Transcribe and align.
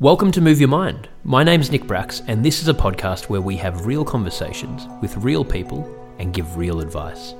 Welcome 0.00 0.32
to 0.32 0.40
Move 0.40 0.60
Your 0.60 0.70
Mind. 0.70 1.10
My 1.24 1.44
name's 1.44 1.70
Nick 1.70 1.86
Bracks, 1.86 2.22
and 2.26 2.42
this 2.42 2.62
is 2.62 2.68
a 2.68 2.72
podcast 2.72 3.28
where 3.28 3.42
we 3.42 3.54
have 3.58 3.84
real 3.84 4.02
conversations 4.02 4.86
with 5.02 5.14
real 5.18 5.44
people 5.44 5.86
and 6.18 6.32
give 6.32 6.56
real 6.56 6.80
advice. 6.80 7.34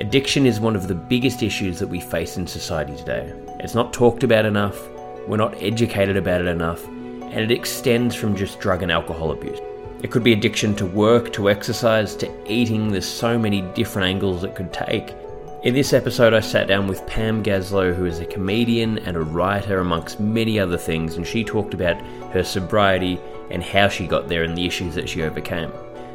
Addiction 0.00 0.46
is 0.46 0.58
one 0.58 0.74
of 0.74 0.88
the 0.88 0.94
biggest 0.94 1.42
issues 1.42 1.78
that 1.78 1.86
we 1.86 2.00
face 2.00 2.38
in 2.38 2.46
society 2.46 2.96
today. 2.96 3.30
It's 3.60 3.74
not 3.74 3.92
talked 3.92 4.24
about 4.24 4.46
enough, 4.46 4.80
we're 5.28 5.36
not 5.36 5.54
educated 5.62 6.16
about 6.16 6.40
it 6.40 6.46
enough, 6.46 6.82
and 6.88 7.40
it 7.40 7.50
extends 7.50 8.14
from 8.14 8.34
just 8.34 8.58
drug 8.58 8.82
and 8.82 8.90
alcohol 8.90 9.32
abuse. 9.32 9.60
It 10.02 10.10
could 10.10 10.24
be 10.24 10.32
addiction 10.32 10.74
to 10.76 10.86
work, 10.86 11.34
to 11.34 11.50
exercise, 11.50 12.16
to 12.16 12.50
eating. 12.50 12.90
There's 12.90 13.06
so 13.06 13.38
many 13.38 13.60
different 13.74 14.08
angles 14.08 14.44
it 14.44 14.54
could 14.54 14.72
take. 14.72 15.14
In 15.62 15.74
this 15.74 15.92
episode, 15.92 16.34
I 16.34 16.40
sat 16.40 16.66
down 16.66 16.88
with 16.88 17.06
Pam 17.06 17.40
Gaslow, 17.40 17.94
who 17.94 18.04
is 18.04 18.18
a 18.18 18.26
comedian 18.26 18.98
and 18.98 19.16
a 19.16 19.22
writer, 19.22 19.78
amongst 19.78 20.18
many 20.18 20.58
other 20.58 20.76
things, 20.76 21.14
and 21.14 21.24
she 21.24 21.44
talked 21.44 21.72
about 21.72 22.02
her 22.32 22.42
sobriety 22.42 23.20
and 23.48 23.62
how 23.62 23.86
she 23.86 24.08
got 24.08 24.26
there 24.26 24.42
and 24.42 24.58
the 24.58 24.66
issues 24.66 24.96
that 24.96 25.08
she 25.08 25.22
overcame. 25.22 25.70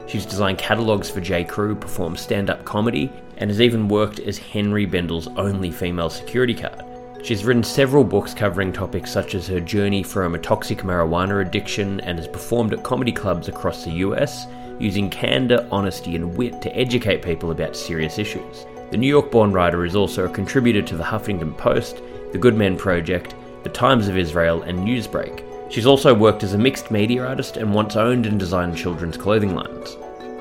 She's 0.06 0.26
designed 0.26 0.58
catalogues 0.58 1.10
for 1.10 1.22
J. 1.22 1.46
Crew, 1.46 1.76
performed 1.76 2.20
stand 2.20 2.50
up 2.50 2.66
comedy, 2.66 3.10
and 3.38 3.50
has 3.50 3.62
even 3.62 3.88
worked 3.88 4.20
as 4.20 4.38
Henri 4.38 4.86
Bendel's 4.86 5.30
only 5.38 5.72
female 5.72 6.10
security 6.10 6.54
guard. 6.54 6.84
She's 7.24 7.46
written 7.46 7.64
several 7.64 8.04
books 8.04 8.34
covering 8.34 8.74
topics 8.74 9.14
such 9.14 9.34
as 9.34 9.48
her 9.48 9.62
journey 9.62 10.04
from 10.04 10.36
a 10.36 10.40
toxic 10.40 10.80
marijuana 10.80 11.42
addiction 11.42 12.02
and 12.02 12.20
has 12.20 12.28
performed 12.28 12.74
at 12.74 12.84
comedy 12.84 13.14
clubs 13.14 13.48
across 13.48 13.86
the 13.86 13.92
US, 13.92 14.46
using 14.78 15.10
candour, 15.10 15.66
honesty, 15.72 16.18
and 16.18 16.36
wit 16.36 16.62
to 16.64 16.76
educate 16.76 17.24
people 17.24 17.52
about 17.52 17.78
serious 17.78 18.20
issues. 18.20 18.66
The 18.90 18.98
New 18.98 19.08
York 19.08 19.32
born 19.32 19.52
writer 19.52 19.84
is 19.84 19.98
also 19.98 20.26
a 20.26 20.30
contributor 20.30 20.82
to 20.82 20.96
the 20.96 21.04
Huffington 21.04 21.58
Post, 21.58 22.02
The 22.32 22.38
Good 22.38 22.56
Men 22.56 22.78
Project, 22.78 23.36
The 23.64 23.70
Times 23.70 24.08
of 24.08 24.18
Israel, 24.18 24.62
and 24.62 24.80
Newsbreak. 24.80 25.44
She's 25.70 25.86
also 25.86 26.14
worked 26.14 26.44
as 26.44 26.54
a 26.54 26.58
mixed 26.58 26.90
media 26.90 27.26
artist 27.26 27.58
and 27.58 27.74
once 27.74 27.98
owned 27.98 28.26
and 28.26 28.40
designed 28.40 28.78
children's 28.78 29.18
clothing 29.18 29.54
lines. 29.54 29.98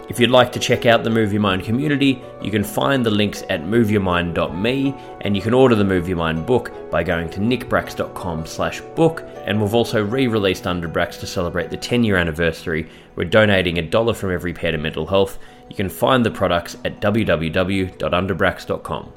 If 0.08 0.20
you'd 0.20 0.30
like 0.30 0.52
to 0.52 0.60
check 0.60 0.86
out 0.86 1.02
the 1.02 1.10
Move 1.10 1.32
Your 1.32 1.42
Mind 1.42 1.64
community, 1.64 2.22
you 2.40 2.52
can 2.52 2.62
find 2.62 3.04
the 3.04 3.10
links 3.10 3.42
at 3.50 3.64
moveyourmind.me 3.64 4.94
and 5.22 5.34
you 5.34 5.42
can 5.42 5.52
order 5.52 5.74
the 5.74 5.82
Move 5.82 6.06
Your 6.06 6.18
Mind 6.18 6.46
book 6.46 6.70
by 6.92 7.02
going 7.02 7.28
to 7.30 7.40
nickbracks.com 7.40 8.46
slash 8.46 8.80
book 8.94 9.24
and 9.46 9.60
we've 9.60 9.74
also 9.74 10.04
re-released 10.04 10.62
Underbracks 10.62 11.18
to 11.18 11.26
celebrate 11.26 11.70
the 11.70 11.76
10 11.76 12.04
year 12.04 12.16
anniversary. 12.16 12.88
We're 13.16 13.24
donating 13.24 13.78
a 13.78 13.82
dollar 13.82 14.14
from 14.14 14.30
every 14.30 14.52
pair 14.52 14.70
to 14.70 14.78
mental 14.78 15.06
health. 15.06 15.40
You 15.68 15.76
can 15.76 15.88
find 15.88 16.24
the 16.24 16.30
products 16.30 16.76
at 16.84 17.00
www.underbracks.com. 17.00 19.12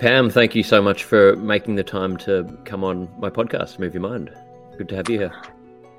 Pam, 0.00 0.30
thank 0.30 0.54
you 0.54 0.62
so 0.62 0.82
much 0.82 1.04
for 1.04 1.36
making 1.36 1.76
the 1.76 1.84
time 1.84 2.16
to 2.18 2.58
come 2.64 2.82
on 2.82 3.08
my 3.18 3.30
podcast, 3.30 3.78
Move 3.78 3.94
Your 3.94 4.02
Mind. 4.02 4.34
Good 4.76 4.88
to 4.88 4.96
have 4.96 5.08
you 5.08 5.18
here. 5.18 5.32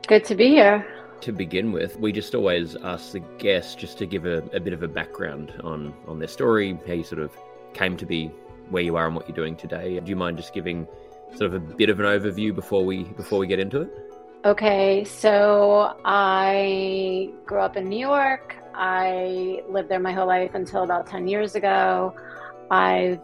Good 0.08 0.26
to 0.26 0.36
be 0.36 0.50
here 0.50 0.86
to 1.22 1.32
begin 1.32 1.72
with, 1.72 2.00
we 2.00 2.12
just 2.12 2.36
always 2.36 2.76
ask 2.76 3.12
the 3.12 3.20
guests 3.40 3.76
just 3.76 3.98
to 3.98 4.06
give 4.06 4.26
a, 4.26 4.38
a, 4.54 4.60
bit 4.60 4.74
of 4.74 4.84
a 4.84 4.88
background 4.88 5.54
on 5.64 5.94
on 6.08 6.20
their 6.20 6.28
story, 6.28 6.78
how 6.86 6.94
you 6.94 7.04
sort 7.04 7.22
of 7.22 7.32
came 7.74 7.98
to 7.98 8.06
be 8.06 8.28
where 8.70 8.84
you 8.84 8.96
are 8.96 9.08
and 9.08 9.16
what 9.16 9.28
you're 9.28 9.36
doing 9.36 9.56
today. 9.56 10.00
Do 10.00 10.10
you 10.10 10.16
mind 10.16 10.38
just 10.38 10.54
giving 10.54 10.88
sort 11.36 11.52
of 11.52 11.54
a 11.56 11.60
bit 11.60 11.90
of 11.90 12.00
an 12.00 12.06
overview 12.06 12.54
before 12.54 12.86
we 12.86 13.04
before 13.04 13.40
we 13.40 13.48
get 13.48 13.60
into 13.60 13.82
it? 13.82 13.90
Okay, 14.46 15.04
so 15.04 15.98
I 16.06 17.32
grew 17.48 17.60
up 17.60 17.78
in 17.78 17.90
New 17.90 18.00
York. 18.00 18.56
I 18.76 19.62
lived 19.70 19.90
there 19.90 20.00
my 20.00 20.12
whole 20.12 20.28
life 20.28 20.52
until 20.54 20.84
about 20.84 21.08
10 21.08 21.28
years 21.28 21.56
ago. 21.56 22.14
I've 22.70 23.20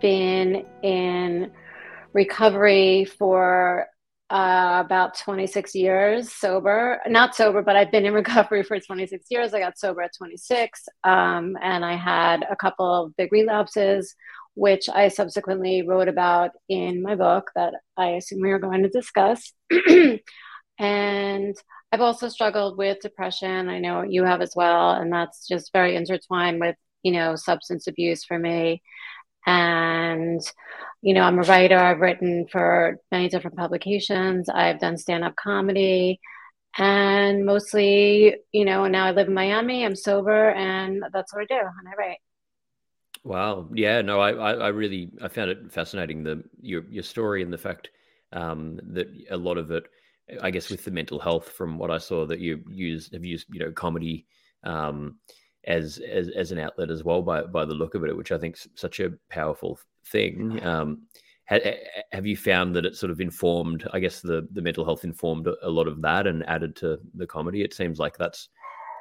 been 0.00 0.64
in 0.82 1.50
recovery 2.12 3.04
for 3.04 3.86
uh, 4.30 4.82
about 4.84 5.18
26 5.18 5.74
years 5.74 6.32
sober. 6.32 7.00
Not 7.06 7.34
sober, 7.34 7.62
but 7.62 7.76
I've 7.76 7.90
been 7.90 8.04
in 8.04 8.14
recovery 8.22 8.62
for 8.62 8.78
26 8.78 9.26
years. 9.30 9.54
I 9.54 9.60
got 9.60 9.78
sober 9.78 10.02
at 10.02 10.12
26, 10.16 10.84
um, 11.04 11.56
and 11.62 11.84
I 11.84 11.96
had 11.96 12.44
a 12.50 12.56
couple 12.56 13.04
of 13.04 13.16
big 13.16 13.32
relapses, 13.32 14.14
which 14.54 14.88
I 14.88 15.08
subsequently 15.08 15.82
wrote 15.82 16.08
about 16.08 16.50
in 16.68 17.02
my 17.02 17.14
book 17.14 17.50
that 17.54 17.74
I 17.96 18.10
assume 18.10 18.42
we 18.42 18.52
are 18.52 18.58
going 18.58 18.82
to 18.82 18.88
discuss. 18.88 19.52
and 20.78 21.56
I've 21.92 22.00
also 22.00 22.28
struggled 22.28 22.76
with 22.76 23.00
depression. 23.00 23.68
I 23.68 23.78
know 23.78 24.02
you 24.02 24.24
have 24.24 24.40
as 24.40 24.52
well, 24.54 24.92
and 24.92 25.12
that's 25.12 25.46
just 25.48 25.72
very 25.72 25.96
intertwined 25.96 26.60
with 26.60 26.76
you 27.02 27.12
know 27.12 27.36
substance 27.36 27.86
abuse 27.86 28.24
for 28.24 28.38
me. 28.38 28.82
And 29.46 30.40
you 31.02 31.14
know, 31.14 31.22
I'm 31.22 31.38
a 31.38 31.42
writer. 31.42 31.78
I've 31.78 32.00
written 32.00 32.46
for 32.50 32.98
many 33.10 33.28
different 33.28 33.56
publications. 33.56 34.48
I've 34.48 34.80
done 34.80 34.98
stand 34.98 35.24
up 35.24 35.36
comedy 35.36 36.20
and 36.76 37.44
mostly, 37.44 38.36
you 38.52 38.64
know, 38.64 38.86
now 38.86 39.04
I 39.06 39.10
live 39.10 39.28
in 39.28 39.34
Miami. 39.34 39.84
I'm 39.84 39.96
sober 39.96 40.50
and 40.50 41.02
that's 41.12 41.34
what 41.34 41.42
I 41.42 41.46
do. 41.46 41.58
And 41.58 41.88
I 41.88 41.92
write. 41.98 42.18
Wow. 43.24 43.68
Yeah. 43.74 44.00
No, 44.02 44.20
I, 44.20 44.32
I, 44.32 44.52
I 44.52 44.68
really, 44.68 45.10
I 45.20 45.28
found 45.28 45.50
it 45.50 45.72
fascinating 45.72 46.22
the 46.22 46.44
your 46.60 46.84
your 46.88 47.02
story 47.02 47.42
and 47.42 47.52
the 47.52 47.58
fact 47.58 47.90
um, 48.32 48.78
that 48.92 49.08
a 49.30 49.36
lot 49.36 49.58
of 49.58 49.70
it, 49.70 49.84
I 50.42 50.50
guess, 50.50 50.70
with 50.70 50.84
the 50.84 50.90
mental 50.90 51.18
health, 51.18 51.50
from 51.50 51.78
what 51.78 51.90
I 51.90 51.98
saw, 51.98 52.26
that 52.26 52.40
you 52.40 52.62
use 52.68 53.10
have 53.12 53.24
used, 53.24 53.46
you 53.50 53.60
know, 53.60 53.72
comedy 53.72 54.26
um, 54.64 55.16
as 55.64 55.98
as 55.98 56.28
as 56.30 56.52
an 56.52 56.58
outlet 56.58 56.90
as 56.90 57.04
well 57.04 57.22
by 57.22 57.42
by 57.42 57.64
the 57.64 57.74
look 57.74 57.94
of 57.94 58.04
it, 58.04 58.16
which 58.16 58.32
I 58.32 58.38
think 58.38 58.56
is 58.56 58.68
such 58.74 59.00
a 59.00 59.12
powerful 59.30 59.78
thing. 60.06 60.64
Um, 60.64 61.02
ha, 61.48 61.58
have 62.12 62.26
you 62.26 62.36
found 62.36 62.74
that 62.76 62.86
it 62.86 62.96
sort 62.96 63.10
of 63.10 63.20
informed? 63.20 63.88
I 63.92 64.00
guess 64.00 64.20
the 64.20 64.46
the 64.52 64.62
mental 64.62 64.84
health 64.84 65.04
informed 65.04 65.48
a 65.62 65.70
lot 65.70 65.88
of 65.88 66.02
that 66.02 66.26
and 66.26 66.46
added 66.48 66.76
to 66.76 66.98
the 67.14 67.26
comedy. 67.26 67.62
It 67.62 67.74
seems 67.74 67.98
like 67.98 68.16
that's 68.16 68.48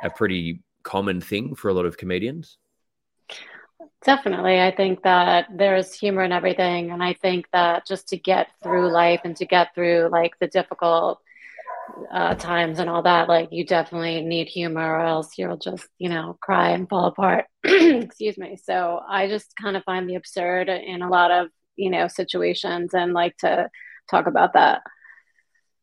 a 0.04 0.10
pretty 0.10 0.64
common 0.84 1.20
thing 1.20 1.56
for 1.56 1.70
a 1.70 1.74
lot 1.74 1.86
of 1.86 1.98
comedians. 1.98 2.58
Definitely. 4.08 4.62
I 4.62 4.74
think 4.74 5.04
that 5.04 5.48
there's 5.54 5.94
humor 5.94 6.24
in 6.24 6.32
everything. 6.32 6.92
And 6.92 7.04
I 7.04 7.12
think 7.14 7.46
that 7.52 7.86
just 7.86 8.08
to 8.08 8.18
get 8.18 8.48
through 8.64 8.90
life 8.90 9.20
and 9.26 9.36
to 9.36 9.46
get 9.46 9.76
through 9.76 10.08
like 10.10 10.32
the 10.40 10.48
difficult 10.48 11.20
uh, 12.14 12.36
times 12.36 12.80
and 12.80 12.90
all 12.90 13.04
that, 13.04 13.28
like 13.28 13.50
you 13.52 13.66
definitely 13.66 14.22
need 14.22 14.48
humor 14.48 14.96
or 14.96 15.02
else 15.02 15.38
you'll 15.38 15.58
just, 15.58 15.86
you 16.00 16.08
know, 16.08 16.38
cry 16.40 16.70
and 16.70 16.88
fall 16.88 17.08
apart. 17.08 17.48
Excuse 17.66 18.38
me. 18.38 18.58
So 18.64 19.02
I 19.06 19.28
just 19.28 19.54
kind 19.62 19.76
of 19.76 19.84
find 19.84 20.10
the 20.10 20.16
absurd 20.16 20.70
in 20.70 21.02
a 21.02 21.10
lot 21.10 21.30
of, 21.30 21.50
you 21.76 21.90
know, 21.90 22.08
situations 22.08 22.94
and 22.94 23.12
like 23.12 23.36
to 23.40 23.70
talk 24.10 24.26
about 24.26 24.54
that. 24.54 24.84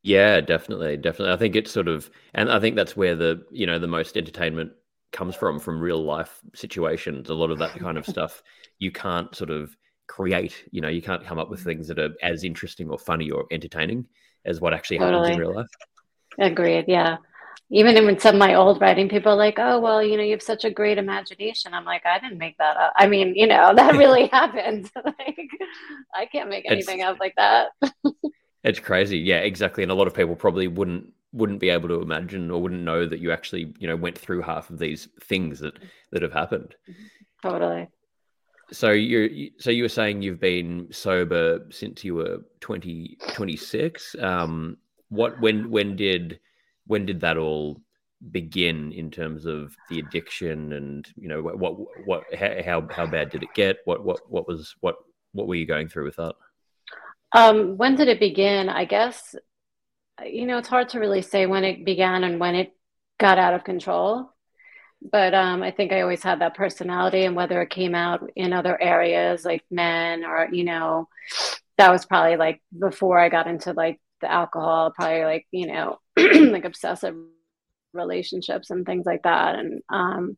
Yeah, 0.03 0.41
definitely. 0.41 0.97
Definitely. 0.97 1.35
I 1.35 1.37
think 1.37 1.57
it's 1.57 1.73
sort 1.73 1.89
of, 1.89 2.11
and 2.33 2.51
I 2.51 2.59
think 2.59 2.75
that's 2.75 2.97
where 2.97 3.17
the, 3.17 3.45
you 3.51 3.67
know, 3.67 3.79
the 3.79 3.87
most 3.87 4.17
entertainment 4.17 4.73
comes 5.15 5.35
from, 5.35 5.59
from 5.59 5.81
real 5.81 6.05
life 6.05 6.41
situations. 6.55 7.31
A 7.31 7.35
lot 7.35 7.51
of 7.51 7.59
that 7.59 7.79
kind 7.79 7.97
of 7.97 8.05
stuff 8.05 8.43
you 8.79 8.91
can't 8.91 9.35
sort 9.35 9.51
of 9.51 9.75
create, 10.07 10.65
you 10.71 10.83
know, 10.83 10.89
you 10.89 11.01
can't 11.01 11.25
come 11.25 11.39
up 11.39 11.49
with 11.49 11.61
mm-hmm. 11.61 11.71
things 11.71 11.89
that 11.89 11.99
are 11.99 12.11
as 12.23 12.45
interesting 12.45 12.91
or 12.91 12.99
funny 12.99 13.31
or 13.31 13.47
entertaining 13.51 14.07
as 14.45 14.61
what 14.61 14.75
actually 14.75 14.99
totally. 14.99 15.29
happens 15.29 15.37
in 15.37 15.41
real 15.41 15.57
life. 15.57 15.67
Agreed. 16.39 16.85
Yeah. 16.89 17.17
Even 17.71 17.97
in 17.97 18.19
some 18.19 18.35
of 18.35 18.39
my 18.39 18.55
old 18.55 18.81
writing, 18.81 19.09
people 19.09 19.33
are 19.33 19.37
like, 19.37 19.59
"Oh, 19.59 19.81
well, 19.81 20.03
you 20.03 20.19
know, 20.19 20.23
you 20.23 20.33
have 20.33 20.43
such 20.43 20.65
a 20.65 20.71
great 20.71 20.99
imagination." 20.99 21.73
I'm 21.73 21.87
like, 21.87 22.05
I 22.05 22.19
didn't 22.19 22.39
make 22.39 22.59
that 22.59 22.77
up. 22.77 22.93
I 22.97 23.07
mean, 23.07 23.35
you 23.35 23.47
know, 23.47 23.75
that 23.75 23.95
really 23.97 24.27
happened. 24.27 24.91
like, 25.05 25.49
I 26.15 26.27
can't 26.27 26.51
make 26.51 26.71
anything 26.71 27.01
it's, 27.01 27.09
up 27.09 27.19
like 27.19 27.35
that. 27.37 27.69
it's 28.63 28.81
crazy. 28.81 29.19
Yeah, 29.19 29.39
exactly. 29.39 29.83
And 29.83 29.91
a 29.91 29.95
lot 29.95 30.07
of 30.07 30.15
people 30.15 30.37
probably 30.37 30.69
wouldn't 30.69 31.11
wouldn't 31.35 31.61
be 31.61 31.69
able 31.69 31.89
to 31.89 32.01
imagine 32.01 32.51
or 32.51 32.63
wouldn't 32.63 32.83
know 32.83 33.07
that 33.07 33.19
you 33.19 33.33
actually, 33.33 33.75
you 33.79 33.89
know, 33.89 33.97
went 33.97 34.17
through 34.17 34.41
half 34.41 34.71
of 34.71 34.79
these 34.79 35.09
things 35.25 35.59
that 35.59 35.79
that 36.13 36.23
have 36.23 36.33
happened. 36.33 36.77
Totally. 37.43 37.89
So 38.73 38.93
you're 38.93 39.29
so 39.59 39.71
you 39.71 39.83
were 39.83 39.89
saying 39.89 40.23
you've 40.23 40.41
been 40.41 40.89
sober 40.91 41.67
since 41.71 42.05
you 42.05 42.15
were 42.15 42.39
20, 42.61 43.19
26. 43.35 44.17
Um, 44.21 44.79
what 45.09 45.39
when 45.41 45.71
when 45.71 45.97
did 45.97 46.41
when 46.87 47.05
did 47.05 47.21
that 47.21 47.37
all 47.37 47.81
begin 48.31 48.93
in 48.93 49.11
terms 49.11 49.45
of 49.45 49.77
the 49.91 49.99
addiction 49.99 50.73
and 50.73 51.07
you 51.17 51.29
know 51.29 51.43
what 51.43 51.59
what, 51.59 51.75
what 52.07 52.35
how 52.35 52.87
how 52.91 53.07
bad 53.07 53.29
did 53.29 53.43
it 53.43 53.53
get 53.55 53.79
what 53.85 54.03
what 54.03 54.21
what 54.31 54.49
was 54.49 54.75
what 54.81 54.97
what 55.33 55.47
were 55.47 55.57
you 55.57 55.67
going 55.67 55.89
through 55.89 56.05
with 56.05 56.17
that? 56.17 56.35
Um, 57.33 57.77
when 57.77 57.97
did 57.97 58.07
it 58.07 58.21
begin? 58.21 58.69
I 58.69 58.85
guess 58.85 59.35
you 60.25 60.47
know 60.47 60.59
it's 60.59 60.69
hard 60.69 60.91
to 60.91 61.01
really 61.01 61.23
say 61.23 61.47
when 61.47 61.65
it 61.65 61.85
began 61.85 62.25
and 62.25 62.41
when 62.41 62.55
it 62.55 62.73
got 63.19 63.39
out 63.39 63.55
of 63.55 63.65
control. 63.65 64.31
But 65.13 65.35
um, 65.35 65.63
I 65.63 65.71
think 65.71 65.93
I 65.93 66.01
always 66.01 66.23
had 66.23 66.41
that 66.41 66.55
personality, 66.57 67.25
and 67.25 67.37
whether 67.37 67.61
it 67.61 67.71
came 67.71 67.95
out 67.95 68.31
in 68.37 68.53
other 68.53 68.81
areas 68.81 69.45
like 69.45 69.63
men 69.71 70.25
or 70.25 70.49
you 70.51 70.65
know, 70.65 71.09
that 71.79 71.91
was 71.91 72.07
probably 72.07 72.37
like 72.37 72.63
before 72.79 73.19
I 73.19 73.29
got 73.29 73.47
into 73.47 73.73
like 73.73 74.01
the 74.21 74.31
alcohol, 74.31 74.93
probably 74.93 75.25
like 75.25 75.47
you 75.51 75.67
know, 75.67 75.99
like 76.17 76.65
obsessive 76.65 77.15
relationships 77.93 78.71
and 78.71 78.85
things 78.85 79.07
like 79.07 79.23
that. 79.23 79.55
And 79.57 79.83
um, 79.89 80.37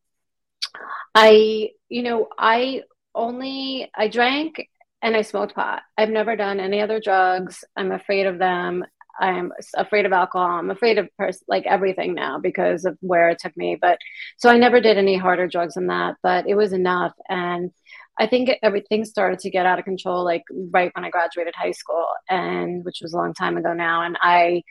I, 1.14 1.70
you 1.88 2.02
know, 2.02 2.29
I 2.38 2.82
only 3.14 3.90
I 3.96 4.08
drank 4.08 4.69
and 5.02 5.17
I 5.17 5.22
smoked 5.22 5.55
pot. 5.55 5.82
I've 5.96 6.11
never 6.11 6.37
done 6.37 6.61
any 6.61 6.81
other 6.81 7.00
drugs. 7.00 7.64
I'm 7.76 7.93
afraid 7.93 8.26
of 8.26 8.38
them. 8.38 8.84
I'm 9.20 9.52
afraid 9.76 10.06
of 10.06 10.12
alcohol. 10.12 10.58
I'm 10.58 10.70
afraid 10.70 10.98
of 10.98 11.08
pers- 11.18 11.44
like 11.48 11.66
everything 11.66 12.14
now 12.14 12.38
because 12.38 12.84
of 12.84 12.96
where 13.00 13.30
it 13.30 13.38
took 13.38 13.56
me. 13.56 13.76
But 13.80 13.98
so 14.38 14.48
I 14.50 14.58
never 14.58 14.80
did 14.80 14.98
any 14.98 15.16
harder 15.16 15.46
drugs 15.46 15.74
than 15.74 15.88
that. 15.88 16.16
But 16.22 16.46
it 16.48 16.54
was 16.54 16.72
enough, 16.72 17.12
and 17.28 17.70
I 18.18 18.26
think 18.26 18.50
everything 18.62 19.04
started 19.04 19.40
to 19.40 19.50
get 19.50 19.66
out 19.66 19.78
of 19.78 19.84
control 19.84 20.24
like 20.24 20.44
right 20.70 20.90
when 20.94 21.04
I 21.04 21.10
graduated 21.10 21.54
high 21.56 21.72
school, 21.72 22.06
and 22.28 22.84
which 22.84 22.98
was 23.02 23.12
a 23.12 23.16
long 23.16 23.34
time 23.34 23.56
ago 23.56 23.72
now. 23.72 24.02
And 24.02 24.16
I 24.20 24.62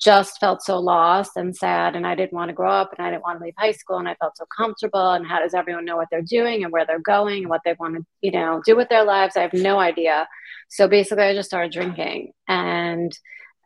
just 0.00 0.38
felt 0.38 0.62
so 0.62 0.78
lost 0.78 1.32
and 1.36 1.56
sad 1.56 1.96
and 1.96 2.06
I 2.06 2.14
didn't 2.14 2.32
want 2.32 2.50
to 2.50 2.54
grow 2.54 2.70
up 2.70 2.92
and 2.96 3.04
I 3.04 3.10
didn't 3.10 3.24
want 3.24 3.40
to 3.40 3.44
leave 3.44 3.54
high 3.58 3.72
school 3.72 3.98
and 3.98 4.08
I 4.08 4.14
felt 4.14 4.36
so 4.36 4.44
comfortable 4.56 5.10
and 5.10 5.26
how 5.26 5.40
does 5.40 5.54
everyone 5.54 5.84
know 5.84 5.96
what 5.96 6.06
they're 6.10 6.22
doing 6.22 6.62
and 6.62 6.72
where 6.72 6.86
they're 6.86 7.00
going 7.00 7.38
and 7.38 7.48
what 7.48 7.62
they 7.64 7.74
want 7.78 7.96
to 7.96 8.04
you 8.20 8.30
know 8.30 8.62
do 8.64 8.76
with 8.76 8.88
their 8.88 9.04
lives 9.04 9.36
I 9.36 9.42
have 9.42 9.52
no 9.52 9.80
idea 9.80 10.28
so 10.68 10.86
basically 10.86 11.24
I 11.24 11.34
just 11.34 11.48
started 11.48 11.72
drinking 11.72 12.32
and 12.46 13.12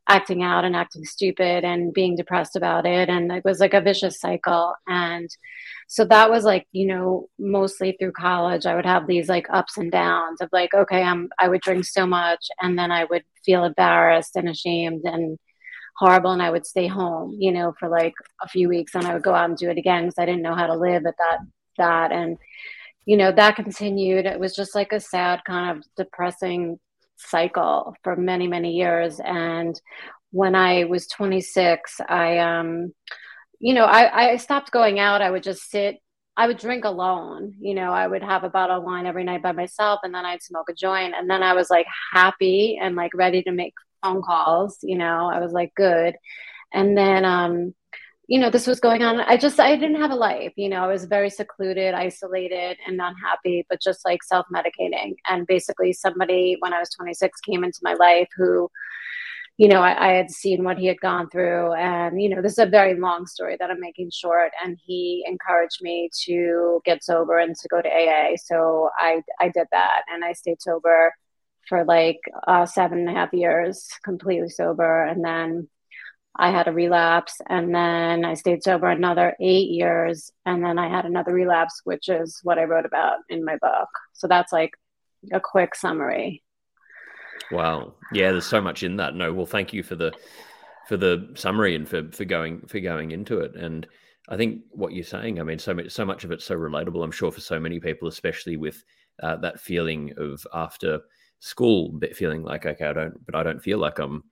acting 0.08 0.42
out 0.42 0.64
and 0.64 0.74
acting 0.74 1.04
stupid 1.04 1.64
and 1.64 1.92
being 1.94 2.16
depressed 2.16 2.56
about 2.56 2.86
it. 2.86 3.08
And 3.08 3.30
it 3.30 3.44
was 3.44 3.60
like 3.60 3.74
a 3.74 3.80
vicious 3.80 4.20
cycle. 4.20 4.74
And 4.86 5.30
so 5.88 6.04
that 6.06 6.30
was 6.30 6.44
like 6.44 6.66
you 6.72 6.86
know 6.86 7.28
mostly 7.38 7.96
through 7.98 8.12
college 8.12 8.64
I 8.64 8.74
would 8.74 8.86
have 8.86 9.06
these 9.06 9.28
like 9.28 9.46
ups 9.50 9.76
and 9.76 9.92
downs 9.92 10.40
of 10.40 10.48
like 10.50 10.72
okay 10.72 11.02
I'm 11.02 11.28
I 11.38 11.48
would 11.48 11.60
drink 11.60 11.84
so 11.84 12.06
much 12.06 12.46
and 12.62 12.78
then 12.78 12.90
I 12.90 13.04
would 13.04 13.24
feel 13.44 13.64
embarrassed 13.64 14.34
and 14.36 14.48
ashamed 14.48 15.02
and 15.04 15.38
horrible 15.98 16.32
and 16.32 16.42
I 16.42 16.50
would 16.50 16.64
stay 16.64 16.86
home, 16.86 17.36
you 17.38 17.52
know, 17.52 17.74
for 17.78 17.88
like 17.88 18.14
a 18.42 18.48
few 18.48 18.68
weeks 18.68 18.94
and 18.94 19.06
I 19.06 19.12
would 19.12 19.22
go 19.22 19.34
out 19.34 19.50
and 19.50 19.58
do 19.58 19.68
it 19.68 19.76
again 19.76 20.04
because 20.04 20.18
I 20.18 20.24
didn't 20.24 20.42
know 20.42 20.54
how 20.54 20.66
to 20.66 20.74
live 20.74 21.04
at 21.06 21.14
that 21.18 21.38
that. 21.78 22.12
And 22.12 22.38
you 23.04 23.16
know 23.16 23.32
that 23.32 23.56
continued. 23.56 24.26
It 24.26 24.40
was 24.40 24.54
just 24.54 24.74
like 24.74 24.92
a 24.92 25.00
sad 25.00 25.42
kind 25.44 25.76
of 25.76 25.84
depressing 25.96 26.78
cycle 27.26 27.94
for 28.02 28.16
many 28.16 28.46
many 28.48 28.72
years 28.72 29.20
and 29.24 29.80
when 30.30 30.54
I 30.54 30.84
was 30.84 31.06
26 31.08 32.00
I 32.08 32.38
um 32.38 32.92
you 33.60 33.74
know 33.74 33.84
I 33.84 34.32
I 34.32 34.36
stopped 34.36 34.70
going 34.70 34.98
out 34.98 35.22
I 35.22 35.30
would 35.30 35.42
just 35.42 35.70
sit 35.70 35.98
I 36.36 36.46
would 36.46 36.58
drink 36.58 36.84
alone. 36.84 37.54
You 37.60 37.74
know, 37.74 37.92
I 37.92 38.06
would 38.06 38.22
have 38.22 38.44
a 38.44 38.48
bottle 38.48 38.78
of 38.78 38.84
wine 38.84 39.06
every 39.06 39.24
night 39.24 39.42
by 39.42 39.52
myself 39.52 40.00
and 40.02 40.14
then 40.14 40.24
I'd 40.24 40.42
smoke 40.42 40.68
a 40.70 40.74
joint 40.74 41.14
and 41.16 41.28
then 41.28 41.42
I 41.42 41.52
was 41.52 41.68
like 41.68 41.86
happy 42.12 42.78
and 42.80 42.96
like 42.96 43.10
ready 43.14 43.42
to 43.42 43.52
make 43.52 43.74
phone 44.02 44.22
calls, 44.22 44.78
you 44.82 44.96
know, 44.96 45.30
I 45.32 45.40
was 45.40 45.52
like, 45.52 45.74
good. 45.74 46.16
And 46.72 46.96
then, 46.96 47.24
um, 47.24 47.74
you 48.28 48.38
know, 48.38 48.50
this 48.50 48.66
was 48.66 48.80
going 48.80 49.02
on. 49.02 49.20
I 49.20 49.36
just, 49.36 49.58
I 49.58 49.74
didn't 49.76 50.00
have 50.00 50.10
a 50.10 50.16
life, 50.16 50.52
you 50.56 50.68
know, 50.68 50.84
I 50.84 50.86
was 50.86 51.04
very 51.04 51.28
secluded, 51.28 51.94
isolated, 51.94 52.78
and 52.86 53.00
unhappy, 53.00 53.66
but 53.68 53.80
just 53.80 54.04
like 54.04 54.22
self 54.22 54.46
medicating. 54.54 55.14
And 55.28 55.46
basically, 55.46 55.92
somebody 55.92 56.56
when 56.60 56.72
I 56.72 56.78
was 56.78 56.90
26 56.90 57.40
came 57.40 57.64
into 57.64 57.80
my 57.82 57.94
life 57.94 58.28
who, 58.36 58.70
you 59.58 59.68
know, 59.68 59.80
I, 59.82 60.10
I, 60.10 60.12
had 60.12 60.30
seen 60.30 60.64
what 60.64 60.78
he 60.78 60.86
had 60.86 61.00
gone 61.00 61.28
through. 61.30 61.74
And, 61.74 62.20
you 62.22 62.28
know, 62.28 62.40
this 62.40 62.52
is 62.52 62.58
a 62.58 62.66
very 62.66 62.98
long 62.98 63.26
story 63.26 63.56
that 63.60 63.70
I'm 63.70 63.80
making 63.80 64.10
short. 64.10 64.52
And 64.64 64.78
he 64.82 65.24
encouraged 65.26 65.82
me 65.82 66.08
to 66.24 66.80
get 66.84 67.04
sober 67.04 67.38
and 67.38 67.54
to 67.56 67.68
go 67.68 67.82
to 67.82 67.88
AA. 67.88 68.36
So 68.36 68.88
I, 68.98 69.22
I 69.40 69.50
did 69.50 69.66
that 69.72 70.02
and 70.12 70.24
I 70.24 70.32
stayed 70.32 70.62
sober 70.62 71.12
for 71.68 71.84
like 71.84 72.20
uh, 72.48 72.66
seven 72.66 73.00
and 73.00 73.10
a 73.10 73.12
half 73.12 73.32
years, 73.32 73.88
completely 74.04 74.48
sober. 74.48 75.04
And 75.04 75.24
then 75.24 75.68
I 76.36 76.50
had 76.50 76.68
a 76.68 76.72
relapse, 76.72 77.40
and 77.48 77.74
then 77.74 78.24
I 78.24 78.34
stayed 78.34 78.62
sober 78.62 78.88
another 78.88 79.34
eight 79.40 79.68
years, 79.68 80.30
and 80.46 80.64
then 80.64 80.78
I 80.78 80.88
had 80.88 81.04
another 81.04 81.32
relapse, 81.32 81.80
which 81.84 82.08
is 82.08 82.40
what 82.42 82.58
I 82.58 82.64
wrote 82.64 82.86
about 82.86 83.18
in 83.28 83.44
my 83.44 83.56
book. 83.60 83.88
So 84.14 84.28
that's 84.28 84.52
like 84.52 84.72
a 85.32 85.40
quick 85.40 85.74
summary. 85.74 86.42
Wow. 87.50 87.94
Yeah, 88.12 88.32
there's 88.32 88.46
so 88.46 88.60
much 88.60 88.82
in 88.82 88.96
that. 88.96 89.14
No, 89.14 89.32
well, 89.32 89.46
thank 89.46 89.72
you 89.72 89.82
for 89.82 89.94
the 89.94 90.12
for 90.88 90.96
the 90.96 91.30
summary 91.34 91.74
and 91.74 91.88
for 91.88 92.10
for 92.12 92.24
going 92.24 92.62
for 92.66 92.80
going 92.80 93.10
into 93.10 93.38
it. 93.40 93.54
And 93.54 93.86
I 94.28 94.36
think 94.36 94.62
what 94.70 94.92
you're 94.92 95.04
saying, 95.04 95.38
I 95.38 95.42
mean, 95.42 95.58
so 95.58 95.74
much 95.74 95.90
so 95.90 96.04
much 96.04 96.24
of 96.24 96.30
it's 96.32 96.44
so 96.44 96.56
relatable. 96.56 97.04
I'm 97.04 97.12
sure 97.12 97.30
for 97.30 97.40
so 97.40 97.60
many 97.60 97.78
people, 97.78 98.08
especially 98.08 98.56
with 98.56 98.82
uh, 99.22 99.36
that 99.36 99.60
feeling 99.60 100.12
of 100.16 100.46
after 100.54 101.00
school 101.42 101.98
feeling 102.14 102.44
like 102.44 102.64
okay 102.64 102.86
i 102.86 102.92
don't 102.92 103.26
but 103.26 103.34
i 103.34 103.42
don't 103.42 103.62
feel 103.62 103.78
like 103.78 103.98
i'm 103.98 104.22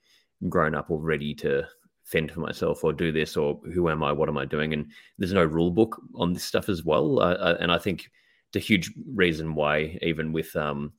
grown 0.49 0.77
up 0.77 0.93
or 0.93 1.01
ready 1.01 1.35
to 1.35 1.65
fend 2.11 2.31
for 2.31 2.41
myself 2.41 2.83
or 2.83 2.93
do 2.93 3.13
this 3.13 3.37
or 3.37 3.61
who 3.73 3.89
am 3.89 4.03
i 4.03 4.11
what 4.11 4.29
am 4.29 4.39
i 4.39 4.45
doing 4.45 4.73
and 4.73 4.91
there's 5.19 5.33
no 5.33 5.45
rule 5.45 5.71
book 5.71 6.01
on 6.15 6.33
this 6.33 6.45
stuff 6.45 6.69
as 6.69 6.85
well 6.85 7.21
uh, 7.21 7.57
and 7.61 7.71
i 7.71 7.79
think 7.79 8.11
it's 8.49 8.57
a 8.57 8.67
huge 8.67 8.93
reason 9.15 9.55
why 9.55 9.99
even 10.03 10.33
with 10.33 10.55
um, 10.57 10.93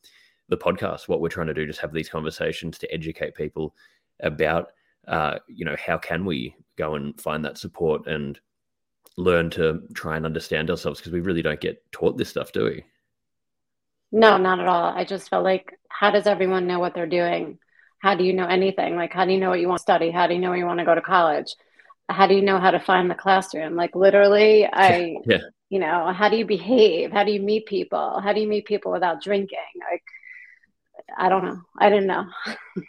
the 0.48 0.58
podcast 0.58 1.08
what 1.08 1.19
we're 1.19 1.28
trying 1.28 1.48
to 1.48 1.54
do 1.54 1.68
just 1.68 1.81
have 1.81 1.94
these 1.94 2.10
conversations 2.10 2.78
to 2.78 2.92
educate 2.94 3.36
people 3.36 3.75
about 4.22 4.72
uh, 5.08 5.38
you 5.48 5.66
know 5.66 5.75
how 5.84 5.98
can 5.98 6.24
we 6.25 6.56
go 6.78 6.96
and 6.96 7.19
find 7.19 7.44
that 7.44 7.57
support 7.57 8.07
and 8.07 8.40
learn 9.18 9.50
to 9.50 9.81
try 9.94 10.16
and 10.16 10.25
understand 10.25 10.69
ourselves 10.69 11.00
because 11.00 11.12
we 11.12 11.19
really 11.19 11.42
don't 11.42 11.60
get 11.60 11.84
taught 11.92 12.18
this 12.18 12.30
stuff 12.30 12.52
do 12.52 12.66
we 12.66 12.84
no, 14.12 14.38
not 14.38 14.60
at 14.60 14.68
all. 14.68 14.92
I 14.94 15.06
just 15.06 15.30
felt 15.30 15.44
like, 15.44 15.80
how 15.88 16.12
does 16.12 16.28
everyone 16.28 16.68
know 16.68 16.80
what 16.80 16.94
they're 16.94 17.07
doing? 17.07 17.60
How 18.01 18.15
do 18.15 18.24
you 18.24 18.33
know 18.33 18.48
anything? 18.48 18.95
Like, 18.95 19.13
how 19.13 19.25
do 19.25 19.31
you 19.31 19.38
know 19.38 19.50
what 19.50 19.59
you 19.59 19.68
want 19.68 19.80
to 19.80 19.83
study? 19.83 20.09
How 20.09 20.27
do 20.27 20.33
you 20.33 20.39
know 20.39 20.53
you 20.53 20.65
want 20.65 20.80
to 20.80 20.86
go 20.86 20.95
to 20.95 21.01
college? 21.01 21.56
How 22.09 22.25
do 22.27 22.33
you 22.33 22.42
know 22.42 22.59
how 22.59 22.71
to 22.71 22.80
find 22.80 23.09
the 23.09 23.15
classroom? 23.15 23.75
Like, 23.75 23.95
literally, 23.95 24.65
I, 24.65 25.18
yeah. 25.25 25.38
you 25.69 25.80
know, 25.80 26.12
how 26.12 26.27
do 26.27 26.36
you 26.36 26.45
behave? 26.45 27.12
How 27.12 27.24
do 27.24 27.31
you 27.31 27.42
meet 27.42 27.68
people? 27.68 28.19
How 28.19 28.33
do 28.33 28.42
you 28.42 28.48
meet 28.48 28.65
people 28.65 28.92
without 28.92 29.21
drinking? 29.21 29.59
Like, 29.89 30.03
I 31.15 31.30
don't 31.30 31.45
know. 31.45 31.62
I 31.77 31.89
didn't 31.89 32.07
know. 32.07 32.25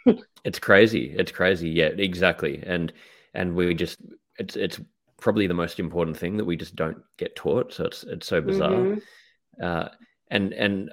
it's 0.43 0.59
crazy. 0.59 1.13
It's 1.17 1.31
crazy. 1.31 1.69
Yeah, 1.69 1.89
exactly. 1.89 2.63
And, 2.65 2.91
and 3.35 3.55
we 3.55 3.73
just, 3.75 3.99
it's, 4.39 4.55
it's 4.55 4.81
probably 5.21 5.45
the 5.45 5.53
most 5.53 5.79
important 5.79 6.17
thing 6.17 6.37
that 6.37 6.45
we 6.45 6.57
just 6.57 6.75
don't 6.75 7.01
get 7.17 7.35
taught. 7.35 7.71
So 7.71 7.85
it's, 7.85 8.03
it's 8.03 8.27
so 8.27 8.41
bizarre. 8.41 8.71
Mm-hmm. 8.71 9.63
Uh, 9.63 9.89
and 10.33 10.51
and 10.53 10.91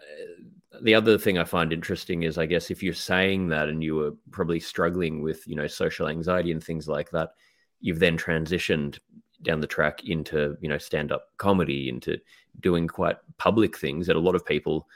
the 0.82 0.94
other 0.94 1.18
thing 1.18 1.38
I 1.38 1.44
find 1.44 1.72
interesting 1.72 2.22
is, 2.22 2.38
I 2.38 2.46
guess, 2.46 2.70
if 2.70 2.82
you're 2.82 2.94
saying 2.94 3.48
that 3.48 3.68
and 3.68 3.82
you 3.82 3.94
were 3.94 4.12
probably 4.30 4.60
struggling 4.60 5.22
with, 5.22 5.46
you 5.46 5.56
know, 5.56 5.66
social 5.66 6.08
anxiety 6.08 6.52
and 6.52 6.62
things 6.62 6.88
like 6.88 7.10
that, 7.10 7.30
you've 7.80 7.98
then 7.98 8.16
transitioned 8.16 8.98
down 9.42 9.60
the 9.60 9.66
track 9.66 10.04
into, 10.04 10.56
you 10.60 10.68
know, 10.68 10.78
stand 10.78 11.12
up 11.12 11.28
comedy, 11.38 11.88
into 11.88 12.18
doing 12.60 12.86
quite 12.86 13.16
public 13.38 13.78
things 13.78 14.06
that 14.06 14.16
a 14.16 14.20
lot 14.20 14.34
of 14.34 14.44
people 14.44 14.86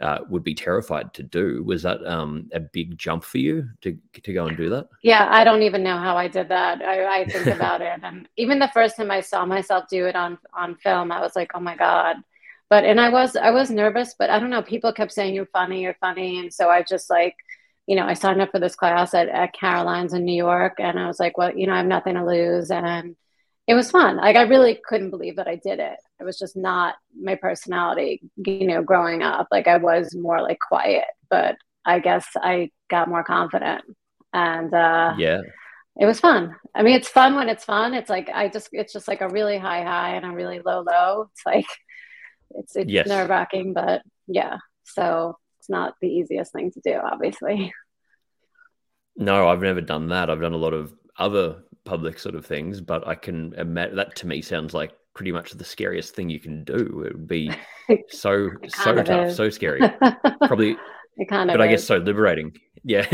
uh, 0.00 0.18
would 0.28 0.42
be 0.42 0.54
terrified 0.54 1.14
to 1.14 1.22
do. 1.22 1.62
Was 1.64 1.82
that 1.82 2.04
um, 2.06 2.50
a 2.52 2.58
big 2.58 2.98
jump 2.98 3.22
for 3.22 3.38
you 3.38 3.68
to 3.82 3.96
to 4.22 4.32
go 4.32 4.46
and 4.46 4.56
do 4.56 4.68
that? 4.70 4.88
Yeah, 5.02 5.28
I 5.30 5.44
don't 5.44 5.62
even 5.62 5.84
know 5.84 5.96
how 5.96 6.16
I 6.16 6.26
did 6.26 6.48
that. 6.48 6.82
I, 6.82 7.20
I 7.20 7.24
think 7.26 7.46
about 7.46 7.80
it, 7.80 8.00
and 8.02 8.28
even 8.36 8.58
the 8.58 8.70
first 8.74 8.96
time 8.96 9.12
I 9.12 9.20
saw 9.20 9.46
myself 9.46 9.84
do 9.88 10.06
it 10.06 10.16
on 10.16 10.38
on 10.52 10.74
film, 10.74 11.12
I 11.12 11.20
was 11.20 11.36
like, 11.36 11.52
oh 11.54 11.60
my 11.60 11.76
god 11.76 12.16
but 12.72 12.84
and 12.86 12.98
i 12.98 13.10
was 13.10 13.36
i 13.36 13.50
was 13.50 13.70
nervous 13.70 14.14
but 14.18 14.30
i 14.30 14.38
don't 14.38 14.48
know 14.48 14.62
people 14.62 14.94
kept 14.94 15.12
saying 15.12 15.34
you're 15.34 15.52
funny 15.52 15.82
you're 15.82 15.96
funny. 16.00 16.38
And 16.38 16.50
so 16.50 16.70
i 16.70 16.82
just 16.82 17.10
like 17.10 17.36
you 17.86 17.94
know 17.96 18.06
i 18.06 18.14
signed 18.14 18.40
up 18.40 18.50
for 18.50 18.60
this 18.60 18.74
class 18.74 19.12
at, 19.12 19.28
at 19.28 19.52
caroline's 19.52 20.14
in 20.14 20.24
new 20.24 20.34
york 20.48 20.76
and 20.78 20.98
i 20.98 21.06
was 21.06 21.20
like 21.20 21.36
well 21.36 21.54
you 21.54 21.66
know 21.66 21.74
i 21.74 21.76
have 21.76 21.86
nothing 21.86 22.14
to 22.14 22.24
lose. 22.24 22.70
And 22.70 23.14
it 23.68 23.74
was 23.74 23.90
fun. 23.90 24.16
Like 24.16 24.36
i 24.36 24.44
really 24.54 24.80
couldn't 24.88 25.10
believe 25.10 25.36
that 25.36 25.48
i 25.48 25.56
did 25.56 25.80
it. 25.80 25.98
It 26.18 26.24
was 26.24 26.38
just 26.38 26.56
not 26.56 26.94
my 27.28 27.34
personality 27.34 28.22
you 28.46 28.66
know 28.66 28.82
growing 28.82 29.22
up. 29.22 29.48
Like 29.50 29.68
i 29.68 29.76
was 29.76 30.14
more 30.14 30.40
like 30.40 30.58
quiet 30.66 31.04
but 31.28 31.56
i 31.84 31.98
guess 31.98 32.26
i 32.36 32.70
got 32.88 33.06
more 33.06 33.22
confident. 33.22 33.84
And 34.32 34.72
uh 34.72 35.12
yeah. 35.18 35.42
it 36.00 36.06
was 36.06 36.20
fun. 36.20 36.56
I 36.74 36.82
mean 36.82 36.96
it's 36.96 37.08
fun 37.20 37.34
when 37.34 37.50
it's 37.50 37.66
fun. 37.66 37.92
It's 37.92 38.08
like 38.08 38.30
i 38.32 38.48
just 38.48 38.70
it's 38.72 38.94
just 38.94 39.08
like 39.08 39.20
a 39.20 39.28
really 39.28 39.58
high 39.58 39.82
high 39.82 40.14
and 40.16 40.24
a 40.24 40.30
really 40.30 40.60
low 40.64 40.80
low. 40.90 41.28
It's 41.32 41.44
like 41.44 41.66
it's 42.56 42.76
it's 42.76 42.90
yes. 42.90 43.06
nerve 43.06 43.28
wracking, 43.28 43.72
but 43.72 44.02
yeah. 44.26 44.58
So 44.84 45.36
it's 45.58 45.68
not 45.68 45.94
the 46.00 46.08
easiest 46.08 46.52
thing 46.52 46.70
to 46.72 46.80
do, 46.84 46.94
obviously. 46.94 47.72
No, 49.14 49.48
I've 49.48 49.60
never 49.60 49.82
done 49.82 50.08
that. 50.08 50.30
I've 50.30 50.40
done 50.40 50.54
a 50.54 50.56
lot 50.56 50.72
of 50.72 50.94
other 51.18 51.64
public 51.84 52.18
sort 52.18 52.34
of 52.34 52.46
things, 52.46 52.80
but 52.80 53.06
I 53.06 53.14
can 53.14 53.52
imagine 53.54 53.96
that 53.96 54.16
to 54.16 54.26
me 54.26 54.40
sounds 54.40 54.72
like 54.72 54.92
pretty 55.14 55.32
much 55.32 55.52
the 55.52 55.64
scariest 55.64 56.14
thing 56.14 56.30
you 56.30 56.40
can 56.40 56.64
do. 56.64 57.04
It 57.06 57.12
would 57.12 57.28
be 57.28 57.50
so 58.08 58.50
so 58.68 59.02
tough, 59.02 59.28
is. 59.28 59.36
so 59.36 59.50
scary. 59.50 59.80
probably 60.46 60.76
It 61.18 61.28
kind 61.28 61.50
of. 61.50 61.54
But 61.54 61.60
is. 61.60 61.68
I 61.68 61.70
guess 61.70 61.84
so 61.84 61.98
liberating. 61.98 62.52
Yeah. 62.84 63.06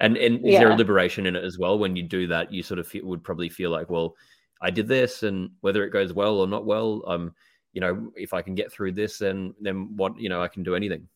and 0.00 0.16
and 0.16 0.46
is 0.46 0.52
yeah. 0.52 0.60
there 0.60 0.70
a 0.72 0.76
liberation 0.76 1.26
in 1.26 1.36
it 1.36 1.44
as 1.44 1.58
well 1.58 1.78
when 1.78 1.96
you 1.96 2.02
do 2.02 2.26
that? 2.28 2.52
You 2.52 2.62
sort 2.62 2.78
of 2.78 2.86
feel, 2.86 3.06
would 3.06 3.24
probably 3.24 3.48
feel 3.48 3.70
like, 3.70 3.88
well, 3.88 4.16
I 4.60 4.70
did 4.70 4.88
this, 4.88 5.22
and 5.22 5.50
whether 5.60 5.84
it 5.84 5.90
goes 5.90 6.12
well 6.12 6.38
or 6.38 6.46
not 6.46 6.66
well, 6.66 7.02
um, 7.06 7.34
you 7.72 7.80
know, 7.80 8.12
if 8.16 8.34
I 8.34 8.42
can 8.42 8.54
get 8.54 8.72
through 8.72 8.92
this, 8.92 9.18
then 9.18 9.54
then 9.60 9.96
what, 9.96 10.18
you 10.18 10.28
know, 10.28 10.42
I 10.42 10.48
can 10.48 10.62
do 10.62 10.74
anything. 10.74 11.08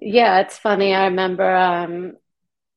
Yeah, 0.00 0.40
it's 0.40 0.58
funny. 0.58 0.94
I 0.94 1.06
remember 1.06 1.54
um 1.54 2.16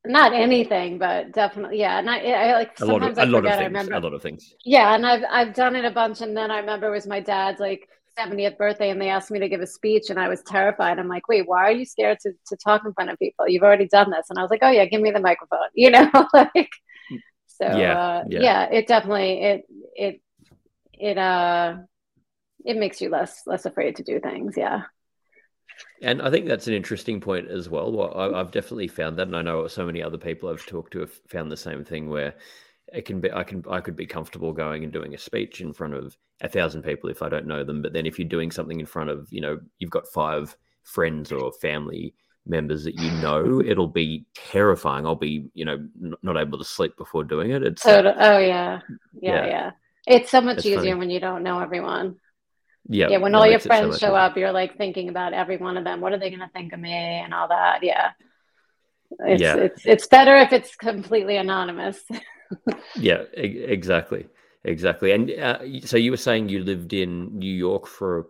not 0.06 0.34
anything, 0.34 0.98
but 0.98 1.34
definitely, 1.34 1.80
yeah. 1.80 2.00
And 2.00 2.10
I, 2.10 2.20
I 2.20 2.54
like 2.54 2.78
sometimes 2.78 3.18
a 3.18 3.26
lot 3.26 3.46
of, 3.46 3.48
I 3.48 3.52
forget. 3.52 3.60
I 3.60 3.66
remember 3.66 3.94
a 3.94 4.00
lot 4.00 4.14
of 4.14 4.22
things. 4.22 4.56
Yeah, 4.64 4.96
and 4.96 5.06
I've 5.06 5.24
I've 5.30 5.54
done 5.54 5.76
it 5.76 5.86
a 5.86 5.92
bunch, 5.92 6.22
and 6.22 6.36
then 6.36 6.52
I 6.52 6.60
remember 6.60 6.88
it 6.88 6.92
was 6.92 7.08
my 7.08 7.20
dad's 7.20 7.60
like 7.60 7.88
70th 8.18 8.58
birthday, 8.58 8.90
and 8.90 9.02
they 9.02 9.10
asked 9.10 9.32
me 9.32 9.40
to 9.40 9.50
give 9.50 9.62
a 9.62 9.68
speech, 9.68 10.10
and 10.10 10.20
I 10.20 10.30
was 10.30 10.42
terrified. 10.44 11.00
I'm 11.00 11.08
like, 11.08 11.28
wait, 11.28 11.48
why 11.48 11.66
are 11.66 11.72
you 11.72 11.86
scared 11.86 12.20
to 12.22 12.32
to 12.48 12.58
talk 12.58 12.84
in 12.86 12.94
front 12.94 13.10
of 13.10 13.20
people? 13.20 13.48
You've 13.48 13.64
already 13.64 13.88
done 13.88 14.10
this, 14.10 14.28
and 14.30 14.40
I 14.40 14.42
was 14.42 14.52
like, 14.52 14.62
oh 14.64 14.72
yeah, 14.72 14.86
give 14.86 15.02
me 15.02 15.12
the 15.12 15.20
microphone, 15.20 15.68
you 15.74 15.92
know, 15.92 16.10
like. 16.34 16.70
So 17.48 17.66
yeah, 17.66 17.98
uh, 17.98 18.24
yeah, 18.30 18.40
yeah, 18.42 18.64
it 18.72 18.88
definitely 18.88 19.42
it 19.42 19.66
it 19.96 20.22
it 20.98 21.18
uh 21.18 21.78
it 22.66 22.78
makes 22.78 23.02
you 23.02 23.10
less 23.10 23.44
less 23.46 23.66
afraid 23.66 23.96
to 23.98 24.04
do 24.04 24.20
things. 24.20 24.56
Yeah. 24.58 24.84
And 26.02 26.22
I 26.22 26.32
think 26.32 26.48
that's 26.48 26.68
an 26.68 26.74
interesting 26.74 27.22
point 27.22 27.50
as 27.50 27.70
well. 27.70 27.92
well 27.92 28.34
I, 28.36 28.38
have 28.38 28.52
definitely 28.52 28.88
found 28.88 29.18
that, 29.18 29.28
and 29.28 29.36
I 29.36 29.42
know 29.42 29.68
so 29.68 29.86
many 29.86 30.02
other 30.02 30.18
people 30.18 30.50
I've 30.50 30.66
talked 30.66 30.94
to 30.94 31.00
have 31.02 31.12
found 31.28 31.52
the 31.52 31.58
same 31.58 31.84
thing. 31.84 32.10
Where 32.10 32.34
it 32.94 33.06
can 33.06 33.20
be, 33.20 33.32
I 33.32 33.44
can, 33.44 33.64
I 33.70 33.80
could 33.80 33.96
be 33.96 34.06
comfortable 34.06 34.54
going 34.54 34.84
and 34.84 34.94
doing 34.94 35.14
a 35.14 35.18
speech 35.18 35.62
in 35.62 35.74
front 35.74 35.94
of 35.94 36.18
a 36.42 36.50
thousand 36.50 36.84
people 36.84 37.10
if 37.10 37.22
I 37.22 37.30
don't 37.30 37.48
know 37.48 37.64
them. 37.64 37.82
But 37.82 37.94
then 37.94 38.06
if 38.06 38.18
you're 38.18 38.28
doing 38.28 38.52
something 38.52 38.80
in 38.80 38.86
front 38.86 39.10
of, 39.10 39.28
you 39.32 39.42
know, 39.42 39.60
you've 39.80 39.92
got 39.92 40.08
five 40.08 40.56
friends 40.84 41.32
or 41.32 41.52
family 41.52 42.16
members 42.46 42.86
that 42.86 42.96
you 42.96 43.12
know, 43.22 43.62
it'll 43.62 43.88
be 43.88 44.26
terrifying. 44.34 45.06
I'll 45.06 45.16
be, 45.16 45.48
you 45.54 45.66
know, 45.66 45.86
n- 46.02 46.16
not 46.24 46.38
able 46.38 46.58
to 46.58 46.64
sleep 46.64 46.96
before 46.98 47.24
doing 47.24 47.52
it. 47.52 47.64
It's 47.64 47.86
oh 47.86 48.38
yeah, 48.38 48.40
yeah, 48.40 48.80
yeah. 49.22 49.46
yeah. 49.46 49.72
It's 50.08 50.32
so 50.32 50.42
much 50.42 50.60
easier 50.60 50.78
funny. 50.78 50.94
when 50.96 51.10
you 51.10 51.20
don't 51.20 51.44
know 51.44 51.60
everyone. 51.60 52.16
Yeah. 52.88 53.10
Yeah. 53.10 53.18
When 53.18 53.36
all 53.36 53.46
your 53.46 53.60
friends 53.60 54.00
so 54.00 54.08
show 54.08 54.16
up, 54.16 54.38
you're 54.38 54.54
like 54.54 54.78
thinking 54.78 55.10
about 55.10 55.34
every 55.34 55.58
one 55.58 55.78
of 55.78 55.84
them. 55.84 56.00
What 56.00 56.14
are 56.14 56.20
they 56.20 56.30
going 56.30 56.40
to 56.40 56.50
think 56.50 56.74
of 56.74 56.80
me 56.80 56.94
and 56.94 57.34
all 57.34 57.50
that? 57.50 57.84
Yeah. 57.84 58.12
It's, 59.20 59.42
yeah. 59.42 59.56
it's, 59.58 59.86
it's 59.86 60.08
better 60.08 60.38
if 60.38 60.54
it's 60.54 60.76
completely 60.76 61.38
anonymous. 61.38 62.02
yeah, 62.96 63.24
e- 63.36 63.66
exactly. 63.68 64.28
Exactly. 64.64 65.12
And 65.12 65.32
uh, 65.32 65.60
so 65.86 65.98
you 65.98 66.12
were 66.12 66.18
saying 66.18 66.50
you 66.50 66.64
lived 66.64 66.94
in 66.94 67.38
New 67.38 67.54
York 67.54 67.88
for 67.88 68.28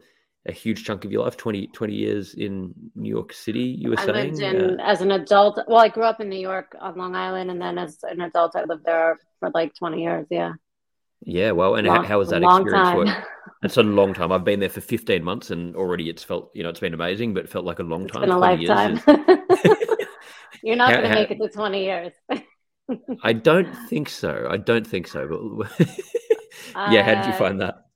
a 0.48 0.52
huge 0.52 0.86
chunk 0.86 1.04
of 1.04 1.12
your 1.12 1.24
life 1.24 1.36
20, 1.36 1.68
20 1.68 1.94
years 1.94 2.34
in 2.34 2.74
New 2.96 3.10
York 3.10 3.34
City, 3.34 3.64
you 3.64 3.90
were 3.90 4.00
I 4.00 4.06
saying? 4.06 4.36
lived 4.36 4.56
in, 4.56 4.80
uh, 4.80 4.84
as 4.84 5.02
an 5.02 5.12
adult. 5.12 5.60
Well, 5.68 5.80
I 5.80 5.90
grew 5.90 6.04
up 6.04 6.22
in 6.22 6.30
New 6.30 6.40
York 6.40 6.76
on 6.80 6.98
Long 6.98 7.16
Island. 7.16 7.52
And 7.52 7.62
then 7.62 7.78
as 7.78 7.98
an 8.04 8.22
adult, 8.22 8.56
I 8.56 8.64
lived 8.64 8.86
there 8.86 9.20
for 9.40 9.52
like 9.54 9.76
20 9.76 10.02
years. 10.02 10.28
Yeah. 10.30 10.54
Yeah, 11.22 11.52
well, 11.52 11.76
and 11.76 11.88
long, 11.88 12.04
how 12.04 12.20
was 12.20 12.30
that 12.30 12.44
experience? 12.44 13.12
It's 13.64 13.78
a 13.78 13.82
long 13.82 14.14
time. 14.14 14.32
I've 14.32 14.44
been 14.44 14.60
there 14.60 14.70
for 14.70 14.82
15 14.82 15.24
months, 15.24 15.50
and 15.50 15.76
already 15.76 16.10
it's 16.10 16.24
felt, 16.24 16.52
you 16.54 16.62
know, 16.62 16.70
it's 16.70 16.80
been 16.80 16.94
amazing, 16.94 17.34
but 17.34 17.46
it 17.46 17.50
felt 17.50 17.66
like 17.66 17.80
a 17.80 17.84
long 17.84 18.04
it's 18.04 18.14
time. 18.14 18.22
Been 18.22 18.30
a 18.30 18.38
lifetime. 18.38 18.98
Is... 18.98 19.98
You're 20.64 20.76
not 20.76 20.92
going 20.92 21.10
to 21.10 21.10
make 21.10 21.32
it 21.32 21.40
to 21.40 21.50
20 21.50 21.84
years. 21.84 22.14
I 23.24 23.34
don't 23.34 23.74
think 23.90 24.10
so. 24.10 24.48
I 24.50 24.58
don't 24.58 24.86
think 24.86 25.08
so. 25.08 25.28
But 25.58 25.90
yeah, 26.92 27.02
uh, 27.02 27.04
how 27.04 27.16
did 27.16 27.26
you 27.26 27.34
find 27.34 27.60
that? 27.62 27.88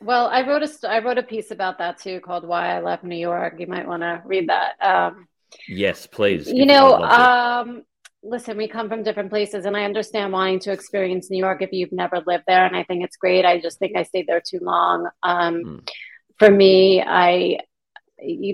Well, 0.00 0.28
I 0.28 0.46
wrote 0.46 0.62
a 0.62 0.90
I 0.90 0.98
wrote 0.98 1.18
a 1.18 1.22
piece 1.22 1.50
about 1.50 1.78
that 1.78 1.98
too, 1.98 2.20
called 2.20 2.46
"Why 2.46 2.76
I 2.76 2.80
Left 2.80 3.04
New 3.04 3.16
York." 3.16 3.60
You 3.60 3.68
might 3.68 3.86
want 3.86 4.02
to 4.02 4.22
read 4.24 4.48
that. 4.48 4.74
Um, 4.80 5.28
yes, 5.68 6.06
please. 6.06 6.50
You 6.50 6.66
know, 6.66 6.96
um, 6.96 7.84
listen, 8.22 8.56
we 8.56 8.68
come 8.68 8.88
from 8.88 9.02
different 9.02 9.30
places, 9.30 9.64
and 9.64 9.76
I 9.76 9.84
understand 9.84 10.32
wanting 10.32 10.60
to 10.60 10.72
experience 10.72 11.30
New 11.30 11.38
York 11.38 11.62
if 11.62 11.72
you've 11.72 11.92
never 11.92 12.22
lived 12.26 12.44
there, 12.46 12.64
and 12.64 12.76
I 12.76 12.84
think 12.84 13.04
it's 13.04 13.16
great. 13.16 13.44
I 13.44 13.60
just 13.60 13.78
think 13.78 13.96
I 13.96 14.04
stayed 14.04 14.26
there 14.26 14.40
too 14.40 14.60
long. 14.62 15.08
Um, 15.22 15.64
mm. 15.64 15.90
For 16.38 16.50
me, 16.50 17.02
I 17.02 17.58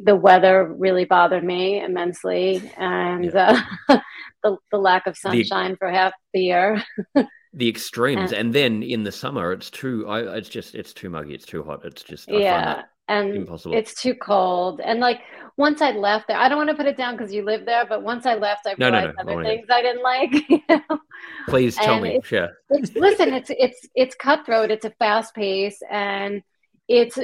the 0.05 0.17
weather 0.17 0.65
really 0.65 1.05
bothered 1.05 1.45
me 1.45 1.83
immensely, 1.83 2.71
and 2.77 3.27
yeah. 3.27 3.63
uh, 3.89 3.99
the 4.43 4.57
the 4.71 4.79
lack 4.79 5.07
of 5.07 5.17
sunshine 5.17 5.73
the, 5.73 5.77
for 5.77 5.91
half 5.91 6.13
the 6.33 6.41
year. 6.41 6.83
the 7.53 7.69
extremes, 7.69 8.33
and, 8.33 8.41
and, 8.41 8.55
then 8.55 8.83
in 8.83 9.05
the 9.05 9.13
summer, 9.13 9.53
it's 9.53 9.71
too. 9.71 10.07
I, 10.09 10.37
it's 10.37 10.49
just 10.49 10.75
it's 10.75 10.93
too 10.93 11.11
muggy. 11.11 11.35
It's 11.35 11.47
too 11.47 11.63
hot. 11.63 11.85
It's 11.85 12.03
just 12.03 12.29
yeah 12.29 12.83
and 13.09 13.35
Impossible. 13.35 13.75
it's 13.75 14.01
too 14.01 14.15
cold. 14.15 14.81
And 14.81 15.01
like 15.01 15.21
once 15.57 15.83
I 15.83 15.91
left 15.91 16.29
there, 16.29 16.39
I 16.39 16.49
don't 16.49 16.59
want 16.59 16.71
to 16.71 16.77
put 16.77 16.87
it 16.87 16.97
down 16.97 17.17
because 17.17 17.35
you 17.35 17.45
live 17.45 17.67
there, 17.67 17.85
but 17.85 18.03
once 18.03 18.27
I 18.27 18.35
left, 18.35 18.67
I 18.67 18.75
realized 18.79 19.17
no, 19.17 19.23
no, 19.25 19.33
no. 19.33 19.33
other 19.33 19.43
things 19.43 19.67
I 19.71 19.83
didn't 19.83 20.03
like. 20.03 20.31
You 20.49 20.63
know? 20.69 20.99
Please 21.49 21.75
tell 21.75 21.95
and 21.95 22.03
me. 22.05 22.17
It's, 22.17 22.31
yeah. 22.31 22.47
It's, 22.71 22.95
listen, 22.95 23.35
it's 23.35 23.51
it's 23.51 23.89
it's 23.97 24.15
cutthroat. 24.15 24.71
It's 24.71 24.85
a 24.85 24.91
fast 24.91 25.35
pace, 25.35 25.81
and 25.91 26.43
it's 26.87 27.19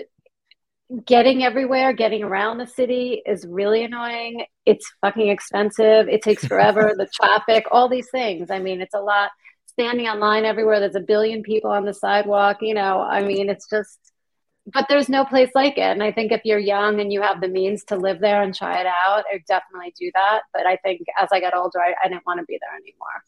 getting 1.07 1.45
everywhere. 1.45 1.93
Getting 1.93 2.25
around 2.25 2.59
the 2.59 2.67
city 2.67 3.23
is 3.25 3.47
really 3.47 3.85
annoying. 3.85 4.45
It's 4.67 4.91
fucking 5.01 5.29
expensive. 5.29 6.09
It 6.09 6.23
takes 6.23 6.45
forever. 6.45 6.93
the 6.99 7.07
traffic, 7.15 7.67
all 7.71 7.89
these 7.89 8.09
things. 8.11 8.51
I 8.51 8.59
mean, 8.59 8.81
it's 8.81 8.95
a 8.95 9.01
lot. 9.01 9.31
Standing 9.67 10.07
online 10.07 10.45
everywhere. 10.45 10.81
There's 10.81 10.95
a 10.97 11.01
billion 11.01 11.43
people 11.43 11.71
on 11.71 11.85
the 11.85 11.95
sidewalk. 11.95 12.59
You 12.63 12.75
know, 12.75 13.01
I 13.01 13.23
mean, 13.23 13.49
it's 13.49 13.69
just 13.69 13.99
but 14.73 14.87
there's 14.89 15.09
no 15.09 15.25
place 15.25 15.51
like 15.55 15.77
it. 15.77 15.83
And 15.83 16.03
I 16.03 16.11
think 16.11 16.33
if 16.33 16.43
you're 16.45 16.59
young 16.59 17.01
and 17.01 17.13
you 17.13 17.21
have 17.21 17.41
the 17.41 17.49
means 17.49 17.85
to 17.85 17.97
live 17.97 18.21
there 18.21 18.43
and 18.43 18.55
try 18.55 18.81
it 18.81 18.87
out, 18.87 19.25
I 19.31 19.43
definitely 19.47 19.93
do 19.99 20.11
that. 20.15 20.43
But 20.53 20.67
I 20.67 20.77
think 20.77 21.03
as 21.21 21.29
I 21.33 21.41
got 21.41 21.55
older, 21.55 21.81
I, 21.81 21.95
I 22.03 22.09
didn't 22.09 22.27
want 22.27 22.41
to 22.41 22.47
be 22.47 22.59
there 22.61 22.75
anymore. 22.75 23.23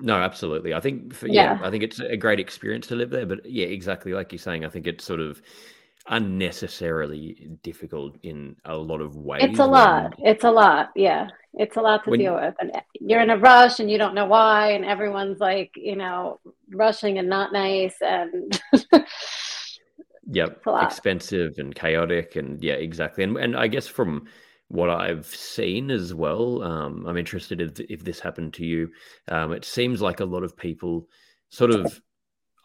No, 0.00 0.14
absolutely. 0.14 0.74
I 0.74 0.80
think, 0.80 1.12
for, 1.12 1.26
yeah, 1.26 1.58
yeah, 1.58 1.66
I 1.66 1.70
think 1.70 1.82
it's 1.82 1.98
a 1.98 2.16
great 2.16 2.40
experience 2.40 2.86
to 2.86 2.94
live 2.94 3.10
there. 3.10 3.26
But 3.26 3.44
yeah, 3.44 3.66
exactly 3.66 4.12
like 4.12 4.32
you're 4.32 4.38
saying, 4.38 4.64
I 4.64 4.68
think 4.68 4.86
it's 4.86 5.04
sort 5.04 5.20
of 5.20 5.42
unnecessarily 6.10 7.50
difficult 7.62 8.16
in 8.22 8.56
a 8.64 8.76
lot 8.76 9.00
of 9.00 9.16
ways. 9.16 9.42
It's 9.42 9.58
a 9.58 9.66
lot. 9.66 10.14
It's 10.18 10.44
a 10.44 10.50
lot. 10.50 10.90
Yeah. 10.96 11.28
It's 11.54 11.76
a 11.76 11.80
lot 11.80 12.04
to 12.04 12.10
when... 12.10 12.20
deal 12.20 12.34
with. 12.34 12.54
And 12.60 12.72
you're 13.00 13.20
in 13.20 13.30
a 13.30 13.36
rush 13.36 13.80
and 13.80 13.90
you 13.90 13.98
don't 13.98 14.14
know 14.14 14.26
why. 14.26 14.70
And 14.70 14.84
everyone's 14.84 15.40
like, 15.40 15.72
you 15.76 15.96
know, 15.96 16.40
rushing 16.72 17.18
and 17.18 17.28
not 17.28 17.52
nice. 17.52 17.96
And 18.00 18.58
Yep, 20.30 20.62
expensive 20.82 21.54
and 21.56 21.74
chaotic, 21.74 22.36
and 22.36 22.62
yeah, 22.62 22.74
exactly. 22.74 23.24
And 23.24 23.36
and 23.36 23.56
I 23.56 23.66
guess 23.66 23.86
from 23.86 24.26
what 24.68 24.90
I've 24.90 25.26
seen 25.26 25.90
as 25.90 26.12
well, 26.14 26.62
um, 26.62 27.06
I'm 27.06 27.16
interested 27.16 27.60
if, 27.60 27.80
if 27.80 28.04
this 28.04 28.20
happened 28.20 28.52
to 28.54 28.66
you. 28.66 28.90
Um, 29.28 29.52
it 29.52 29.64
seems 29.64 30.02
like 30.02 30.20
a 30.20 30.26
lot 30.26 30.42
of 30.42 30.56
people 30.56 31.08
sort 31.48 31.70
of, 31.70 32.00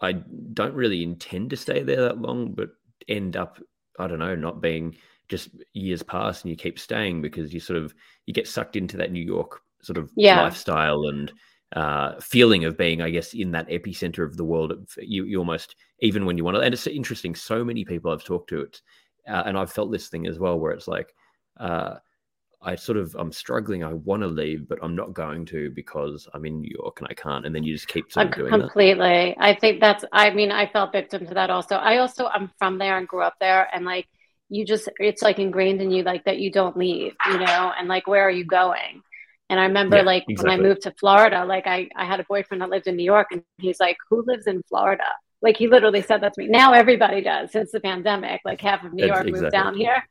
I 0.01 0.11
don't 0.53 0.73
really 0.73 1.01
intend 1.01 1.49
to 1.51 1.57
stay 1.57 1.81
there 1.81 2.01
that 2.01 2.17
long, 2.17 2.51
but 2.53 2.71
end 3.07 3.37
up, 3.37 3.57
I 3.97 4.07
don't 4.07 4.19
know, 4.19 4.35
not 4.35 4.61
being 4.61 4.97
just 5.29 5.49
years 5.71 6.03
pass 6.03 6.41
and 6.41 6.51
you 6.51 6.57
keep 6.57 6.77
staying 6.77 7.21
because 7.21 7.53
you 7.53 7.61
sort 7.61 7.81
of 7.81 7.95
you 8.25 8.33
get 8.33 8.47
sucked 8.47 8.75
into 8.75 8.97
that 8.97 9.11
New 9.11 9.23
York 9.23 9.61
sort 9.81 9.97
of 9.97 10.11
yeah. 10.17 10.41
lifestyle 10.41 11.05
and 11.07 11.31
uh, 11.75 12.19
feeling 12.19 12.65
of 12.65 12.77
being, 12.77 13.01
I 13.01 13.09
guess, 13.09 13.33
in 13.33 13.51
that 13.51 13.69
epicenter 13.69 14.23
of 14.25 14.37
the 14.37 14.45
world. 14.45 14.73
You, 14.97 15.25
you 15.25 15.39
almost, 15.39 15.75
even 15.99 16.25
when 16.25 16.37
you 16.37 16.43
want 16.43 16.55
to, 16.55 16.61
and 16.61 16.73
it's 16.73 16.87
interesting. 16.87 17.35
So 17.35 17.63
many 17.63 17.83
people 17.85 18.11
I've 18.11 18.23
talked 18.23 18.49
to, 18.49 18.61
it, 18.61 18.81
uh, 19.27 19.43
and 19.45 19.57
I've 19.57 19.71
felt 19.71 19.91
this 19.91 20.09
thing 20.09 20.27
as 20.27 20.39
well, 20.39 20.59
where 20.59 20.71
it's 20.71 20.87
like, 20.87 21.13
uh, 21.59 21.95
I 22.61 22.75
sort 22.75 22.97
of, 22.97 23.13
I'm 23.19 23.31
struggling. 23.31 23.83
I 23.83 23.93
want 23.93 24.21
to 24.21 24.27
leave, 24.27 24.69
but 24.69 24.79
I'm 24.81 24.95
not 24.95 25.13
going 25.13 25.45
to 25.47 25.69
because 25.71 26.29
I'm 26.33 26.45
in 26.45 26.61
New 26.61 26.71
York 26.79 27.01
and 27.01 27.07
I 27.09 27.13
can't. 27.13 27.45
And 27.45 27.53
then 27.53 27.63
you 27.63 27.73
just 27.73 27.89
keep 27.89 28.09
sort 28.09 28.27
of 28.27 28.35
doing 28.35 28.51
completely. 28.51 29.35
That. 29.37 29.43
I 29.43 29.53
think 29.55 29.81
that's. 29.81 30.05
I 30.13 30.29
mean, 30.29 30.49
I 30.49 30.67
felt 30.71 30.93
victim 30.93 31.27
to 31.27 31.33
that 31.33 31.49
also. 31.49 31.75
I 31.75 31.97
also, 31.97 32.27
I'm 32.27 32.51
from 32.59 32.77
there 32.77 32.97
and 32.97 33.05
grew 33.05 33.21
up 33.21 33.35
there, 33.41 33.67
and 33.73 33.83
like, 33.83 34.07
you 34.49 34.65
just, 34.65 34.87
it's 34.99 35.21
like 35.21 35.39
ingrained 35.39 35.81
in 35.81 35.91
you, 35.91 36.03
like 36.03 36.23
that 36.25 36.37
you 36.37 36.51
don't 36.51 36.77
leave, 36.77 37.15
you 37.27 37.37
know, 37.39 37.73
and 37.77 37.87
like, 37.87 38.07
where 38.07 38.21
are 38.21 38.31
you 38.31 38.45
going? 38.45 39.01
And 39.49 39.59
I 39.59 39.65
remember 39.65 39.97
yeah, 39.97 40.03
like 40.03 40.25
exactly. 40.27 40.49
when 40.49 40.59
I 40.59 40.63
moved 40.67 40.81
to 40.83 40.93
Florida, 40.99 41.45
like 41.45 41.67
I, 41.67 41.89
I 41.95 42.05
had 42.05 42.19
a 42.19 42.25
boyfriend 42.27 42.61
that 42.61 42.69
lived 42.69 42.87
in 42.87 42.95
New 42.95 43.03
York 43.03 43.27
and 43.31 43.43
he's 43.57 43.79
like, 43.79 43.97
Who 44.09 44.23
lives 44.25 44.47
in 44.47 44.63
Florida? 44.69 45.03
Like 45.41 45.57
he 45.57 45.67
literally 45.67 46.01
said 46.01 46.21
that 46.21 46.33
to 46.33 46.41
me. 46.41 46.47
Now 46.47 46.71
everybody 46.73 47.21
does 47.21 47.51
since 47.51 47.71
the 47.71 47.81
pandemic. 47.81 48.41
Like 48.45 48.61
half 48.61 48.83
of 48.83 48.93
New 48.93 49.05
York 49.05 49.27
exactly. 49.27 49.41
moved 49.41 49.51
down 49.51 49.75
here. 49.75 50.03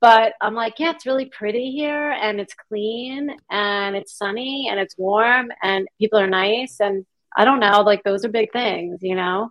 But 0.00 0.34
I'm 0.42 0.54
like, 0.54 0.74
yeah, 0.78 0.90
it's 0.90 1.06
really 1.06 1.26
pretty 1.26 1.70
here 1.70 2.10
and 2.10 2.38
it's 2.38 2.52
clean 2.68 3.34
and 3.50 3.96
it's 3.96 4.18
sunny 4.18 4.68
and 4.70 4.78
it's 4.78 4.98
warm 4.98 5.50
and 5.62 5.88
people 5.98 6.18
are 6.18 6.26
nice. 6.26 6.76
And 6.78 7.06
I 7.34 7.46
don't 7.46 7.60
know, 7.60 7.80
like 7.80 8.02
those 8.02 8.22
are 8.22 8.28
big 8.28 8.52
things, 8.52 8.98
you 9.00 9.14
know? 9.14 9.48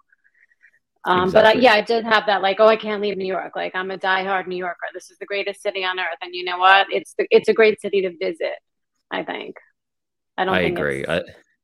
Um, 1.05 1.23
exactly. 1.23 1.31
But 1.33 1.45
I, 1.45 1.59
yeah, 1.59 1.73
I 1.73 1.81
did 1.81 2.05
have 2.05 2.27
that 2.27 2.43
like, 2.43 2.59
oh, 2.59 2.67
I 2.67 2.75
can't 2.75 3.01
leave 3.01 3.17
New 3.17 3.25
York. 3.25 3.53
Like 3.55 3.73
I'm 3.73 3.89
a 3.89 3.97
diehard 3.97 4.45
New 4.45 4.57
Yorker. 4.57 4.87
This 4.93 5.09
is 5.09 5.17
the 5.17 5.25
greatest 5.25 5.63
city 5.63 5.83
on 5.83 5.99
earth. 5.99 6.19
And 6.21 6.35
you 6.35 6.45
know 6.45 6.59
what? 6.59 6.85
It's 6.91 7.15
the, 7.17 7.25
it's 7.31 7.49
a 7.49 7.53
great 7.53 7.81
city 7.81 8.01
to 8.03 8.11
visit. 8.21 8.59
I 9.13 9.23
think. 9.23 9.57
I 10.37 10.45
don't. 10.45 10.53
I 10.53 10.61
agree. 10.61 11.05
I, 11.05 11.17
yeah. 11.17 11.21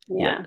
yeah. 0.08 0.46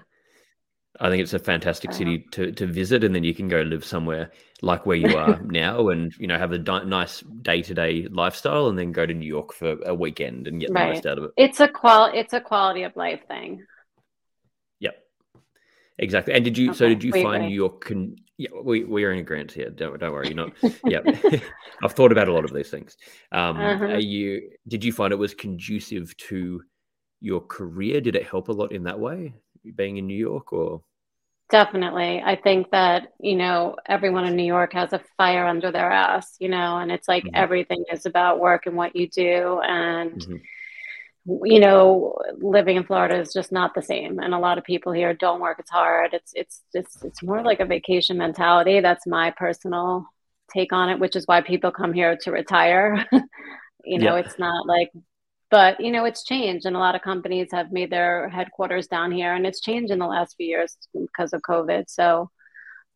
I 1.00 1.08
think 1.08 1.22
it's 1.22 1.32
a 1.32 1.38
fantastic 1.38 1.92
city 1.92 2.26
to, 2.32 2.52
to 2.52 2.66
visit, 2.66 3.02
and 3.02 3.14
then 3.14 3.24
you 3.24 3.34
can 3.34 3.48
go 3.48 3.62
live 3.62 3.84
somewhere 3.84 4.30
like 4.60 4.86
where 4.86 4.96
you 4.96 5.16
are 5.16 5.40
now, 5.44 5.88
and 5.88 6.14
you 6.18 6.26
know 6.26 6.38
have 6.38 6.52
a 6.52 6.58
di- 6.58 6.84
nice 6.84 7.20
day 7.20 7.62
to 7.62 7.74
day 7.74 8.06
lifestyle, 8.10 8.68
and 8.68 8.78
then 8.78 8.92
go 8.92 9.04
to 9.04 9.14
New 9.14 9.26
York 9.26 9.52
for 9.52 9.78
a 9.84 9.94
weekend 9.94 10.46
and 10.46 10.60
get 10.60 10.70
right. 10.70 10.88
the 10.88 10.92
most 10.94 11.06
out 11.06 11.18
of 11.18 11.24
it. 11.24 11.30
It's 11.36 11.60
a 11.60 11.66
qual 11.66 12.10
it's 12.14 12.34
a 12.34 12.40
quality 12.40 12.84
of 12.84 12.94
life 12.94 13.20
thing. 13.26 13.64
Yep, 14.80 14.94
exactly. 15.98 16.34
And 16.34 16.44
did 16.44 16.56
you? 16.56 16.70
Okay. 16.70 16.78
So 16.78 16.88
did 16.88 17.02
you 17.02 17.12
wait, 17.12 17.24
find 17.24 17.42
wait. 17.42 17.48
New 17.48 17.54
York? 17.54 17.84
Con- 17.84 18.16
yeah, 18.36 18.50
we 18.62 18.84
we 18.84 19.04
are 19.04 19.12
in 19.12 19.18
agreement 19.18 19.50
here. 19.50 19.70
Don't 19.70 19.98
don't 19.98 20.12
worry. 20.12 20.28
You're 20.28 20.36
not. 20.36 20.52
yeah, 20.84 21.00
I've 21.82 21.94
thought 21.94 22.12
about 22.12 22.28
a 22.28 22.32
lot 22.32 22.44
of 22.44 22.52
these 22.52 22.70
things. 22.70 22.96
Um, 23.32 23.56
uh-huh. 23.56 23.84
Are 23.86 23.98
you? 23.98 24.50
Did 24.68 24.84
you 24.84 24.92
find 24.92 25.12
it 25.12 25.16
was 25.16 25.34
conducive 25.34 26.16
to 26.28 26.62
your 27.22 27.40
career? 27.40 28.00
Did 28.00 28.16
it 28.16 28.26
help 28.26 28.48
a 28.48 28.52
lot 28.52 28.72
in 28.72 28.84
that 28.84 28.98
way? 28.98 29.34
being 29.70 29.96
in 29.96 30.06
New 30.06 30.16
York 30.16 30.52
or? 30.52 30.82
Definitely. 31.50 32.22
I 32.24 32.36
think 32.36 32.70
that, 32.70 33.12
you 33.20 33.36
know, 33.36 33.76
everyone 33.86 34.24
in 34.24 34.36
New 34.36 34.44
York 34.44 34.72
has 34.72 34.92
a 34.92 35.02
fire 35.18 35.46
under 35.46 35.70
their 35.70 35.90
ass, 35.90 36.36
you 36.38 36.48
know, 36.48 36.78
and 36.78 36.90
it's 36.90 37.08
like 37.08 37.24
mm-hmm. 37.24 37.36
everything 37.36 37.84
is 37.92 38.06
about 38.06 38.40
work 38.40 38.66
and 38.66 38.74
what 38.74 38.96
you 38.96 39.08
do. 39.08 39.60
And, 39.62 40.12
mm-hmm. 40.12 41.44
you 41.44 41.60
know, 41.60 42.16
living 42.38 42.76
in 42.76 42.84
Florida 42.84 43.20
is 43.20 43.34
just 43.34 43.52
not 43.52 43.74
the 43.74 43.82
same. 43.82 44.18
And 44.18 44.32
a 44.32 44.38
lot 44.38 44.56
of 44.56 44.64
people 44.64 44.92
here 44.92 45.12
don't 45.12 45.40
work 45.40 45.58
as 45.60 45.68
hard. 45.68 46.14
It's, 46.14 46.32
it's, 46.34 46.62
it's, 46.72 47.02
it's 47.04 47.22
more 47.22 47.42
like 47.42 47.60
a 47.60 47.66
vacation 47.66 48.16
mentality. 48.16 48.80
That's 48.80 49.06
my 49.06 49.30
personal 49.30 50.06
take 50.50 50.72
on 50.72 50.88
it, 50.88 50.98
which 50.98 51.16
is 51.16 51.26
why 51.26 51.42
people 51.42 51.70
come 51.70 51.92
here 51.92 52.16
to 52.22 52.32
retire. 52.32 53.06
you 53.84 53.98
know, 53.98 54.16
yeah. 54.16 54.22
it's 54.24 54.38
not 54.38 54.66
like 54.66 54.90
but 55.52 55.78
you 55.78 55.92
know 55.92 56.06
it's 56.06 56.24
changed 56.24 56.64
and 56.64 56.74
a 56.74 56.78
lot 56.78 56.96
of 56.96 57.02
companies 57.02 57.50
have 57.52 57.70
made 57.70 57.90
their 57.90 58.28
headquarters 58.30 58.88
down 58.88 59.12
here 59.12 59.34
and 59.34 59.46
it's 59.46 59.60
changed 59.60 59.92
in 59.92 59.98
the 59.98 60.06
last 60.06 60.34
few 60.36 60.46
years 60.46 60.76
because 60.94 61.32
of 61.32 61.42
covid. 61.42 61.84
So 61.88 62.30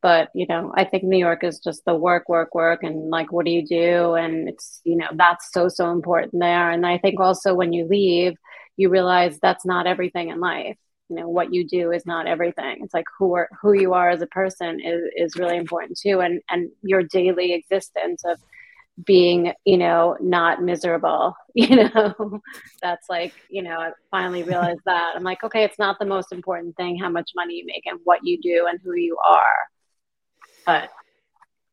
but 0.03 0.29
you 0.35 0.47
know 0.47 0.73
i 0.77 0.85
think 0.85 1.03
new 1.05 1.19
york 1.19 1.43
is 1.43 1.59
just 1.59 1.83
the 1.87 1.95
work 1.95 2.29
work 2.29 2.55
work 2.55 2.83
and 2.83 3.11
like 3.11 3.31
what 3.31 3.45
do 3.47 3.53
you 3.53 3.65
do? 3.67 4.15
And 4.15 4.49
it's 4.49 4.81
you 4.85 4.97
know 4.97 5.09
that's 5.15 5.53
so 5.53 5.69
so 5.69 5.93
important 5.93 6.33
there. 6.41 6.71
And 6.71 6.87
i 6.87 6.99
think 6.99 7.21
also 7.21 7.55
when 7.55 7.73
you 7.73 7.87
leave 7.87 8.35
you 8.79 8.89
realize 8.91 9.39
that's 9.39 9.67
not 9.67 9.87
everything 9.87 10.29
in 10.31 10.41
life. 10.41 10.79
You 11.09 11.17
know 11.17 11.29
what 11.29 11.53
you 11.55 11.63
do 11.67 11.93
is 11.93 12.05
not 12.05 12.27
everything. 12.27 12.79
It's 12.83 12.95
like 12.95 13.07
who 13.19 13.35
are 13.35 13.49
who 13.61 13.73
you 13.75 13.93
are 13.95 14.11
as 14.11 14.23
a 14.23 14.27
person 14.41 14.81
is 14.81 15.03
is 15.17 15.37
really 15.37 15.59
important 15.59 15.99
too 16.03 16.21
and 16.21 16.41
and 16.51 16.71
your 16.83 17.03
daily 17.03 17.53
existence 17.53 18.23
of 18.25 18.39
being 19.05 19.53
you 19.65 19.77
know 19.77 20.17
not 20.21 20.63
miserable 20.63 21.37
you 21.55 21.77
know? 21.77 22.41
That's 22.83 23.09
like 23.11 23.35
you 23.51 23.63
know 23.63 23.79
i 23.79 23.91
finally 24.11 24.43
realized 24.43 24.81
that. 24.87 25.13
I'm 25.15 25.23
like 25.23 25.43
okay 25.45 25.65
it's 25.65 25.79
not 25.79 25.99
the 25.99 26.07
most 26.07 26.33
important 26.33 26.77
thing 26.77 26.99
how 26.99 27.11
much 27.11 27.31
money 27.37 27.55
you 27.55 27.67
make 27.67 27.87
and 27.87 28.01
what 28.05 28.21
you 28.23 28.39
do 28.41 28.67
and 28.69 28.79
who 28.83 28.95
you 28.95 29.17
are. 29.27 29.69
But 30.65 30.91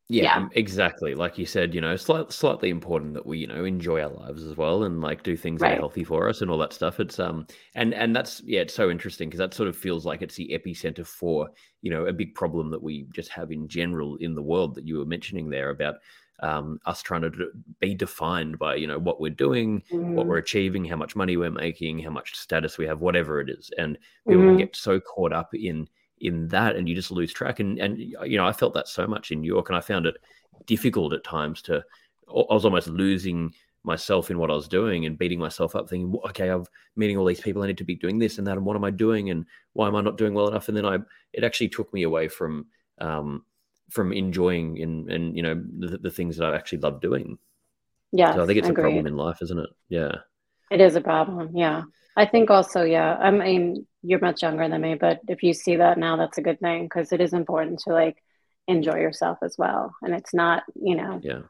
yeah, 0.08 0.22
yeah. 0.22 0.48
exactly. 0.52 1.14
Like 1.14 1.38
you 1.38 1.46
said 1.46 1.74
you 1.74 1.80
know 1.80 1.96
slight, 1.96 2.30
slightly 2.30 2.68
important 2.68 3.14
that 3.14 3.24
we 3.24 3.38
you 3.38 3.46
know 3.46 3.64
enjoy 3.64 4.02
our 4.02 4.10
lives 4.10 4.44
as 4.44 4.54
well 4.54 4.84
and 4.84 5.00
like 5.00 5.22
do 5.22 5.34
things 5.34 5.60
right. 5.60 5.70
that 5.70 5.74
are 5.76 5.80
healthy 5.80 6.04
for 6.04 6.28
us 6.28 6.42
and 6.42 6.50
all 6.50 6.58
that 6.58 6.74
stuff. 6.74 7.00
It's 7.00 7.18
um 7.18 7.46
and 7.74 7.94
and 7.94 8.14
that's 8.14 8.42
yeah 8.44 8.60
it's 8.60 8.74
so 8.74 8.90
interesting 8.90 9.30
because 9.30 9.38
that 9.38 9.54
sort 9.54 9.68
of 9.68 9.76
feels 9.76 10.04
like 10.04 10.20
it's 10.20 10.36
the 10.36 10.50
epicenter 10.52 11.06
for 11.06 11.50
you 11.80 11.90
know 11.90 12.04
a 12.06 12.12
big 12.12 12.34
problem 12.34 12.70
that 12.70 12.82
we 12.82 13.06
just 13.14 13.30
have 13.30 13.50
in 13.50 13.66
general 13.66 14.16
in 14.16 14.34
the 14.34 14.42
world 14.42 14.74
that 14.74 14.86
you 14.86 14.98
were 14.98 15.06
mentioning 15.06 15.48
there 15.48 15.70
about 15.70 15.96
um, 16.44 16.78
us 16.84 17.02
trying 17.02 17.22
to 17.22 17.30
be 17.80 17.94
defined 17.94 18.58
by 18.58 18.74
you 18.74 18.86
know 18.86 18.98
what 18.98 19.18
we're 19.18 19.30
doing, 19.30 19.82
mm-hmm. 19.90 20.14
what 20.14 20.26
we're 20.26 20.36
achieving, 20.36 20.84
how 20.84 20.96
much 20.96 21.16
money 21.16 21.38
we're 21.38 21.50
making, 21.50 21.98
how 22.00 22.10
much 22.10 22.36
status 22.36 22.76
we 22.76 22.86
have, 22.86 23.00
whatever 23.00 23.40
it 23.40 23.48
is, 23.48 23.70
and 23.78 23.96
people 24.28 24.42
mm-hmm. 24.42 24.58
get 24.58 24.76
so 24.76 25.00
caught 25.00 25.32
up 25.32 25.54
in 25.54 25.88
in 26.20 26.46
that, 26.48 26.76
and 26.76 26.86
you 26.86 26.94
just 26.94 27.10
lose 27.10 27.32
track. 27.32 27.60
And 27.60 27.78
and 27.78 27.98
you 27.98 28.36
know, 28.36 28.46
I 28.46 28.52
felt 28.52 28.74
that 28.74 28.88
so 28.88 29.06
much 29.06 29.32
in 29.32 29.40
New 29.40 29.46
York, 29.46 29.70
and 29.70 29.76
I 29.76 29.80
found 29.80 30.04
it 30.04 30.16
difficult 30.66 31.14
at 31.14 31.24
times 31.24 31.62
to. 31.62 31.82
I 32.28 32.54
was 32.54 32.64
almost 32.64 32.88
losing 32.88 33.52
myself 33.82 34.30
in 34.30 34.38
what 34.38 34.50
I 34.50 34.54
was 34.54 34.66
doing 34.66 35.04
and 35.04 35.18
beating 35.18 35.38
myself 35.38 35.76
up, 35.76 35.90
thinking, 35.90 36.18
okay, 36.28 36.48
I'm 36.48 36.64
meeting 36.96 37.18
all 37.18 37.26
these 37.26 37.42
people. 37.42 37.62
I 37.62 37.66
need 37.66 37.76
to 37.76 37.84
be 37.84 37.94
doing 37.94 38.18
this 38.18 38.38
and 38.38 38.46
that, 38.46 38.56
and 38.56 38.64
what 38.66 38.76
am 38.76 38.84
I 38.84 38.90
doing, 38.90 39.30
and 39.30 39.46
why 39.74 39.88
am 39.88 39.96
I 39.96 40.02
not 40.02 40.18
doing 40.18 40.34
well 40.34 40.48
enough? 40.48 40.68
And 40.68 40.76
then 40.76 40.86
I, 40.86 40.98
it 41.32 41.44
actually 41.44 41.68
took 41.68 41.92
me 41.92 42.02
away 42.02 42.28
from 42.28 42.66
um, 42.98 43.44
from 43.90 44.12
enjoying 44.12 44.80
and 44.80 45.10
and 45.10 45.36
you 45.36 45.42
know 45.42 45.54
the, 45.54 45.98
the 45.98 46.10
things 46.10 46.36
that 46.36 46.52
I 46.52 46.56
actually 46.56 46.78
love 46.78 47.00
doing. 47.00 47.38
Yeah, 48.12 48.34
so 48.34 48.42
I 48.42 48.46
think 48.46 48.58
it's 48.58 48.68
agreed. 48.68 48.82
a 48.82 48.86
problem 48.86 49.06
in 49.06 49.16
life, 49.16 49.38
isn't 49.42 49.58
it? 49.58 49.70
Yeah, 49.88 50.12
it 50.70 50.80
is 50.80 50.96
a 50.96 51.00
problem. 51.00 51.56
Yeah, 51.56 51.82
I 52.16 52.26
think 52.26 52.50
also, 52.50 52.82
yeah. 52.82 53.16
I 53.16 53.30
mean, 53.30 53.86
you're 54.02 54.20
much 54.20 54.42
younger 54.42 54.68
than 54.68 54.80
me, 54.80 54.94
but 54.94 55.20
if 55.28 55.42
you 55.42 55.52
see 55.52 55.76
that 55.76 55.98
now, 55.98 56.16
that's 56.16 56.38
a 56.38 56.42
good 56.42 56.60
thing 56.60 56.84
because 56.84 57.12
it 57.12 57.20
is 57.20 57.32
important 57.32 57.80
to 57.80 57.92
like 57.92 58.22
enjoy 58.68 58.96
yourself 58.96 59.38
as 59.42 59.56
well, 59.58 59.94
and 60.02 60.14
it's 60.14 60.32
not 60.32 60.62
you 60.74 60.96
know 60.96 61.20
yeah 61.22 61.42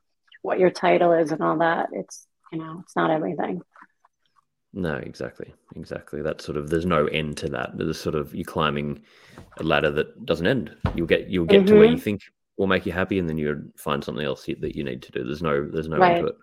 what 0.43 0.59
your 0.59 0.71
title 0.71 1.13
is 1.13 1.33
and 1.33 1.43
all 1.43 1.59
that. 1.59 1.89
It's 1.93 2.27
you 2.53 2.59
know 2.59 2.81
it's 2.83 2.97
not 2.97 3.11
everything. 3.11 3.63
No, 4.77 4.97
exactly, 4.97 5.55
exactly. 5.77 6.21
That 6.21 6.41
sort 6.41 6.59
of 6.59 6.69
there's 6.69 6.85
no 6.85 7.07
end 7.07 7.37
to 7.39 7.49
that. 7.51 7.79
There's 7.79 8.01
sort 8.01 8.17
of 8.17 8.35
you're 8.35 8.45
climbing 8.45 9.01
a 9.59 9.63
ladder 9.63 9.91
that 9.93 10.27
doesn't 10.27 10.47
end. 10.47 10.75
You'll 10.97 11.07
get 11.07 11.31
you'll 11.31 11.47
get 11.47 11.61
mm-hmm. 11.61 11.67
to 11.67 11.75
where 11.75 11.85
you 11.85 11.93
mm-hmm. 11.93 12.01
think 12.01 12.23
will 12.57 12.67
make 12.67 12.85
you 12.85 12.91
happy, 12.91 13.21
and 13.21 13.29
then 13.29 13.39
you 13.39 13.73
find 13.77 14.03
something 14.03 14.25
else 14.25 14.47
that 14.47 14.75
you 14.75 14.83
need 14.83 15.01
to 15.03 15.13
do. 15.13 15.23
There's 15.23 15.43
no 15.43 15.69
there's 15.69 15.89
no 15.89 15.99
right. 15.99 16.17
end 16.17 16.27
to 16.27 16.33
it. 16.33 16.37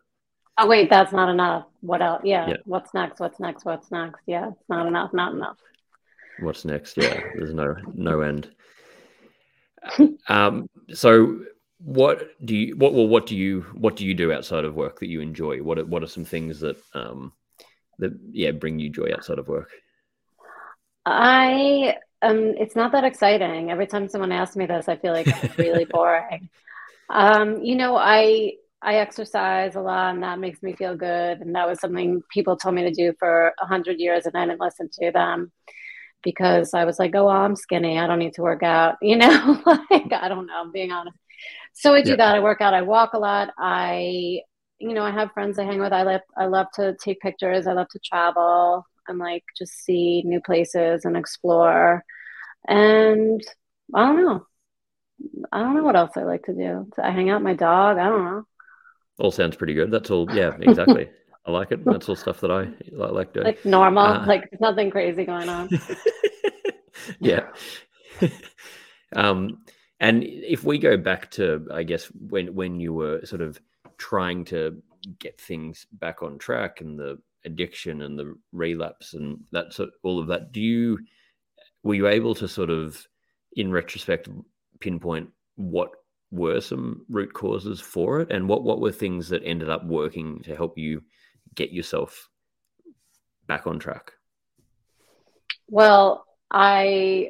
Oh 0.57 0.67
wait, 0.67 0.89
that's 0.89 1.11
not 1.11 1.27
enough. 1.27 1.65
What 1.81 2.01
else? 2.01 2.21
Yeah. 2.23 2.47
yeah. 2.47 2.57
What's 2.63 2.93
next? 2.93 3.19
What's 3.19 3.39
next? 3.39 3.65
What's 3.65 3.91
next? 3.91 4.21
Yeah, 4.27 4.49
it's 4.49 4.69
not 4.69 4.87
enough. 4.87 5.13
Not 5.13 5.33
enough. 5.33 5.57
What's 6.39 6.63
next? 6.63 6.95
Yeah, 6.95 7.19
there's 7.35 7.53
no 7.53 7.75
no 7.93 8.21
end. 8.21 8.49
um. 10.29 10.69
So 10.93 11.41
what 11.79 12.29
do 12.45 12.55
you 12.55 12.77
what 12.77 12.93
well 12.93 13.07
what 13.07 13.25
do 13.25 13.35
you 13.35 13.61
what 13.73 13.97
do 13.97 14.05
you 14.05 14.13
do 14.13 14.31
outside 14.31 14.63
of 14.63 14.75
work 14.75 14.99
that 14.99 15.09
you 15.09 15.19
enjoy? 15.19 15.61
What 15.61 15.79
are, 15.79 15.85
what 15.85 16.01
are 16.01 16.07
some 16.07 16.25
things 16.25 16.61
that 16.61 16.77
um 16.93 17.33
that 18.01 18.11
yeah 18.31 18.51
bring 18.51 18.77
you 18.79 18.89
joy 18.89 19.09
outside 19.13 19.39
of 19.39 19.47
work? 19.47 19.69
I 21.05 21.95
um, 22.21 22.53
it's 22.57 22.75
not 22.75 22.91
that 22.91 23.03
exciting. 23.03 23.71
Every 23.71 23.87
time 23.87 24.07
someone 24.07 24.31
asks 24.31 24.55
me 24.55 24.65
this, 24.65 24.87
I 24.87 24.97
feel 24.97 25.13
like 25.13 25.27
it's 25.27 25.57
really 25.57 25.85
boring. 25.89 26.49
Um, 27.09 27.61
you 27.63 27.75
know, 27.75 27.95
I 27.95 28.53
I 28.81 28.95
exercise 28.95 29.75
a 29.75 29.81
lot, 29.81 30.13
and 30.13 30.23
that 30.23 30.39
makes 30.39 30.61
me 30.61 30.73
feel 30.73 30.95
good. 30.95 31.39
And 31.39 31.55
that 31.55 31.67
was 31.67 31.79
something 31.79 32.21
people 32.31 32.57
told 32.57 32.75
me 32.75 32.83
to 32.83 32.91
do 32.91 33.13
for 33.19 33.53
a 33.61 33.65
hundred 33.65 33.99
years, 33.99 34.25
and 34.25 34.35
I 34.35 34.45
didn't 34.45 34.61
listen 34.61 34.89
to 35.01 35.11
them 35.11 35.51
because 36.23 36.73
I 36.73 36.85
was 36.85 36.99
like, 36.99 37.15
"Oh, 37.15 37.25
well, 37.25 37.35
I'm 37.35 37.55
skinny. 37.55 37.97
I 37.97 38.07
don't 38.07 38.19
need 38.19 38.33
to 38.33 38.41
work 38.41 38.63
out." 38.63 38.95
You 39.01 39.17
know, 39.17 39.61
like 39.65 40.13
I 40.13 40.27
don't 40.29 40.45
know. 40.47 40.61
I'm 40.61 40.71
being 40.71 40.91
honest. 40.91 41.17
So 41.73 41.93
I 41.93 42.01
do 42.03 42.11
yeah. 42.11 42.17
that. 42.17 42.35
I 42.35 42.39
work 42.39 42.61
out. 42.61 42.73
I 42.73 42.83
walk 42.83 43.13
a 43.13 43.19
lot. 43.19 43.49
I 43.57 44.41
you 44.81 44.93
know, 44.93 45.03
I 45.03 45.11
have 45.11 45.31
friends 45.31 45.59
I 45.59 45.63
hang 45.63 45.79
with. 45.79 45.93
I 45.93 46.03
love 46.03 46.21
I 46.37 46.45
love 46.45 46.67
to 46.75 46.95
take 47.03 47.19
pictures. 47.21 47.67
I 47.67 47.73
love 47.73 47.89
to 47.89 47.99
travel 47.99 48.85
and 49.07 49.19
like 49.19 49.43
just 49.57 49.83
see 49.83 50.23
new 50.25 50.41
places 50.41 51.05
and 51.05 51.15
explore. 51.17 52.03
And 52.67 53.41
I 53.93 54.05
don't 54.05 54.23
know. 54.23 54.45
I 55.51 55.59
don't 55.59 55.75
know 55.75 55.83
what 55.83 55.95
else 55.95 56.11
I 56.15 56.23
like 56.23 56.43
to 56.45 56.53
do. 56.53 56.89
I 57.01 57.11
hang 57.11 57.29
out 57.29 57.41
with 57.41 57.45
my 57.45 57.53
dog. 57.53 57.97
I 57.97 58.09
don't 58.09 58.25
know. 58.25 58.43
All 59.19 59.31
sounds 59.31 59.55
pretty 59.55 59.73
good. 59.73 59.91
That's 59.91 60.09
all. 60.09 60.29
Yeah, 60.33 60.55
exactly. 60.59 61.09
I 61.45 61.51
like 61.51 61.71
it. 61.71 61.83
That's 61.85 62.07
all 62.07 62.15
stuff 62.15 62.41
that 62.41 62.51
I, 62.51 62.67
I 63.01 63.09
like 63.09 63.33
doing. 63.33 63.45
Like 63.45 63.65
normal. 63.65 64.03
Uh, 64.03 64.25
like 64.25 64.49
nothing 64.59 64.91
crazy 64.91 65.25
going 65.25 65.49
on. 65.49 65.69
yeah. 67.19 67.47
um, 69.15 69.63
and 69.99 70.23
if 70.23 70.63
we 70.63 70.77
go 70.77 70.97
back 70.97 71.31
to, 71.31 71.67
I 71.71 71.83
guess, 71.83 72.05
when 72.05 72.53
when 72.55 72.79
you 72.79 72.93
were 72.93 73.25
sort 73.25 73.41
of 73.41 73.59
trying 74.01 74.43
to 74.43 74.81
get 75.19 75.39
things 75.39 75.85
back 75.93 76.23
on 76.23 76.39
track 76.39 76.81
and 76.81 76.97
the 76.97 77.19
addiction 77.45 78.01
and 78.01 78.17
the 78.17 78.35
relapse 78.51 79.13
and 79.13 79.39
that 79.51 79.71
sort 79.71 79.89
all 80.01 80.19
of 80.19 80.25
that. 80.27 80.51
Do 80.51 80.59
you 80.59 80.97
were 81.83 81.93
you 81.93 82.07
able 82.07 82.33
to 82.35 82.47
sort 82.47 82.71
of 82.71 83.07
in 83.55 83.71
retrospect 83.71 84.27
pinpoint 84.79 85.29
what 85.55 85.91
were 86.31 86.59
some 86.61 87.05
root 87.09 87.31
causes 87.33 87.79
for 87.79 88.21
it? 88.21 88.31
And 88.31 88.49
what 88.49 88.63
what 88.63 88.81
were 88.81 88.91
things 88.91 89.29
that 89.29 89.43
ended 89.45 89.69
up 89.69 89.85
working 89.85 90.41
to 90.43 90.55
help 90.55 90.79
you 90.79 91.03
get 91.53 91.71
yourself 91.71 92.27
back 93.45 93.67
on 93.67 93.77
track? 93.77 94.13
Well 95.69 96.25
i 96.53 97.29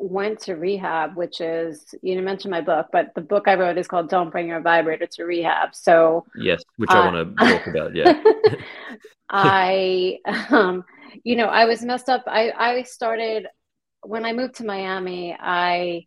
went 0.00 0.40
to 0.40 0.54
rehab, 0.54 1.14
which 1.14 1.40
is 1.40 1.94
you 2.02 2.20
mentioned 2.22 2.50
my 2.50 2.62
book, 2.62 2.86
but 2.90 3.14
the 3.14 3.20
book 3.20 3.44
I 3.46 3.54
wrote 3.54 3.78
is 3.78 3.86
called 3.86 4.08
"Don't 4.08 4.30
Bring 4.30 4.48
Your 4.48 4.60
Vibrator 4.60 5.06
to 5.06 5.24
Rehab." 5.24 5.74
So 5.74 6.24
yes, 6.34 6.62
which 6.78 6.90
uh, 6.90 6.94
I 6.94 7.12
want 7.12 7.38
to 7.38 7.44
talk 7.44 7.66
about. 7.66 7.94
Yeah, 7.94 8.20
I, 9.30 10.18
um, 10.50 10.84
you 11.22 11.36
know, 11.36 11.46
I 11.46 11.66
was 11.66 11.82
messed 11.82 12.08
up. 12.08 12.24
I 12.26 12.50
I 12.50 12.82
started 12.84 13.46
when 14.02 14.24
I 14.24 14.32
moved 14.32 14.56
to 14.56 14.64
Miami. 14.64 15.36
I 15.38 16.04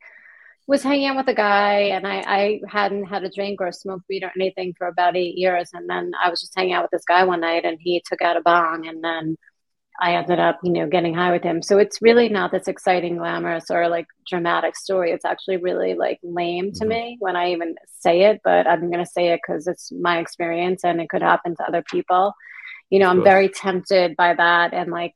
was 0.66 0.82
hanging 0.82 1.08
out 1.08 1.18
with 1.18 1.28
a 1.28 1.36
guy, 1.36 1.82
and 1.94 2.08
I 2.08 2.24
I 2.26 2.62
hadn't 2.68 3.06
had 3.06 3.24
a 3.24 3.30
drink 3.30 3.62
or 3.62 3.72
smoked 3.72 4.06
weed 4.10 4.24
or 4.24 4.32
anything 4.36 4.74
for 4.76 4.88
about 4.88 5.16
eight 5.16 5.38
years, 5.38 5.70
and 5.74 5.88
then 5.88 6.12
I 6.22 6.30
was 6.30 6.42
just 6.42 6.54
hanging 6.56 6.74
out 6.74 6.84
with 6.84 6.92
this 6.92 7.06
guy 7.06 7.24
one 7.26 7.42
night, 7.42 7.64
and 7.64 7.78
he 7.80 8.04
took 8.06 8.24
out 8.24 8.38
a 8.38 8.42
bong, 8.42 8.88
and 8.88 9.04
then 9.04 9.38
I 10.02 10.16
ended 10.16 10.40
up, 10.40 10.60
you 10.64 10.72
know, 10.72 10.88
getting 10.88 11.14
high 11.14 11.32
with 11.32 11.44
him. 11.44 11.62
So 11.62 11.78
it's 11.78 12.02
really 12.02 12.28
not 12.28 12.52
this 12.52 12.68
exciting, 12.68 13.18
glamorous, 13.18 13.70
or 13.70 13.88
like 13.88 14.08
dramatic 14.28 14.76
story. 14.76 15.12
It's 15.12 15.26
actually 15.26 15.58
really 15.58 15.94
like 15.94 16.20
lame 16.24 16.72
to 16.74 16.80
mm-hmm. 16.80 16.90
me 16.90 17.18
when 17.20 17.36
I 17.36 17.52
even 17.52 17.76
say 18.00 18.24
it, 18.24 18.42
but 18.44 18.68
I'm 18.68 18.92
going 18.92 19.04
to 19.04 19.12
say 19.12 19.30
it 19.30 19.42
because 19.46 19.68
it's 19.68 19.92
my 19.92 20.20
experience 20.20 20.84
and 20.84 21.00
it 21.00 21.10
could 21.10 21.22
happen 21.22 21.56
to 21.56 21.68
other 21.68 21.84
people. 21.90 22.34
You 22.90 23.00
know, 23.00 23.10
I'm 23.10 23.24
very 23.24 23.50
tempted 23.50 24.16
by 24.16 24.34
that 24.34 24.74
and 24.74 24.92
like 24.92 25.14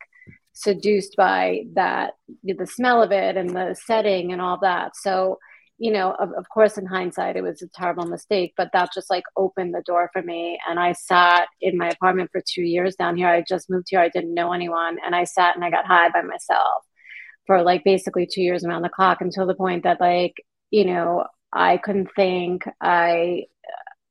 seduced 0.54 1.16
by 1.16 1.66
that, 1.74 2.14
the 2.44 2.66
smell 2.66 3.02
of 3.02 3.12
it 3.12 3.38
and 3.38 3.52
the 3.52 3.76
setting 3.86 4.32
and 4.32 4.42
all 4.42 4.60
that. 4.62 4.96
So, 4.96 5.40
you 5.80 5.92
know, 5.92 6.16
of, 6.20 6.32
of 6.34 6.50
course, 6.50 6.78
in 6.78 6.86
hindsight, 6.86 7.36
it 7.36 7.44
was 7.44 7.62
a 7.62 7.68
terrible 7.70 8.06
mistake, 8.06 8.54
but 8.58 8.70
that 8.74 8.90
just 8.94 9.10
like 9.10 9.24
opened 9.36 9.76
the 9.76 9.84
door 9.86 10.10
for 10.12 10.22
me. 10.22 10.60
And 10.68 10.80
I 10.80 10.94
sat 10.94 11.48
in 11.62 11.78
my 11.78 11.90
apartment 11.90 12.32
for 12.32 12.42
two 12.42 12.64
years 12.64 12.96
down 12.96 13.16
here. 13.16 13.28
I 13.28 13.44
just 13.48 13.70
moved 13.70 13.88
here. 13.90 14.00
I 14.00 14.10
didn't 14.10 14.34
know 14.34 14.54
anyone. 14.54 14.98
And 15.06 15.16
I 15.16 15.24
sat 15.24 15.56
and 15.56 15.64
I 15.64 15.70
got 15.70 15.86
high 15.86 16.10
by 16.10 16.22
myself 16.24 16.84
for 17.46 17.62
like 17.62 17.84
basically 17.84 18.28
two 18.32 18.42
years 18.42 18.66
around 18.66 18.82
the 18.82 18.90
clock 18.90 19.22
until 19.22 19.46
the 19.46 19.56
point 19.56 19.84
that, 19.84 20.02
like, 20.02 20.34
you 20.72 20.86
know, 20.86 21.26
I 21.54 21.78
couldn't 21.78 22.10
think. 22.16 22.64
I 22.82 23.44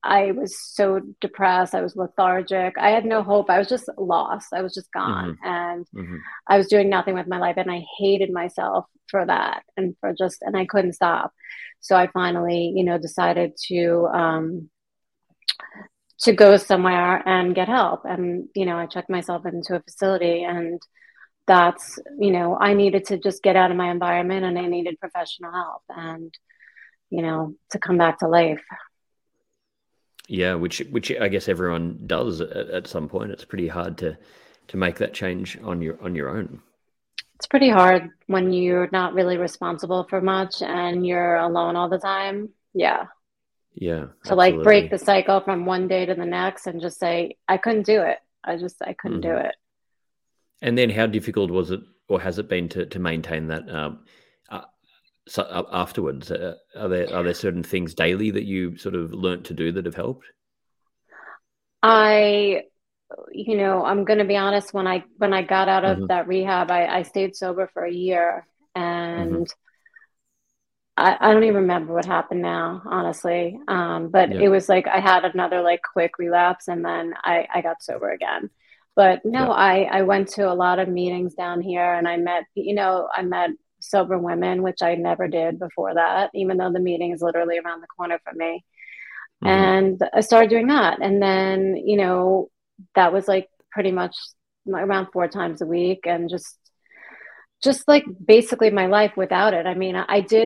I 0.07 0.31
was 0.33 0.59
so 0.59 1.01
depressed. 1.21 1.75
I 1.75 1.83
was 1.83 1.97
lethargic. 1.97 2.75
I 2.79 2.91
had 2.91 3.05
no 3.05 3.23
hope. 3.23 3.51
I 3.51 3.59
was 3.59 3.69
just 3.69 3.89
lost. 3.99 4.49
I 4.53 4.63
was 4.63 4.73
just 4.73 4.91
gone. 4.93 5.33
Mm-hmm. 5.33 5.47
And 5.47 5.87
mm-hmm. 5.95 6.17
I 6.47 6.57
was 6.57 6.69
doing 6.69 6.89
nothing 6.89 7.15
with 7.15 7.27
my 7.27 7.39
life. 7.39 7.57
And 7.57 7.71
I 7.71 7.85
hated 7.99 8.33
myself 8.33 8.87
for 9.11 9.27
that 9.27 9.63
and 9.77 9.97
for 10.01 10.15
just, 10.17 10.39
and 10.43 10.57
I 10.57 10.65
couldn't 10.67 10.95
stop. 10.95 11.33
So 11.81 11.97
I 11.97 12.07
finally, 12.09 12.73
you 12.75 12.85
know, 12.85 12.99
decided 12.99 13.53
to, 13.69 14.09
um, 14.13 14.71
to 16.21 16.33
go 16.33 16.57
somewhere 16.57 17.23
and 17.29 17.55
get 17.55 17.69
help. 17.69 18.03
And, 18.05 18.49
you 18.55 18.65
know, 18.65 18.77
I 18.77 18.87
checked 18.87 19.11
myself 19.11 19.45
into 19.45 19.77
a 19.77 19.83
facility 19.83 20.45
and 20.45 20.81
that's, 21.47 21.99
you 22.19 22.31
know, 22.31 22.57
I 22.59 22.75
needed 22.75 23.07
to 23.07 23.19
just 23.19 23.43
get 23.43 23.57
out 23.57 23.71
of 23.71 23.77
my 23.77 23.91
environment 23.91 24.45
and 24.45 24.59
I 24.59 24.67
needed 24.67 24.99
professional 24.99 25.53
help 25.53 25.83
and, 25.89 26.33
you 27.11 27.23
know, 27.23 27.55
to 27.71 27.79
come 27.79 27.99
back 27.99 28.19
to 28.21 28.29
life. 28.29 28.63
Yeah, 30.29 30.55
which 30.55 30.79
which 30.91 31.13
I 31.13 31.29
guess 31.29 31.49
everyone 31.49 32.01
does 32.07 32.41
at, 32.41 32.51
at 32.51 32.87
some 32.87 33.09
point. 33.09 33.31
It's 33.31 33.45
pretty 33.45 33.69
hard 33.69 33.99
to 33.99 34.19
to 34.69 34.77
make 34.77 34.99
that 34.99 35.15
change 35.15 35.59
on 35.63 35.83
your 35.83 36.03
on 36.03 36.15
your 36.15 36.31
own. 36.31 36.63
It's 37.37 37.47
pretty 37.47 37.69
hard 37.69 38.11
when 38.27 38.53
you're 38.53 38.89
not 38.93 39.15
really 39.15 39.37
responsible 39.37 40.05
for 40.09 40.21
much 40.21 40.63
and 40.63 41.07
you're 41.07 41.37
alone 41.37 41.77
all 41.77 41.89
the 41.89 41.99
time. 41.99 42.49
Yeah. 42.73 43.07
Yeah. 43.75 44.01
To 44.01 44.11
absolutely. 44.25 44.53
like 44.53 44.63
break 44.63 44.91
the 44.91 44.99
cycle 44.99 45.41
from 45.41 45.67
one 45.67 45.87
day 45.87 46.07
to 46.07 46.15
the 46.15 46.25
next 46.25 46.67
and 46.67 46.81
just 46.81 46.99
say, 46.99 47.37
I 47.47 47.59
couldn't 47.59 47.85
do 47.85 48.01
it. 48.01 48.19
I 48.43 48.57
just 48.57 48.77
I 48.81 48.95
couldn't 48.95 49.21
mm-hmm. 49.21 49.33
do 49.33 49.49
it. 49.49 49.55
And 50.63 50.79
then 50.79 50.89
how 50.89 51.07
difficult 51.07 51.51
was 51.51 51.71
it 51.71 51.81
or 52.09 52.21
has 52.21 52.39
it 52.39 52.49
been 52.49 52.69
to 52.71 52.87
to 52.87 52.99
maintain 52.99 53.49
that 53.49 53.69
um, 53.69 54.01
so, 55.29 55.67
afterwards? 55.73 56.31
Uh, 56.31 56.55
are 56.77 56.89
there 56.89 57.15
are 57.15 57.23
there 57.23 57.35
certain 57.35 57.63
things 57.63 57.95
daily 57.95 58.31
that 58.31 58.45
you 58.45 58.77
sort 58.77 58.95
of 58.95 59.13
learnt 59.13 59.45
to 59.47 59.55
do 59.55 59.73
that 59.73 59.85
have 59.85 59.95
helped? 59.95 60.27
I, 61.83 62.63
you 63.33 63.57
know, 63.57 63.85
I'm 63.85 64.05
going 64.05 64.19
to 64.19 64.25
be 64.25 64.37
honest. 64.37 64.73
When 64.73 64.87
I 64.87 65.05
when 65.17 65.33
I 65.33 65.43
got 65.43 65.69
out 65.69 65.85
of 65.85 65.99
mm-hmm. 65.99 66.07
that 66.07 66.29
rehab, 66.29 66.71
I, 66.71 66.87
I 66.87 67.03
stayed 67.03 67.37
sober 67.37 67.69
for 67.73 67.85
a 67.85 67.93
year, 67.93 68.47
and 68.75 69.33
mm-hmm. 69.33 69.43
I, 70.97 71.17
I 71.21 71.33
don't 71.33 71.45
even 71.45 71.63
remember 71.63 71.93
what 71.93 72.07
happened 72.07 72.43
now, 72.43 72.83
honestly. 72.87 73.59
Um, 73.69 74.09
but 74.09 74.33
yeah. 74.33 74.43
it 74.43 74.49
was 74.49 74.69
like 74.69 74.87
I 74.87 75.01
had 75.01 75.25
another 75.25 75.61
like 75.61 75.81
quick 75.93 76.19
relapse, 76.19 76.69
and 76.69 76.85
then 76.85 77.15
I 77.23 77.47
I 77.53 77.63
got 77.63 77.83
sober 77.83 78.11
again. 78.11 78.51
But 78.95 79.25
no, 79.25 79.47
yeah. 79.47 79.51
I 79.51 79.83
I 79.93 80.03
went 80.03 80.29
to 80.31 80.51
a 80.51 80.55
lot 80.55 80.79
of 80.79 80.89
meetings 80.89 81.35
down 81.35 81.61
here, 81.61 81.95
and 81.95 82.07
I 82.07 82.17
met 82.17 82.45
you 82.55 82.75
know 82.75 83.09
I 83.13 83.23
met 83.23 83.51
sober 83.87 84.19
women, 84.19 84.63
which 84.63 84.83
I 84.83 84.95
never 84.95 85.29
did 85.29 85.59
before 85.59 85.95
that, 85.95 86.31
even 86.35 86.57
though 86.57 86.73
the 86.73 86.81
meeting 86.81 87.13
is 87.13 87.23
literally 87.23 87.59
around 87.59 87.81
the 87.81 87.87
corner 87.87 88.19
from 88.25 88.39
me. 88.39 88.65
Mm-hmm. 89.45 89.49
And 89.49 90.03
I 90.15 90.21
started 90.21 90.51
doing 90.51 90.69
that. 90.69 91.01
And 91.01 91.23
then, 91.23 91.77
you 91.77 91.97
know, 91.97 92.51
that 92.95 93.13
was 93.13 93.29
like 93.29 93.49
pretty 93.71 93.93
much 93.93 94.17
around 94.69 95.09
four 95.13 95.29
times 95.29 95.61
a 95.61 95.67
week 95.67 96.01
and 96.07 96.29
just 96.29 96.59
just 97.63 97.87
like 97.89 98.05
basically 98.25 98.71
my 98.71 98.87
life 98.87 99.13
without 99.17 99.55
it. 99.55 99.67
I 99.67 99.75
mean, 99.75 99.97
I 99.97 100.21
did 100.21 100.46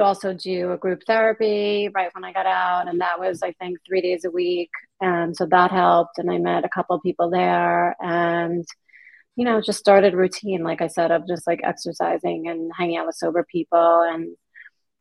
to 0.00 0.04
also 0.06 0.34
do 0.34 0.72
a 0.72 0.78
group 0.78 1.02
therapy 1.06 1.88
right 1.94 2.10
when 2.14 2.24
I 2.24 2.32
got 2.32 2.46
out. 2.46 2.88
And 2.88 3.00
that 3.00 3.18
was, 3.18 3.42
I 3.42 3.52
think, 3.52 3.78
three 3.86 4.00
days 4.00 4.24
a 4.24 4.30
week. 4.30 4.70
And 5.00 5.36
so 5.36 5.46
that 5.46 5.70
helped. 5.70 6.18
And 6.18 6.30
I 6.30 6.38
met 6.38 6.64
a 6.64 6.68
couple 6.68 6.96
of 6.96 7.02
people 7.02 7.30
there 7.30 7.94
and, 8.00 8.64
you 9.36 9.44
know, 9.44 9.60
just 9.60 9.78
started 9.78 10.14
routine, 10.14 10.62
like 10.62 10.82
I 10.82 10.88
said, 10.88 11.10
of 11.10 11.28
just 11.28 11.46
like 11.46 11.60
exercising 11.62 12.48
and 12.48 12.70
hanging 12.76 12.96
out 12.98 13.06
with 13.06 13.14
sober 13.14 13.46
people 13.50 14.02
and 14.10 14.36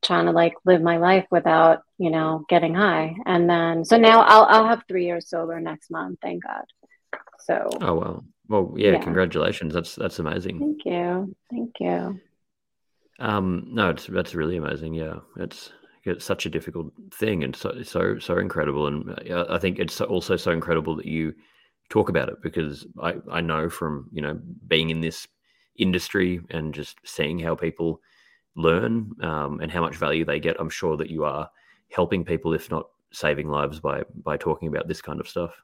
trying 0.02 0.26
to 0.26 0.32
like 0.32 0.54
live 0.66 0.82
my 0.82 0.98
life 0.98 1.26
without, 1.32 1.80
you 1.98 2.10
know, 2.10 2.46
getting 2.48 2.74
high. 2.74 3.16
And 3.26 3.50
then, 3.50 3.84
so 3.84 3.98
now 3.98 4.22
I'll, 4.22 4.44
I'll 4.44 4.68
have 4.68 4.84
three 4.88 5.06
years 5.06 5.30
sober 5.30 5.60
next 5.60 5.90
month. 5.92 6.20
Thank 6.22 6.44
God. 6.44 6.66
So, 7.40 7.70
oh, 7.82 7.96
well. 7.96 8.26
Well, 8.48 8.74
yeah, 8.78 8.94
yeah. 8.94 9.04
congratulations. 9.04 9.76
That's, 9.76 9.94
that's 9.96 10.18
amazing. 10.18 10.58
Thank 10.58 10.86
you. 10.86 11.36
Thank 11.52 11.74
you. 11.80 12.20
Um, 13.20 13.68
no, 13.70 13.90
it's 13.90 14.08
that's 14.08 14.36
really 14.36 14.58
amazing. 14.58 14.94
Yeah, 14.94 15.20
it's 15.38 15.72
it's 16.04 16.26
such 16.26 16.46
a 16.46 16.50
difficult 16.50 16.92
thing 17.12 17.44
and 17.44 17.56
so 17.56 17.82
so 17.84 18.18
so 18.20 18.38
incredible. 18.38 18.88
And 18.88 19.10
uh, 19.30 19.46
I 19.50 19.58
think 19.58 19.80
it's 19.80 20.00
also 20.02 20.38
so 20.38 20.52
incredible 20.52 20.96
that 20.96 21.06
you 21.06 21.34
talk 21.90 22.10
about 22.10 22.30
it 22.30 22.42
because 22.42 22.88
I 23.02 23.16
I 23.30 23.42
know 23.42 23.70
from 23.70 24.10
you 24.12 24.22
know 24.22 24.40
being 24.68 24.90
in 24.90 25.02
this 25.02 25.28
industry 25.78 26.42
and 26.50 26.74
just 26.74 26.98
seeing 27.06 27.40
how 27.40 27.56
people 27.56 28.02
learn 28.56 29.12
um, 29.22 29.60
and 29.62 29.72
how 29.72 29.82
much 29.82 29.96
value 29.96 30.26
they 30.26 30.40
get. 30.40 30.58
I'm 30.60 30.70
sure 30.70 30.98
that 30.98 31.10
you 31.10 31.24
are 31.26 31.50
helping 31.92 32.24
people, 32.26 32.54
if 32.54 32.70
not 32.72 32.88
saving 33.12 33.50
lives, 33.50 33.80
by 33.80 34.04
by 34.24 34.38
talking 34.38 34.68
about 34.70 34.88
this 34.88 35.02
kind 35.02 35.20
of 35.20 35.28
stuff. 35.28 35.62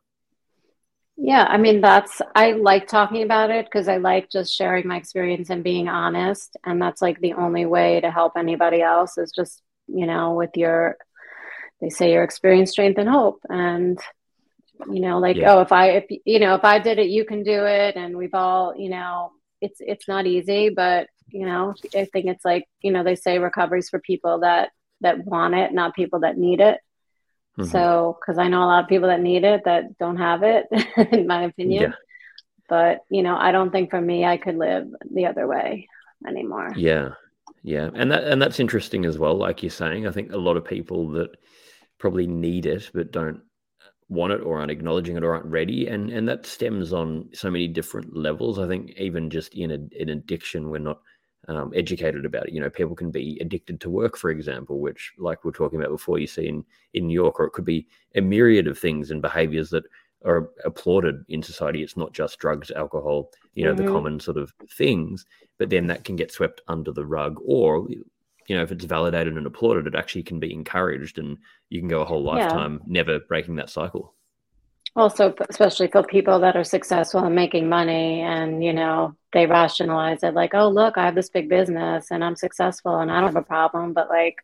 Yeah, 1.17 1.45
I 1.47 1.57
mean, 1.57 1.79
that's, 1.79 2.21
I 2.35 2.51
like 2.51 2.87
talking 2.87 3.23
about 3.23 3.49
it 3.49 3.65
because 3.65 3.87
I 3.87 3.97
like 3.97 4.29
just 4.29 4.53
sharing 4.53 4.85
my 4.87 4.97
experience 4.97 5.49
and 5.49 5.63
being 5.63 5.87
honest. 5.87 6.57
And 6.65 6.81
that's 6.81 7.01
like 7.01 7.21
the 7.21 7.33
only 7.33 7.65
way 7.65 8.01
to 8.01 8.11
help 8.11 8.33
anybody 8.35 8.81
else 8.81 9.17
is 9.17 9.31
just, 9.31 9.61
you 9.87 10.05
know, 10.05 10.33
with 10.33 10.51
your, 10.55 10.97
they 11.79 11.89
say 11.89 12.11
your 12.11 12.23
experience, 12.23 12.71
strength, 12.71 12.97
and 12.97 13.07
hope. 13.07 13.39
And, 13.47 13.97
you 14.91 14.99
know, 14.99 15.19
like, 15.19 15.37
yeah. 15.37 15.53
oh, 15.53 15.61
if 15.61 15.71
I, 15.71 15.91
if, 15.91 16.05
you 16.25 16.39
know, 16.39 16.55
if 16.55 16.65
I 16.65 16.79
did 16.79 16.99
it, 16.99 17.07
you 17.07 17.23
can 17.23 17.43
do 17.43 17.65
it. 17.65 17.95
And 17.95 18.17
we've 18.17 18.33
all, 18.33 18.75
you 18.75 18.89
know, 18.89 19.31
it's, 19.61 19.77
it's 19.79 20.09
not 20.09 20.27
easy, 20.27 20.69
but, 20.69 21.07
you 21.29 21.45
know, 21.45 21.75
I 21.95 22.05
think 22.05 22.25
it's 22.25 22.43
like, 22.43 22.67
you 22.81 22.91
know, 22.91 23.03
they 23.05 23.15
say 23.15 23.39
recoveries 23.39 23.89
for 23.89 23.99
people 23.99 24.41
that, 24.41 24.71
that 24.99 25.23
want 25.25 25.55
it, 25.55 25.73
not 25.73 25.95
people 25.95 26.19
that 26.21 26.37
need 26.37 26.59
it. 26.59 26.79
Mm-hmm. 27.57 27.69
So, 27.69 28.17
because 28.19 28.37
I 28.37 28.47
know 28.47 28.63
a 28.63 28.65
lot 28.65 28.83
of 28.83 28.89
people 28.89 29.07
that 29.07 29.21
need 29.21 29.43
it 29.43 29.63
that 29.65 29.97
don't 29.97 30.17
have 30.17 30.43
it, 30.43 30.65
in 31.11 31.27
my 31.27 31.43
opinion. 31.43 31.83
Yeah. 31.83 31.91
But, 32.67 33.05
you 33.09 33.21
know, 33.21 33.35
I 33.35 33.51
don't 33.51 33.71
think 33.71 33.89
for 33.89 34.01
me, 34.01 34.25
I 34.25 34.37
could 34.37 34.57
live 34.57 34.87
the 35.13 35.27
other 35.27 35.47
way 35.47 35.87
anymore. 36.27 36.73
Yeah. 36.75 37.09
Yeah. 37.63 37.89
And 37.93 38.11
that, 38.11 38.25
and 38.25 38.41
that's 38.41 38.59
interesting 38.59 39.05
as 39.05 39.17
well. 39.17 39.35
Like 39.35 39.63
you're 39.63 39.69
saying, 39.69 40.07
I 40.07 40.11
think 40.11 40.31
a 40.31 40.37
lot 40.37 40.57
of 40.57 40.65
people 40.65 41.09
that 41.11 41.29
probably 41.97 42.27
need 42.27 42.65
it, 42.65 42.89
but 42.93 43.11
don't 43.11 43.41
want 44.09 44.33
it 44.33 44.41
or 44.41 44.59
aren't 44.59 44.71
acknowledging 44.71 45.15
it 45.15 45.23
or 45.23 45.33
aren't 45.33 45.45
ready. 45.45 45.87
And, 45.87 46.09
and 46.09 46.27
that 46.27 46.45
stems 46.45 46.91
on 46.91 47.29
so 47.33 47.49
many 47.49 47.67
different 47.67 48.15
levels. 48.15 48.59
I 48.59 48.67
think 48.67 48.91
even 48.97 49.29
just 49.29 49.53
in 49.55 49.71
a, 49.71 49.79
in 49.99 50.09
addiction, 50.09 50.69
we're 50.69 50.79
not, 50.79 51.01
um, 51.47 51.71
educated 51.75 52.25
about 52.25 52.47
it. 52.47 52.53
You 52.53 52.61
know, 52.61 52.69
people 52.69 52.95
can 52.95 53.11
be 53.11 53.37
addicted 53.41 53.79
to 53.81 53.89
work, 53.89 54.17
for 54.17 54.29
example, 54.29 54.79
which, 54.79 55.13
like 55.17 55.43
we 55.43 55.49
are 55.49 55.53
talking 55.53 55.79
about 55.79 55.91
before, 55.91 56.19
you 56.19 56.27
see 56.27 56.47
in, 56.47 56.65
in 56.93 57.07
New 57.07 57.13
York, 57.13 57.39
or 57.39 57.45
it 57.45 57.51
could 57.51 57.65
be 57.65 57.87
a 58.15 58.21
myriad 58.21 58.67
of 58.67 58.77
things 58.77 59.11
and 59.11 59.21
behaviors 59.21 59.69
that 59.69 59.83
are 60.25 60.49
applauded 60.63 61.23
in 61.29 61.43
society. 61.43 61.83
It's 61.83 61.97
not 61.97 62.13
just 62.13 62.39
drugs, 62.39 62.71
alcohol, 62.71 63.29
you 63.53 63.63
know, 63.63 63.75
mm-hmm. 63.75 63.85
the 63.85 63.91
common 63.91 64.19
sort 64.19 64.37
of 64.37 64.53
things, 64.71 65.25
but 65.59 65.69
then 65.69 65.87
that 65.87 66.03
can 66.03 66.15
get 66.15 66.31
swept 66.31 66.61
under 66.67 66.91
the 66.91 67.05
rug. 67.05 67.39
Or, 67.45 67.87
you 68.47 68.55
know, 68.55 68.63
if 68.63 68.71
it's 68.71 68.85
validated 68.85 69.37
and 69.37 69.45
applauded, 69.45 69.85
it 69.85 69.95
actually 69.95 70.23
can 70.23 70.39
be 70.39 70.51
encouraged 70.51 71.19
and 71.19 71.37
you 71.69 71.79
can 71.79 71.87
go 71.87 72.01
a 72.01 72.05
whole 72.05 72.23
lifetime 72.23 72.79
yeah. 72.81 72.87
never 72.87 73.19
breaking 73.19 73.55
that 73.57 73.69
cycle. 73.69 74.14
Also, 74.95 75.33
especially 75.49 75.87
for 75.87 76.03
people 76.03 76.39
that 76.39 76.55
are 76.55 76.63
successful 76.63 77.23
and 77.23 77.35
making 77.35 77.67
money, 77.67 78.21
and 78.21 78.63
you 78.63 78.71
know, 78.71 79.13
they 79.33 79.45
rationalize 79.45 80.23
it 80.23 80.33
like, 80.33 80.53
"Oh, 80.53 80.69
look, 80.69 80.97
I 80.97 81.05
have 81.05 81.15
this 81.15 81.29
big 81.29 81.49
business 81.49 82.11
and 82.11 82.23
I'm 82.23 82.35
successful 82.35 82.99
and 82.99 83.11
I 83.11 83.19
don't 83.19 83.33
have 83.33 83.43
a 83.43 83.45
problem." 83.45 83.93
But 83.93 84.09
like, 84.09 84.37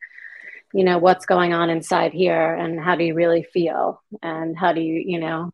you 0.73 0.83
know, 0.83 0.97
what's 0.97 1.25
going 1.25 1.53
on 1.53 1.69
inside 1.69 2.11
here, 2.13 2.53
and 2.53 2.79
how 2.81 2.95
do 2.95 3.03
you 3.05 3.13
really 3.13 3.43
feel, 3.43 4.01
and 4.21 4.57
how 4.57 4.73
do 4.73 4.81
you, 4.81 5.01
you 5.05 5.19
know, 5.19 5.51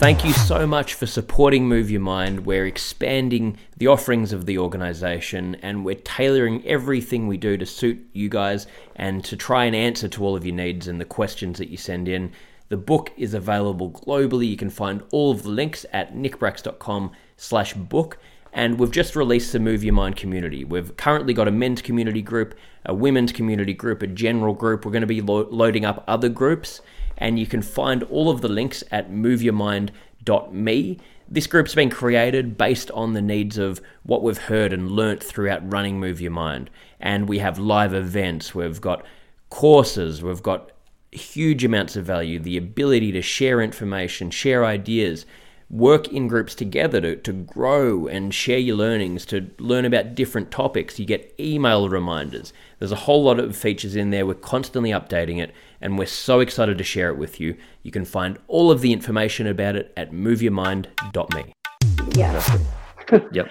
Thank 0.00 0.24
you 0.24 0.32
so 0.32 0.66
much 0.66 0.94
for 0.94 1.04
supporting 1.04 1.68
Move 1.68 1.90
Your 1.90 2.00
Mind. 2.00 2.46
We're 2.46 2.64
expanding 2.64 3.58
the 3.76 3.88
offerings 3.88 4.32
of 4.32 4.46
the 4.46 4.56
organization 4.56 5.56
and 5.56 5.84
we're 5.84 5.96
tailoring 5.96 6.66
everything 6.66 7.26
we 7.26 7.36
do 7.36 7.58
to 7.58 7.66
suit 7.66 7.98
you 8.14 8.30
guys 8.30 8.66
and 8.96 9.22
to 9.26 9.36
try 9.36 9.66
and 9.66 9.76
answer 9.76 10.08
to 10.08 10.24
all 10.24 10.34
of 10.34 10.46
your 10.46 10.54
needs 10.54 10.88
and 10.88 10.98
the 10.98 11.04
questions 11.04 11.58
that 11.58 11.68
you 11.68 11.76
send 11.76 12.08
in. 12.08 12.32
The 12.70 12.76
book 12.76 13.12
is 13.16 13.34
available 13.34 13.90
globally. 13.90 14.48
You 14.48 14.56
can 14.56 14.70
find 14.70 15.02
all 15.10 15.32
of 15.32 15.42
the 15.42 15.50
links 15.50 15.84
at 15.92 16.14
nickbracks.com 16.14 17.10
slash 17.36 17.74
book. 17.74 18.16
And 18.52 18.78
we've 18.78 18.92
just 18.92 19.16
released 19.16 19.52
the 19.52 19.58
Move 19.58 19.82
Your 19.82 19.92
Mind 19.92 20.16
community. 20.16 20.64
We've 20.64 20.96
currently 20.96 21.34
got 21.34 21.48
a 21.48 21.52
men's 21.52 21.82
community 21.82 22.22
group, 22.22 22.54
a 22.86 22.94
women's 22.94 23.32
community 23.32 23.74
group, 23.74 24.02
a 24.02 24.06
general 24.06 24.54
group. 24.54 24.84
We're 24.84 24.92
going 24.92 25.02
to 25.02 25.08
be 25.08 25.20
lo- 25.20 25.48
loading 25.50 25.84
up 25.84 26.04
other 26.06 26.28
groups 26.28 26.80
and 27.18 27.38
you 27.40 27.46
can 27.46 27.60
find 27.60 28.02
all 28.04 28.30
of 28.30 28.40
the 28.40 28.48
links 28.48 28.84
at 28.92 29.10
moveyourmind.me. 29.10 30.98
This 31.28 31.46
group's 31.46 31.74
been 31.74 31.90
created 31.90 32.56
based 32.56 32.90
on 32.92 33.12
the 33.14 33.22
needs 33.22 33.58
of 33.58 33.80
what 34.04 34.22
we've 34.22 34.38
heard 34.38 34.72
and 34.72 34.90
learnt 34.92 35.22
throughout 35.22 35.72
running 35.72 35.98
Move 35.98 36.20
Your 36.20 36.30
Mind. 36.30 36.70
And 37.00 37.28
we 37.28 37.38
have 37.38 37.58
live 37.58 37.94
events, 37.94 38.54
we've 38.54 38.80
got 38.80 39.04
courses, 39.48 40.22
we've 40.22 40.42
got 40.42 40.70
huge 41.12 41.64
amounts 41.64 41.96
of 41.96 42.04
value, 42.04 42.38
the 42.38 42.56
ability 42.56 43.12
to 43.12 43.22
share 43.22 43.60
information, 43.60 44.30
share 44.30 44.64
ideas, 44.64 45.26
work 45.70 46.08
in 46.08 46.26
groups 46.26 46.54
together 46.54 47.00
to, 47.00 47.16
to 47.16 47.32
grow 47.32 48.08
and 48.08 48.34
share 48.34 48.58
your 48.58 48.76
learnings, 48.76 49.24
to 49.24 49.48
learn 49.58 49.84
about 49.84 50.14
different 50.14 50.50
topics. 50.50 50.98
You 50.98 51.06
get 51.06 51.34
email 51.38 51.88
reminders. 51.88 52.52
There's 52.78 52.92
a 52.92 52.96
whole 52.96 53.22
lot 53.22 53.38
of 53.38 53.56
features 53.56 53.94
in 53.94 54.10
there. 54.10 54.26
We're 54.26 54.34
constantly 54.34 54.90
updating 54.90 55.40
it, 55.40 55.54
and 55.80 55.96
we're 55.96 56.06
so 56.06 56.40
excited 56.40 56.76
to 56.78 56.84
share 56.84 57.08
it 57.08 57.16
with 57.16 57.40
you. 57.40 57.56
You 57.82 57.92
can 57.92 58.04
find 58.04 58.38
all 58.48 58.70
of 58.70 58.80
the 58.80 58.92
information 58.92 59.46
about 59.46 59.76
it 59.76 59.92
at 59.96 60.10
moveyourmind.me. 60.10 61.52
Yeah. 62.16 62.58
yep. 63.32 63.50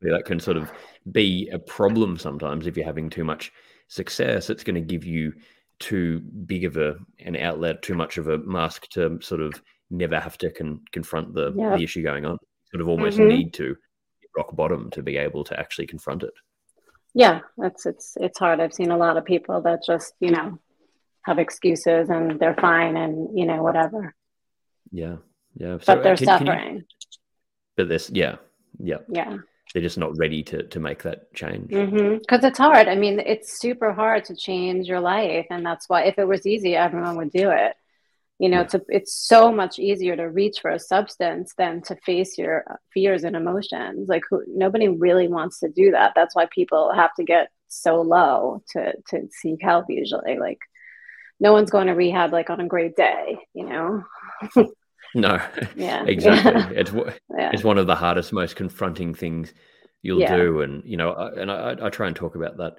That 0.00 0.24
can 0.26 0.40
sort 0.40 0.56
of 0.56 0.70
be 1.10 1.48
a 1.52 1.58
problem 1.58 2.18
sometimes 2.18 2.66
if 2.66 2.76
you're 2.76 2.86
having 2.86 3.10
too 3.10 3.24
much 3.24 3.52
success. 3.88 4.50
It's 4.50 4.64
going 4.64 4.74
to 4.74 4.80
give 4.80 5.04
you 5.04 5.32
too 5.80 6.20
big 6.20 6.64
of 6.64 6.76
a 6.76 6.96
an 7.20 7.36
outlet, 7.36 7.82
too 7.82 7.94
much 7.94 8.18
of 8.18 8.28
a 8.28 8.38
mask 8.38 8.88
to 8.90 9.18
sort 9.20 9.40
of 9.40 9.60
never 9.90 10.18
have 10.20 10.36
to 10.38 10.50
con- 10.50 10.82
confront 10.92 11.34
the, 11.34 11.50
the 11.52 11.82
issue 11.82 12.02
going 12.02 12.26
on. 12.26 12.38
Sort 12.70 12.82
of 12.82 12.88
almost 12.88 13.18
mm-hmm. 13.18 13.28
need 13.28 13.52
to 13.54 13.76
rock 14.36 14.54
bottom 14.54 14.90
to 14.90 15.02
be 15.02 15.16
able 15.16 15.44
to 15.44 15.58
actually 15.58 15.86
confront 15.86 16.22
it. 16.22 16.34
Yeah, 17.14 17.40
it's 17.58 17.86
it's 17.86 18.16
it's 18.20 18.38
hard. 18.38 18.60
I've 18.60 18.74
seen 18.74 18.90
a 18.90 18.96
lot 18.96 19.16
of 19.16 19.24
people 19.24 19.62
that 19.62 19.80
just 19.84 20.14
you 20.20 20.30
know 20.30 20.58
have 21.22 21.38
excuses 21.38 22.10
and 22.10 22.38
they're 22.38 22.56
fine 22.60 22.96
and 22.96 23.38
you 23.38 23.46
know 23.46 23.62
whatever. 23.62 24.14
Yeah, 24.90 25.16
yeah. 25.56 25.78
So, 25.78 25.94
but 25.94 26.02
they're 26.02 26.16
can, 26.16 26.26
suffering. 26.26 26.58
Can 26.58 26.76
you, 26.76 26.82
but 27.76 27.88
this, 27.88 28.10
yeah, 28.10 28.36
yeah, 28.78 28.98
yeah. 29.08 29.38
They're 29.72 29.82
just 29.82 29.98
not 29.98 30.16
ready 30.16 30.42
to 30.44 30.62
to 30.62 30.80
make 30.80 31.02
that 31.02 31.32
change 31.34 31.68
because 31.68 31.90
mm-hmm. 31.90 32.46
it's 32.46 32.58
hard. 32.58 32.88
I 32.88 32.94
mean, 32.94 33.20
it's 33.20 33.58
super 33.58 33.92
hard 33.92 34.24
to 34.26 34.36
change 34.36 34.88
your 34.88 35.00
life, 35.00 35.46
and 35.50 35.64
that's 35.64 35.88
why 35.88 36.04
if 36.04 36.18
it 36.18 36.26
was 36.26 36.46
easy, 36.46 36.74
everyone 36.74 37.16
would 37.16 37.30
do 37.30 37.50
it 37.50 37.74
you 38.38 38.48
know 38.48 38.66
yeah. 38.72 38.80
it's 38.88 39.14
so 39.14 39.52
much 39.52 39.78
easier 39.78 40.16
to 40.16 40.28
reach 40.28 40.60
for 40.60 40.70
a 40.70 40.78
substance 40.78 41.54
than 41.58 41.82
to 41.82 41.96
face 41.96 42.38
your 42.38 42.64
fears 42.92 43.24
and 43.24 43.36
emotions 43.36 44.08
like 44.08 44.22
who, 44.30 44.42
nobody 44.48 44.88
really 44.88 45.28
wants 45.28 45.60
to 45.60 45.68
do 45.68 45.90
that 45.90 46.12
that's 46.14 46.34
why 46.34 46.46
people 46.50 46.92
have 46.94 47.14
to 47.14 47.24
get 47.24 47.50
so 47.68 48.00
low 48.00 48.62
to 48.70 48.92
to 49.08 49.28
seek 49.30 49.60
help 49.60 49.86
usually 49.88 50.38
like 50.38 50.60
no 51.40 51.52
one's 51.52 51.70
going 51.70 51.88
to 51.88 51.94
rehab 51.94 52.32
like 52.32 52.50
on 52.50 52.60
a 52.60 52.66
great 52.66 52.96
day 52.96 53.38
you 53.54 53.66
know 53.66 54.02
no 55.14 55.40
yeah 55.76 56.04
exactly 56.06 56.76
it's 56.76 56.92
yeah. 57.36 57.50
it's 57.52 57.64
one 57.64 57.78
of 57.78 57.86
the 57.86 57.94
hardest 57.94 58.32
most 58.32 58.56
confronting 58.56 59.14
things 59.14 59.52
you'll 60.02 60.20
yeah. 60.20 60.36
do 60.36 60.60
and 60.62 60.82
you 60.84 60.96
know 60.96 61.12
I, 61.12 61.40
and 61.40 61.50
I, 61.50 61.76
I 61.82 61.88
try 61.88 62.06
and 62.06 62.14
talk 62.14 62.34
about 62.34 62.56
that 62.58 62.74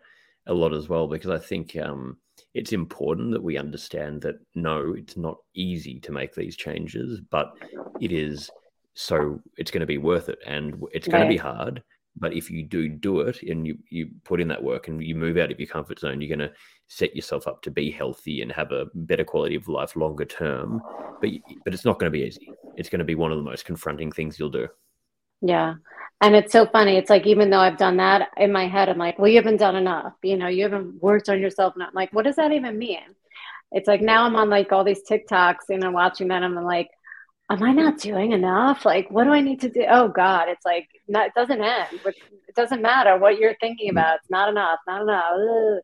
a 0.47 0.53
lot 0.53 0.73
as 0.73 0.87
well 0.87 1.07
because 1.07 1.29
i 1.29 1.37
think 1.37 1.75
um 1.75 2.17
it's 2.53 2.73
important 2.73 3.31
that 3.31 3.43
we 3.43 3.57
understand 3.57 4.21
that 4.21 4.35
no, 4.55 4.93
it's 4.97 5.17
not 5.17 5.37
easy 5.55 5.99
to 6.01 6.11
make 6.11 6.33
these 6.33 6.55
changes, 6.55 7.21
but 7.29 7.53
it 8.01 8.11
is 8.11 8.49
so 8.95 9.39
it's 9.57 9.71
going 9.71 9.81
to 9.81 9.87
be 9.87 9.97
worth 9.97 10.29
it 10.29 10.39
and 10.45 10.81
it's 10.91 11.07
going 11.07 11.23
to 11.23 11.29
be 11.29 11.37
hard. 11.37 11.83
But 12.17 12.33
if 12.33 12.49
you 12.49 12.65
do 12.65 12.89
do 12.89 13.21
it 13.21 13.43
and 13.43 13.65
you, 13.65 13.77
you 13.89 14.09
put 14.25 14.41
in 14.41 14.47
that 14.49 14.63
work 14.63 14.87
and 14.87 15.01
you 15.01 15.15
move 15.15 15.37
out 15.37 15.51
of 15.51 15.59
your 15.59 15.67
comfort 15.67 15.99
zone, 15.99 16.21
you're 16.21 16.35
going 16.35 16.49
to 16.49 16.55
set 16.89 17.15
yourself 17.15 17.47
up 17.47 17.61
to 17.61 17.71
be 17.71 17.91
healthy 17.91 18.41
and 18.41 18.51
have 18.51 18.71
a 18.71 18.87
better 18.93 19.23
quality 19.23 19.55
of 19.55 19.67
life 19.67 19.95
longer 19.95 20.25
term. 20.25 20.81
But 21.21 21.29
but 21.63 21.73
it's 21.73 21.85
not 21.85 21.99
going 21.99 22.11
to 22.11 22.17
be 22.17 22.25
easy. 22.25 22.51
It's 22.75 22.89
going 22.89 22.99
to 22.99 23.05
be 23.05 23.15
one 23.15 23.31
of 23.31 23.37
the 23.37 23.43
most 23.43 23.63
confronting 23.63 24.11
things 24.11 24.37
you'll 24.37 24.49
do. 24.49 24.67
Yeah. 25.41 25.75
And 26.21 26.35
it's 26.35 26.51
so 26.51 26.65
funny. 26.65 26.97
It's 26.97 27.09
like, 27.09 27.25
even 27.27 27.49
though 27.49 27.59
I've 27.59 27.77
done 27.77 27.97
that 27.97 28.29
in 28.35 28.51
my 28.51 28.67
head, 28.67 28.89
I'm 28.89 28.97
like, 28.97 29.17
well, 29.17 29.29
you 29.29 29.37
haven't 29.37 29.57
done 29.57 29.77
enough. 29.77 30.13
You 30.21 30.35
know, 30.35 30.47
you 30.47 30.63
haven't 30.63 31.01
worked 31.01 31.29
on 31.29 31.39
yourself. 31.39 31.75
And 31.75 31.83
I'm 31.83 31.93
like, 31.93 32.11
what 32.11 32.25
does 32.25 32.35
that 32.35 32.51
even 32.51 32.77
mean? 32.77 33.15
It's 33.71 33.87
like 33.87 34.01
now 34.01 34.25
I'm 34.25 34.35
on 34.35 34.49
like 34.49 34.71
all 34.71 34.83
these 34.83 35.03
TikToks 35.09 35.69
and 35.69 35.83
I'm 35.83 35.93
watching 35.93 36.27
that. 36.29 36.43
I'm 36.43 36.55
like, 36.55 36.89
am 37.49 37.63
I 37.63 37.71
not 37.71 37.99
doing 37.99 38.33
enough? 38.33 38.83
Like, 38.83 39.09
what 39.11 39.25
do 39.25 39.31
I 39.31 39.41
need 39.41 39.61
to 39.61 39.69
do? 39.69 39.85
Oh 39.89 40.09
God, 40.09 40.49
it's 40.49 40.65
like, 40.65 40.89
not, 41.07 41.27
it 41.27 41.33
doesn't 41.35 41.61
end. 41.61 41.99
It 42.03 42.55
doesn't 42.55 42.81
matter 42.81 43.17
what 43.17 43.37
you're 43.37 43.55
thinking 43.61 43.89
mm. 43.89 43.91
about. 43.91 44.17
It's 44.17 44.29
not 44.29 44.49
enough, 44.49 44.79
not 44.87 45.03
enough. 45.03 45.33
Ugh. 45.35 45.81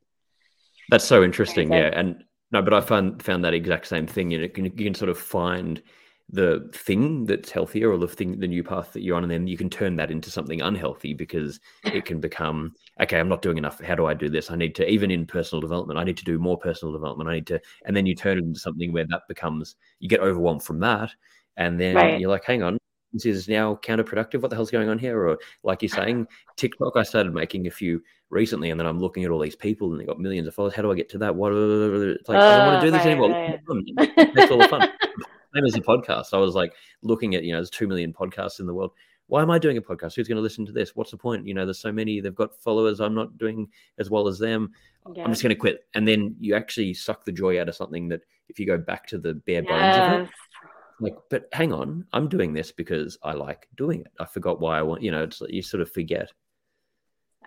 That's 0.89 1.05
so 1.05 1.23
interesting. 1.23 1.71
Yeah. 1.71 1.91
And 1.93 2.23
no, 2.51 2.61
but 2.61 2.73
I 2.73 2.81
found, 2.81 3.23
found 3.23 3.43
that 3.43 3.53
exact 3.53 3.87
same 3.87 4.07
thing. 4.07 4.31
You 4.31 4.37
know, 4.39 4.43
you 4.43 4.49
can, 4.49 4.65
you 4.65 4.71
can 4.71 4.93
sort 4.93 5.09
of 5.09 5.17
find 5.17 5.81
the 6.29 6.67
thing 6.73 7.25
that's 7.25 7.51
healthier 7.51 7.91
or 7.91 7.97
the 7.97 8.07
thing 8.07 8.39
the 8.39 8.47
new 8.47 8.63
path 8.63 8.93
that 8.93 9.03
you're 9.03 9.15
on 9.15 9.21
and 9.21 9.31
then 9.31 9.45
you 9.45 9.57
can 9.57 9.69
turn 9.69 9.95
that 9.95 10.09
into 10.09 10.31
something 10.31 10.59
unhealthy 10.59 11.13
because 11.13 11.59
it 11.83 12.03
can 12.05 12.19
become 12.19 12.73
okay 12.99 13.19
i'm 13.19 13.29
not 13.29 13.43
doing 13.43 13.59
enough 13.59 13.79
how 13.81 13.93
do 13.93 14.07
i 14.07 14.13
do 14.13 14.27
this 14.27 14.49
i 14.49 14.55
need 14.55 14.73
to 14.73 14.89
even 14.89 15.11
in 15.11 15.27
personal 15.27 15.61
development 15.61 15.99
i 15.99 16.03
need 16.03 16.17
to 16.17 16.23
do 16.23 16.39
more 16.39 16.57
personal 16.57 16.91
development 16.91 17.29
i 17.29 17.35
need 17.35 17.45
to 17.45 17.59
and 17.85 17.95
then 17.95 18.07
you 18.07 18.15
turn 18.15 18.39
it 18.39 18.43
into 18.43 18.59
something 18.59 18.91
where 18.91 19.05
that 19.05 19.21
becomes 19.27 19.75
you 19.99 20.09
get 20.09 20.19
overwhelmed 20.19 20.63
from 20.63 20.79
that 20.79 21.11
and 21.57 21.79
then 21.79 21.95
right. 21.95 22.19
you're 22.19 22.29
like 22.29 22.43
hang 22.43 22.63
on 22.63 22.75
this 23.23 23.25
is 23.25 23.47
now 23.47 23.75
counterproductive 23.83 24.41
what 24.41 24.49
the 24.49 24.55
hell's 24.55 24.71
going 24.71 24.89
on 24.89 24.99
here 24.99 25.27
or 25.27 25.37
like 25.63 25.81
you're 25.81 25.89
saying 25.89 26.27
tiktok 26.55 26.93
i 26.95 27.03
started 27.03 27.33
making 27.33 27.67
a 27.67 27.71
few 27.71 28.01
recently 28.29 28.69
and 28.69 28.79
then 28.79 28.87
i'm 28.87 28.99
looking 28.99 29.23
at 29.23 29.31
all 29.31 29.39
these 29.39 29.55
people 29.55 29.91
and 29.91 29.99
they 29.99 30.05
got 30.05 30.19
millions 30.19 30.47
of 30.47 30.53
followers 30.53 30.73
how 30.73 30.81
do 30.81 30.91
i 30.91 30.95
get 30.95 31.09
to 31.09 31.17
that 31.17 31.35
what 31.35 31.51
it's 31.53 32.27
like 32.29 32.37
uh, 32.37 32.41
i 32.41 32.57
don't 32.57 32.67
want 32.67 32.81
to 32.81 32.87
do 32.87 32.91
this 32.91 32.99
right, 32.99 33.11
anymore 33.11 33.29
right. 33.29 34.35
that's 34.35 34.51
all 34.51 34.57
the 34.57 34.67
fun 34.67 34.89
same 35.55 35.65
as 35.65 35.75
a 35.75 35.81
podcast. 35.81 36.33
I 36.33 36.37
was 36.37 36.55
like 36.55 36.73
looking 37.01 37.35
at, 37.35 37.43
you 37.43 37.51
know, 37.51 37.57
there's 37.57 37.69
two 37.69 37.87
million 37.87 38.13
podcasts 38.13 38.59
in 38.59 38.65
the 38.65 38.73
world. 38.73 38.91
Why 39.27 39.41
am 39.41 39.49
I 39.49 39.57
doing 39.57 39.77
a 39.77 39.81
podcast? 39.81 40.15
Who's 40.15 40.27
going 40.27 40.35
to 40.35 40.41
listen 40.41 40.65
to 40.67 40.71
this? 40.71 40.95
What's 40.95 41.11
the 41.11 41.17
point? 41.17 41.47
You 41.47 41.55
know, 41.55 41.65
there's 41.65 41.79
so 41.79 41.91
many. 41.91 42.21
They've 42.21 42.35
got 42.35 42.55
followers. 42.61 42.99
I'm 42.99 43.15
not 43.15 43.37
doing 43.39 43.67
as 43.97 44.09
well 44.09 44.27
as 44.27 44.37
them. 44.37 44.71
Yeah. 45.15 45.23
I'm 45.23 45.31
just 45.31 45.41
going 45.41 45.55
to 45.55 45.59
quit. 45.59 45.85
And 45.95 46.07
then 46.07 46.35
you 46.39 46.55
actually 46.55 46.93
suck 46.93 47.25
the 47.25 47.31
joy 47.31 47.59
out 47.59 47.69
of 47.69 47.75
something 47.75 48.07
that, 48.09 48.21
if 48.47 48.59
you 48.59 48.67
go 48.67 48.77
back 48.77 49.07
to 49.07 49.17
the 49.17 49.33
bare 49.33 49.63
bones 49.63 49.81
yes. 49.81 50.13
of 50.13 50.21
it, 50.21 50.29
like, 50.99 51.15
but 51.29 51.47
hang 51.51 51.73
on, 51.73 52.05
I'm 52.13 52.29
doing 52.29 52.53
this 52.53 52.71
because 52.71 53.17
I 53.23 53.33
like 53.33 53.67
doing 53.75 54.01
it. 54.01 54.11
I 54.19 54.25
forgot 54.25 54.59
why 54.59 54.79
I 54.79 54.81
want. 54.81 55.01
You 55.01 55.11
know, 55.11 55.23
it's 55.23 55.41
like 55.41 55.51
you 55.51 55.61
sort 55.61 55.81
of 55.81 55.91
forget. 55.91 56.31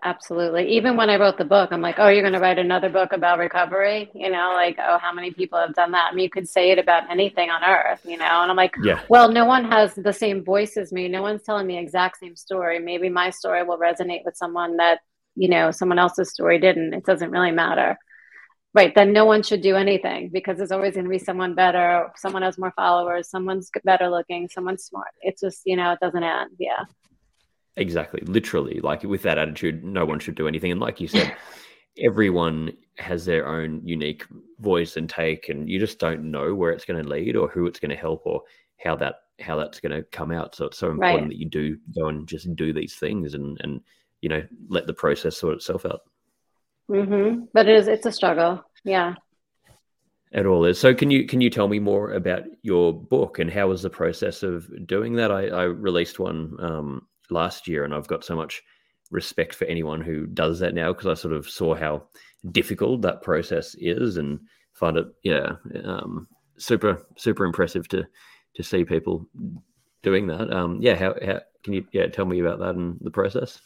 Absolutely. 0.02 0.68
Even 0.76 0.96
when 0.96 1.10
I 1.10 1.16
wrote 1.16 1.38
the 1.38 1.44
book, 1.44 1.72
I'm 1.72 1.80
like, 1.80 1.96
oh, 1.98 2.08
you're 2.08 2.22
going 2.22 2.34
to 2.34 2.38
write 2.38 2.58
another 2.58 2.88
book 2.88 3.12
about 3.12 3.38
recovery? 3.38 4.10
You 4.14 4.30
know, 4.30 4.52
like, 4.54 4.78
oh, 4.78 4.98
how 4.98 5.12
many 5.12 5.32
people 5.32 5.58
have 5.58 5.74
done 5.74 5.92
that? 5.92 6.10
I 6.12 6.14
mean, 6.14 6.22
you 6.24 6.30
could 6.30 6.48
say 6.48 6.70
it 6.70 6.78
about 6.78 7.10
anything 7.10 7.50
on 7.50 7.64
earth, 7.64 8.00
you 8.04 8.16
know? 8.16 8.42
And 8.42 8.50
I'm 8.50 8.56
like, 8.56 8.74
yeah. 8.82 9.00
well, 9.08 9.30
no 9.30 9.44
one 9.44 9.64
has 9.64 9.94
the 9.94 10.12
same 10.12 10.44
voice 10.44 10.76
as 10.76 10.92
me. 10.92 11.08
No 11.08 11.22
one's 11.22 11.42
telling 11.42 11.66
the 11.66 11.76
exact 11.76 12.18
same 12.18 12.36
story. 12.36 12.78
Maybe 12.78 13.08
my 13.08 13.30
story 13.30 13.64
will 13.64 13.78
resonate 13.78 14.24
with 14.24 14.36
someone 14.36 14.76
that, 14.76 15.00
you 15.34 15.48
know, 15.48 15.70
someone 15.70 15.98
else's 15.98 16.30
story 16.30 16.60
didn't. 16.60 16.94
It 16.94 17.04
doesn't 17.04 17.30
really 17.30 17.52
matter. 17.52 17.98
Right. 18.74 18.94
Then 18.94 19.12
no 19.12 19.24
one 19.24 19.42
should 19.42 19.62
do 19.62 19.76
anything 19.76 20.28
because 20.28 20.58
there's 20.58 20.72
always 20.72 20.94
going 20.94 21.04
to 21.04 21.10
be 21.10 21.18
someone 21.18 21.54
better, 21.54 22.10
someone 22.16 22.42
has 22.42 22.58
more 22.58 22.72
followers, 22.76 23.28
someone's 23.30 23.70
better 23.82 24.08
looking, 24.08 24.48
someone's 24.48 24.84
smart. 24.84 25.08
It's 25.22 25.40
just, 25.40 25.62
you 25.64 25.74
know, 25.74 25.92
it 25.92 26.00
doesn't 26.00 26.22
end. 26.22 26.50
Yeah. 26.58 26.84
Exactly, 27.76 28.20
literally. 28.26 28.80
Like 28.80 29.04
with 29.04 29.22
that 29.22 29.38
attitude, 29.38 29.84
no 29.84 30.04
one 30.04 30.18
should 30.18 30.34
do 30.34 30.48
anything. 30.48 30.72
And 30.72 30.80
like 30.80 31.00
you 31.00 31.08
said, 31.08 31.34
everyone 31.98 32.72
has 32.98 33.24
their 33.24 33.48
own 33.48 33.80
unique 33.84 34.24
voice 34.58 34.96
and 34.96 35.08
take, 35.08 35.48
and 35.48 35.68
you 35.68 35.78
just 35.78 35.98
don't 35.98 36.30
know 36.30 36.54
where 36.54 36.72
it's 36.72 36.84
going 36.84 37.02
to 37.02 37.08
lead 37.08 37.36
or 37.36 37.48
who 37.48 37.66
it's 37.66 37.80
going 37.80 37.90
to 37.90 37.96
help 37.96 38.22
or 38.26 38.42
how 38.78 38.96
that 38.96 39.16
how 39.40 39.56
that's 39.56 39.78
going 39.78 39.92
to 39.92 40.02
come 40.10 40.32
out. 40.32 40.54
So 40.54 40.66
it's 40.66 40.78
so 40.78 40.90
important 40.90 41.22
right. 41.22 41.28
that 41.28 41.38
you 41.38 41.48
do 41.48 41.78
go 41.94 42.08
and 42.08 42.26
just 42.26 42.54
do 42.56 42.72
these 42.72 42.96
things 42.96 43.34
and 43.34 43.58
and 43.62 43.80
you 44.20 44.28
know 44.28 44.42
let 44.68 44.86
the 44.86 44.94
process 44.94 45.36
sort 45.36 45.54
itself 45.54 45.86
out. 45.86 46.00
Mm-hmm. 46.90 47.44
But 47.52 47.68
it 47.68 47.76
is 47.76 47.88
it's 47.88 48.06
a 48.06 48.12
struggle. 48.12 48.64
Yeah. 48.84 49.14
It 50.30 50.46
all 50.46 50.64
is. 50.66 50.78
So 50.78 50.94
can 50.94 51.10
you 51.10 51.26
can 51.26 51.40
you 51.40 51.50
tell 51.50 51.68
me 51.68 51.78
more 51.78 52.12
about 52.12 52.44
your 52.62 52.92
book 52.92 53.38
and 53.38 53.50
how 53.50 53.68
was 53.68 53.82
the 53.82 53.90
process 53.90 54.42
of 54.42 54.68
doing 54.86 55.14
that? 55.14 55.30
I, 55.30 55.46
I 55.48 55.62
released 55.64 56.18
one 56.18 56.56
um, 56.58 57.06
last 57.30 57.66
year, 57.66 57.84
and 57.84 57.94
I've 57.94 58.08
got 58.08 58.24
so 58.24 58.36
much 58.36 58.62
respect 59.10 59.54
for 59.54 59.64
anyone 59.64 60.02
who 60.02 60.26
does 60.26 60.58
that 60.58 60.74
now 60.74 60.92
because 60.92 61.06
I 61.06 61.14
sort 61.14 61.32
of 61.32 61.48
saw 61.48 61.74
how 61.74 62.08
difficult 62.52 63.02
that 63.02 63.22
process 63.22 63.74
is 63.78 64.16
and 64.18 64.38
find 64.74 64.96
it 64.96 65.06
yeah 65.24 65.52
um, 65.84 66.28
super 66.58 67.06
super 67.16 67.44
impressive 67.44 67.88
to 67.88 68.06
to 68.56 68.62
see 68.62 68.84
people 68.84 69.26
doing 70.02 70.26
that. 70.26 70.52
Um, 70.52 70.78
yeah, 70.80 70.94
how, 70.94 71.14
how 71.24 71.40
can 71.62 71.72
you 71.72 71.86
yeah 71.92 72.06
tell 72.06 72.26
me 72.26 72.40
about 72.40 72.58
that 72.58 72.74
and 72.74 72.98
the 73.00 73.10
process? 73.10 73.60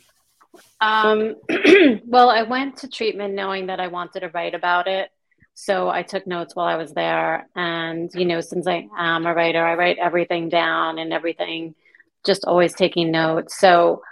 Um, 0.81 1.37
well, 2.07 2.31
I 2.31 2.43
went 2.43 2.79
to 2.79 2.89
treatment 2.89 3.35
knowing 3.35 3.67
that 3.67 3.81
I 3.81 3.89
wanted 3.89 4.21
to 4.21 4.29
write 4.29 4.55
about 4.55 4.87
it. 4.87 5.11
So 5.55 5.89
I 5.89 6.03
took 6.03 6.27
notes 6.27 6.57
while 6.57 6.67
I 6.67 6.77
was 6.77 6.93
there. 6.93 7.49
And, 7.55 8.11
you 8.15 8.25
know, 8.25 8.41
since 8.41 8.67
I 8.67 8.89
am 8.97 9.27
a 9.27 9.35
writer, 9.35 9.65
I 9.65 9.75
write 9.75 9.99
everything 9.99 10.49
down 10.49 10.99
and 10.99 11.13
everything, 11.13 11.75
just 12.25 12.45
always 12.45 12.75
taking 12.75 13.11
notes. 13.11 13.59
So 13.59 14.03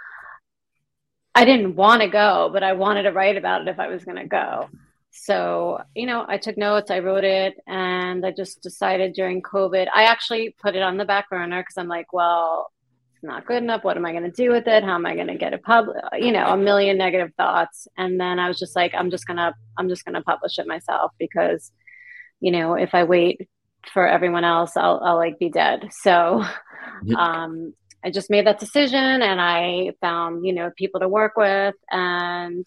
I 1.33 1.45
didn't 1.45 1.75
want 1.75 2.01
to 2.01 2.07
go, 2.07 2.49
but 2.51 2.63
I 2.63 2.73
wanted 2.73 3.03
to 3.03 3.11
write 3.11 3.37
about 3.37 3.61
it 3.61 3.67
if 3.67 3.79
I 3.79 3.87
was 3.87 4.03
going 4.03 4.17
to 4.17 4.27
go. 4.27 4.69
So, 5.11 5.81
you 5.95 6.05
know, 6.05 6.25
I 6.27 6.37
took 6.37 6.57
notes, 6.57 6.89
I 6.89 6.99
wrote 6.99 7.25
it, 7.25 7.55
and 7.67 8.25
I 8.25 8.31
just 8.31 8.61
decided 8.61 9.13
during 9.13 9.41
COVID, 9.41 9.87
I 9.93 10.03
actually 10.03 10.55
put 10.61 10.75
it 10.75 10.81
on 10.81 10.97
the 10.97 11.05
back 11.05 11.29
burner 11.29 11.61
because 11.61 11.77
I'm 11.77 11.87
like, 11.87 12.13
well, 12.13 12.71
not 13.23 13.45
good 13.45 13.61
enough. 13.63 13.83
What 13.83 13.97
am 13.97 14.05
I 14.05 14.11
going 14.11 14.23
to 14.23 14.31
do 14.31 14.51
with 14.51 14.67
it? 14.67 14.83
How 14.83 14.95
am 14.95 15.05
I 15.05 15.15
going 15.15 15.27
to 15.27 15.37
get 15.37 15.53
it 15.53 15.63
public? 15.63 16.03
You 16.17 16.31
know, 16.31 16.45
a 16.45 16.57
million 16.57 16.97
negative 16.97 17.31
thoughts. 17.37 17.87
And 17.97 18.19
then 18.19 18.39
I 18.39 18.47
was 18.47 18.59
just 18.59 18.75
like, 18.75 18.93
I'm 18.95 19.11
just 19.11 19.25
going 19.27 19.37
to, 19.37 19.53
I'm 19.77 19.89
just 19.89 20.05
going 20.05 20.15
to 20.15 20.21
publish 20.21 20.57
it 20.57 20.67
myself 20.67 21.11
because, 21.19 21.71
you 22.39 22.51
know, 22.51 22.73
if 22.73 22.93
I 22.93 23.03
wait 23.03 23.47
for 23.93 24.07
everyone 24.07 24.43
else, 24.43 24.75
I'll, 24.75 25.01
I'll 25.03 25.17
like 25.17 25.39
be 25.39 25.49
dead. 25.49 25.89
So, 25.91 26.43
um, 27.15 27.73
I 28.03 28.09
just 28.09 28.31
made 28.31 28.47
that 28.47 28.59
decision 28.59 29.21
and 29.21 29.39
I 29.39 29.91
found, 30.01 30.45
you 30.45 30.53
know, 30.53 30.71
people 30.75 31.01
to 31.01 31.07
work 31.07 31.33
with 31.37 31.75
and, 31.89 32.65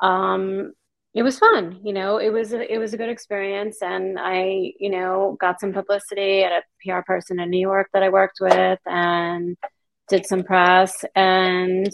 um, 0.00 0.72
it 1.14 1.22
was 1.22 1.38
fun 1.38 1.80
you 1.82 1.92
know 1.92 2.18
it 2.18 2.30
was 2.30 2.52
a, 2.52 2.72
it 2.72 2.78
was 2.78 2.94
a 2.94 2.96
good 2.96 3.08
experience. 3.08 3.78
And 3.82 4.18
i 4.18 4.72
you 4.78 4.90
know 4.90 5.36
got 5.40 5.60
some 5.60 5.72
publicity 5.72 6.42
at 6.42 6.52
a 6.52 6.62
pr 6.82 7.02
person 7.06 7.40
in 7.40 7.50
new 7.50 7.60
york 7.60 7.88
that 7.92 8.02
i 8.02 8.08
worked 8.08 8.38
with 8.40 8.78
and 8.86 9.56
did 10.10 10.26
some 10.26 10.42
press. 10.42 11.04
And 11.14 11.90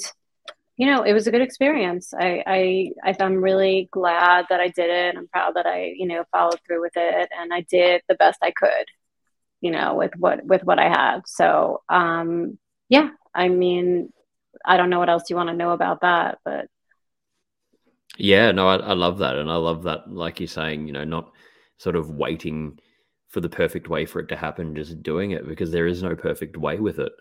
you 0.76 0.86
know 0.86 1.02
it 1.02 1.12
was 1.12 1.26
a 1.26 1.30
good 1.30 1.42
experience. 1.42 2.12
I 2.14 2.42
i, 2.46 2.90
I 3.04 3.16
i'm 3.20 3.36
really 3.42 3.88
glad 3.92 4.46
that 4.50 4.60
i 4.60 4.68
did 4.68 4.90
it. 4.90 5.16
I'm 5.16 5.28
proud 5.28 5.54
that 5.54 5.66
i 5.66 5.92
you 5.96 6.06
know 6.06 6.24
followed 6.32 6.60
through 6.66 6.82
with 6.82 6.96
it. 6.96 7.28
And 7.38 7.54
i 7.54 7.60
did 7.70 8.02
the 8.08 8.16
best 8.16 8.38
i 8.42 8.50
could 8.50 8.86
you 9.60 9.70
know 9.70 9.94
with 9.94 10.12
what 10.18 10.44
with 10.44 10.64
what 10.64 10.78
i 10.78 10.88
had. 10.88 11.20
So 11.26 11.82
um 11.88 12.58
yeah 12.88 13.10
i 13.34 13.48
mean 13.48 14.12
i 14.64 14.76
don't 14.76 14.90
know 14.90 14.98
what 14.98 15.08
else 15.10 15.24
you 15.30 15.36
want 15.36 15.48
to 15.50 15.56
know 15.56 15.72
about 15.72 16.00
that 16.02 16.38
but 16.44 16.66
yeah, 18.16 18.52
no, 18.52 18.68
I, 18.68 18.76
I 18.76 18.92
love 18.92 19.18
that, 19.18 19.36
and 19.36 19.50
I 19.50 19.56
love 19.56 19.82
that, 19.84 20.10
like 20.10 20.40
you're 20.40 20.46
saying, 20.46 20.86
you 20.86 20.92
know, 20.92 21.04
not 21.04 21.32
sort 21.78 21.96
of 21.96 22.10
waiting 22.10 22.78
for 23.28 23.40
the 23.40 23.48
perfect 23.48 23.88
way 23.88 24.06
for 24.06 24.20
it 24.20 24.28
to 24.28 24.36
happen, 24.36 24.74
just 24.74 25.02
doing 25.02 25.32
it 25.32 25.46
because 25.46 25.70
there 25.70 25.86
is 25.86 26.02
no 26.02 26.14
perfect 26.14 26.56
way 26.56 26.78
with 26.78 26.98
it. 26.98 27.12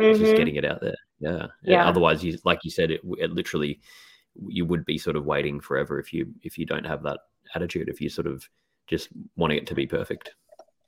Mm-hmm. 0.00 0.18
just 0.18 0.36
getting 0.36 0.56
it 0.56 0.64
out 0.64 0.80
there. 0.80 0.96
Yeah. 1.18 1.46
yeah. 1.62 1.86
Otherwise, 1.86 2.24
you 2.24 2.38
like 2.44 2.60
you 2.64 2.70
said, 2.70 2.90
it, 2.90 3.02
it 3.18 3.32
literally 3.32 3.80
you 4.46 4.64
would 4.64 4.86
be 4.86 4.96
sort 4.96 5.16
of 5.16 5.26
waiting 5.26 5.60
forever 5.60 5.98
if 5.98 6.12
you 6.12 6.32
if 6.42 6.56
you 6.56 6.64
don't 6.64 6.86
have 6.86 7.02
that 7.02 7.18
attitude. 7.54 7.88
If 7.88 8.00
you 8.00 8.08
sort 8.08 8.26
of 8.26 8.48
just 8.86 9.08
wanting 9.36 9.58
it 9.58 9.66
to 9.66 9.74
be 9.74 9.86
perfect. 9.86 10.32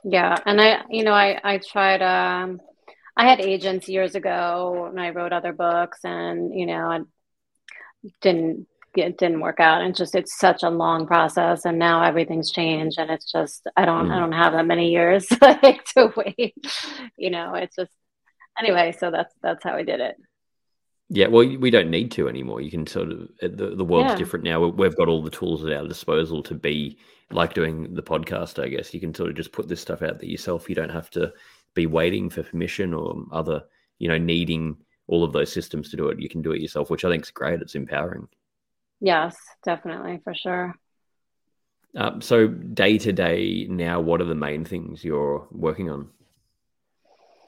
Yeah, 0.04 0.38
and 0.46 0.60
I, 0.60 0.82
you 0.88 1.04
know, 1.04 1.12
I 1.12 1.38
I 1.44 1.58
tried. 1.58 2.02
Um, 2.02 2.60
I 3.14 3.28
had 3.28 3.40
agents 3.40 3.88
years 3.88 4.14
ago, 4.14 4.86
and 4.88 4.98
I 4.98 5.10
wrote 5.10 5.34
other 5.34 5.52
books, 5.52 6.00
and 6.04 6.58
you 6.58 6.64
know, 6.64 6.90
I 6.90 7.00
didn't 8.22 8.66
it 8.94 9.18
didn't 9.18 9.40
work 9.40 9.60
out 9.60 9.82
and 9.82 9.96
just 9.96 10.14
it's 10.14 10.38
such 10.38 10.62
a 10.62 10.70
long 10.70 11.06
process 11.06 11.64
and 11.64 11.78
now 11.78 12.02
everything's 12.02 12.50
changed 12.50 12.98
and 12.98 13.10
it's 13.10 13.30
just 13.30 13.66
i 13.76 13.84
don't 13.84 14.08
mm. 14.08 14.12
i 14.12 14.18
don't 14.18 14.32
have 14.32 14.52
that 14.52 14.66
many 14.66 14.90
years 14.90 15.26
like 15.40 15.84
to 15.84 16.12
wait 16.16 16.54
you 17.16 17.30
know 17.30 17.54
it's 17.54 17.76
just 17.76 17.92
anyway 18.58 18.92
so 18.92 19.10
that's 19.10 19.34
that's 19.42 19.64
how 19.64 19.74
i 19.74 19.82
did 19.82 20.00
it. 20.00 20.16
Yeah 21.08 21.26
well 21.26 21.46
we 21.46 21.70
don't 21.70 21.90
need 21.90 22.10
to 22.12 22.28
anymore. 22.28 22.62
You 22.62 22.70
can 22.70 22.86
sort 22.86 23.10
of 23.10 23.22
uh, 23.42 23.48
the, 23.52 23.74
the 23.76 23.84
world's 23.84 24.12
yeah. 24.12 24.16
different 24.16 24.44
now. 24.46 24.66
We've 24.66 24.96
got 24.96 25.08
all 25.08 25.22
the 25.22 25.30
tools 25.30 25.62
at 25.62 25.72
our 25.72 25.86
disposal 25.86 26.42
to 26.44 26.54
be 26.54 26.98
like 27.30 27.52
doing 27.54 27.94
the 27.94 28.02
podcast 28.02 28.62
i 28.62 28.68
guess. 28.68 28.94
You 28.94 29.00
can 29.00 29.14
sort 29.14 29.30
of 29.30 29.36
just 29.36 29.52
put 29.52 29.68
this 29.68 29.80
stuff 29.80 30.00
out 30.02 30.20
there 30.20 30.28
yourself. 30.28 30.68
You 30.68 30.74
don't 30.74 30.88
have 30.88 31.10
to 31.10 31.32
be 31.74 31.86
waiting 31.86 32.30
for 32.30 32.42
permission 32.42 32.94
or 32.94 33.24
other 33.30 33.62
you 33.98 34.08
know 34.08 34.18
needing 34.18 34.76
all 35.06 35.22
of 35.22 35.32
those 35.32 35.52
systems 35.52 35.90
to 35.90 35.96
do 35.96 36.08
it. 36.08 36.20
You 36.20 36.30
can 36.30 36.40
do 36.40 36.52
it 36.52 36.62
yourself 36.62 36.88
which 36.88 37.04
i 37.04 37.10
think 37.10 37.24
is 37.24 37.30
great. 37.30 37.60
It's 37.60 37.74
empowering 37.74 38.28
Yes, 39.02 39.36
definitely, 39.64 40.20
for 40.22 40.32
sure. 40.32 40.76
Um, 41.96 42.20
so, 42.20 42.46
day 42.46 42.98
to 42.98 43.12
day 43.12 43.66
now, 43.68 44.00
what 44.00 44.20
are 44.20 44.26
the 44.26 44.36
main 44.36 44.64
things 44.64 45.04
you're 45.04 45.48
working 45.50 45.90
on? 45.90 46.08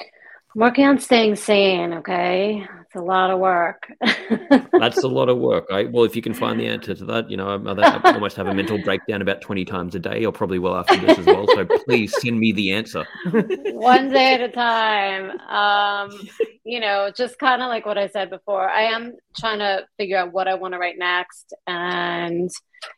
I'm 0.00 0.60
working 0.60 0.84
on 0.84 0.98
staying 0.98 1.36
sane. 1.36 1.94
Okay, 1.94 2.66
it's 2.82 2.96
a 2.96 3.00
lot 3.00 3.30
of 3.30 3.38
work. 3.38 3.86
That's 4.00 5.04
a 5.04 5.08
lot 5.08 5.28
of 5.28 5.38
work. 5.38 5.66
I, 5.72 5.84
well, 5.84 6.02
if 6.02 6.16
you 6.16 6.22
can 6.22 6.34
find 6.34 6.58
the 6.58 6.66
answer 6.66 6.92
to 6.92 7.04
that, 7.06 7.30
you 7.30 7.36
know, 7.36 7.48
I, 7.48 7.72
I 7.72 8.12
almost 8.12 8.36
have 8.36 8.48
a 8.48 8.52
mental 8.52 8.78
breakdown 8.78 9.22
about 9.22 9.40
twenty 9.40 9.64
times 9.64 9.94
a 9.94 10.00
day, 10.00 10.24
or 10.24 10.32
probably 10.32 10.58
well 10.58 10.74
after 10.74 10.96
this 10.96 11.16
as 11.16 11.26
well. 11.26 11.46
So 11.46 11.64
please 11.84 12.12
send 12.20 12.38
me 12.40 12.50
the 12.50 12.72
answer. 12.72 13.04
One 13.30 14.10
day 14.10 14.34
at 14.34 14.40
a 14.40 14.48
time. 14.48 15.30
Um, 15.40 16.28
you 16.64 16.80
know, 16.80 17.10
just 17.14 17.38
kind 17.38 17.62
of 17.62 17.68
like 17.68 17.84
what 17.86 17.98
I 17.98 18.08
said 18.08 18.30
before. 18.30 18.68
I 18.68 18.84
am 18.84 19.12
trying 19.38 19.58
to 19.58 19.86
figure 19.98 20.16
out 20.16 20.32
what 20.32 20.48
I 20.48 20.54
want 20.54 20.72
to 20.72 20.78
write 20.78 20.98
next, 20.98 21.54
and 21.66 22.50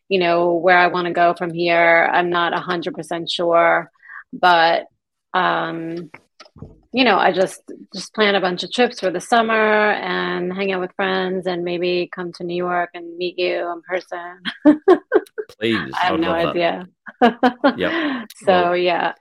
you 0.08 0.18
know 0.18 0.54
where 0.54 0.78
I 0.78 0.86
want 0.86 1.06
to 1.06 1.12
go 1.12 1.34
from 1.34 1.52
here. 1.52 2.08
I'm 2.12 2.30
not 2.30 2.54
hundred 2.54 2.94
percent 2.94 3.30
sure, 3.30 3.90
but 4.32 4.86
um 5.34 6.10
you 6.92 7.04
know, 7.04 7.18
I 7.18 7.30
just 7.30 7.60
just 7.94 8.14
plan 8.14 8.36
a 8.36 8.40
bunch 8.40 8.62
of 8.62 8.72
trips 8.72 9.00
for 9.00 9.10
the 9.10 9.20
summer 9.20 9.52
and 9.52 10.50
hang 10.50 10.72
out 10.72 10.80
with 10.80 10.94
friends 10.96 11.46
and 11.46 11.62
maybe 11.62 12.08
come 12.10 12.32
to 12.32 12.44
New 12.44 12.56
York 12.56 12.88
and 12.94 13.18
meet 13.18 13.38
you 13.38 13.70
in 13.70 13.82
person. 13.82 14.40
Please, 15.60 15.92
I 15.92 16.06
have 16.06 16.18
no 16.18 16.30
idea. 16.32 16.86
yep. 17.76 18.28
So 18.36 18.46
well, 18.46 18.76
yeah. 18.76 19.12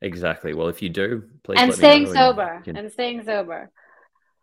Exactly. 0.00 0.54
Well, 0.54 0.68
if 0.68 0.80
you 0.82 0.88
do, 0.88 1.24
please 1.42 1.58
and 1.58 1.74
staying 1.74 2.12
sober 2.12 2.62
can... 2.64 2.76
and 2.76 2.90
staying 2.90 3.24
sober. 3.24 3.70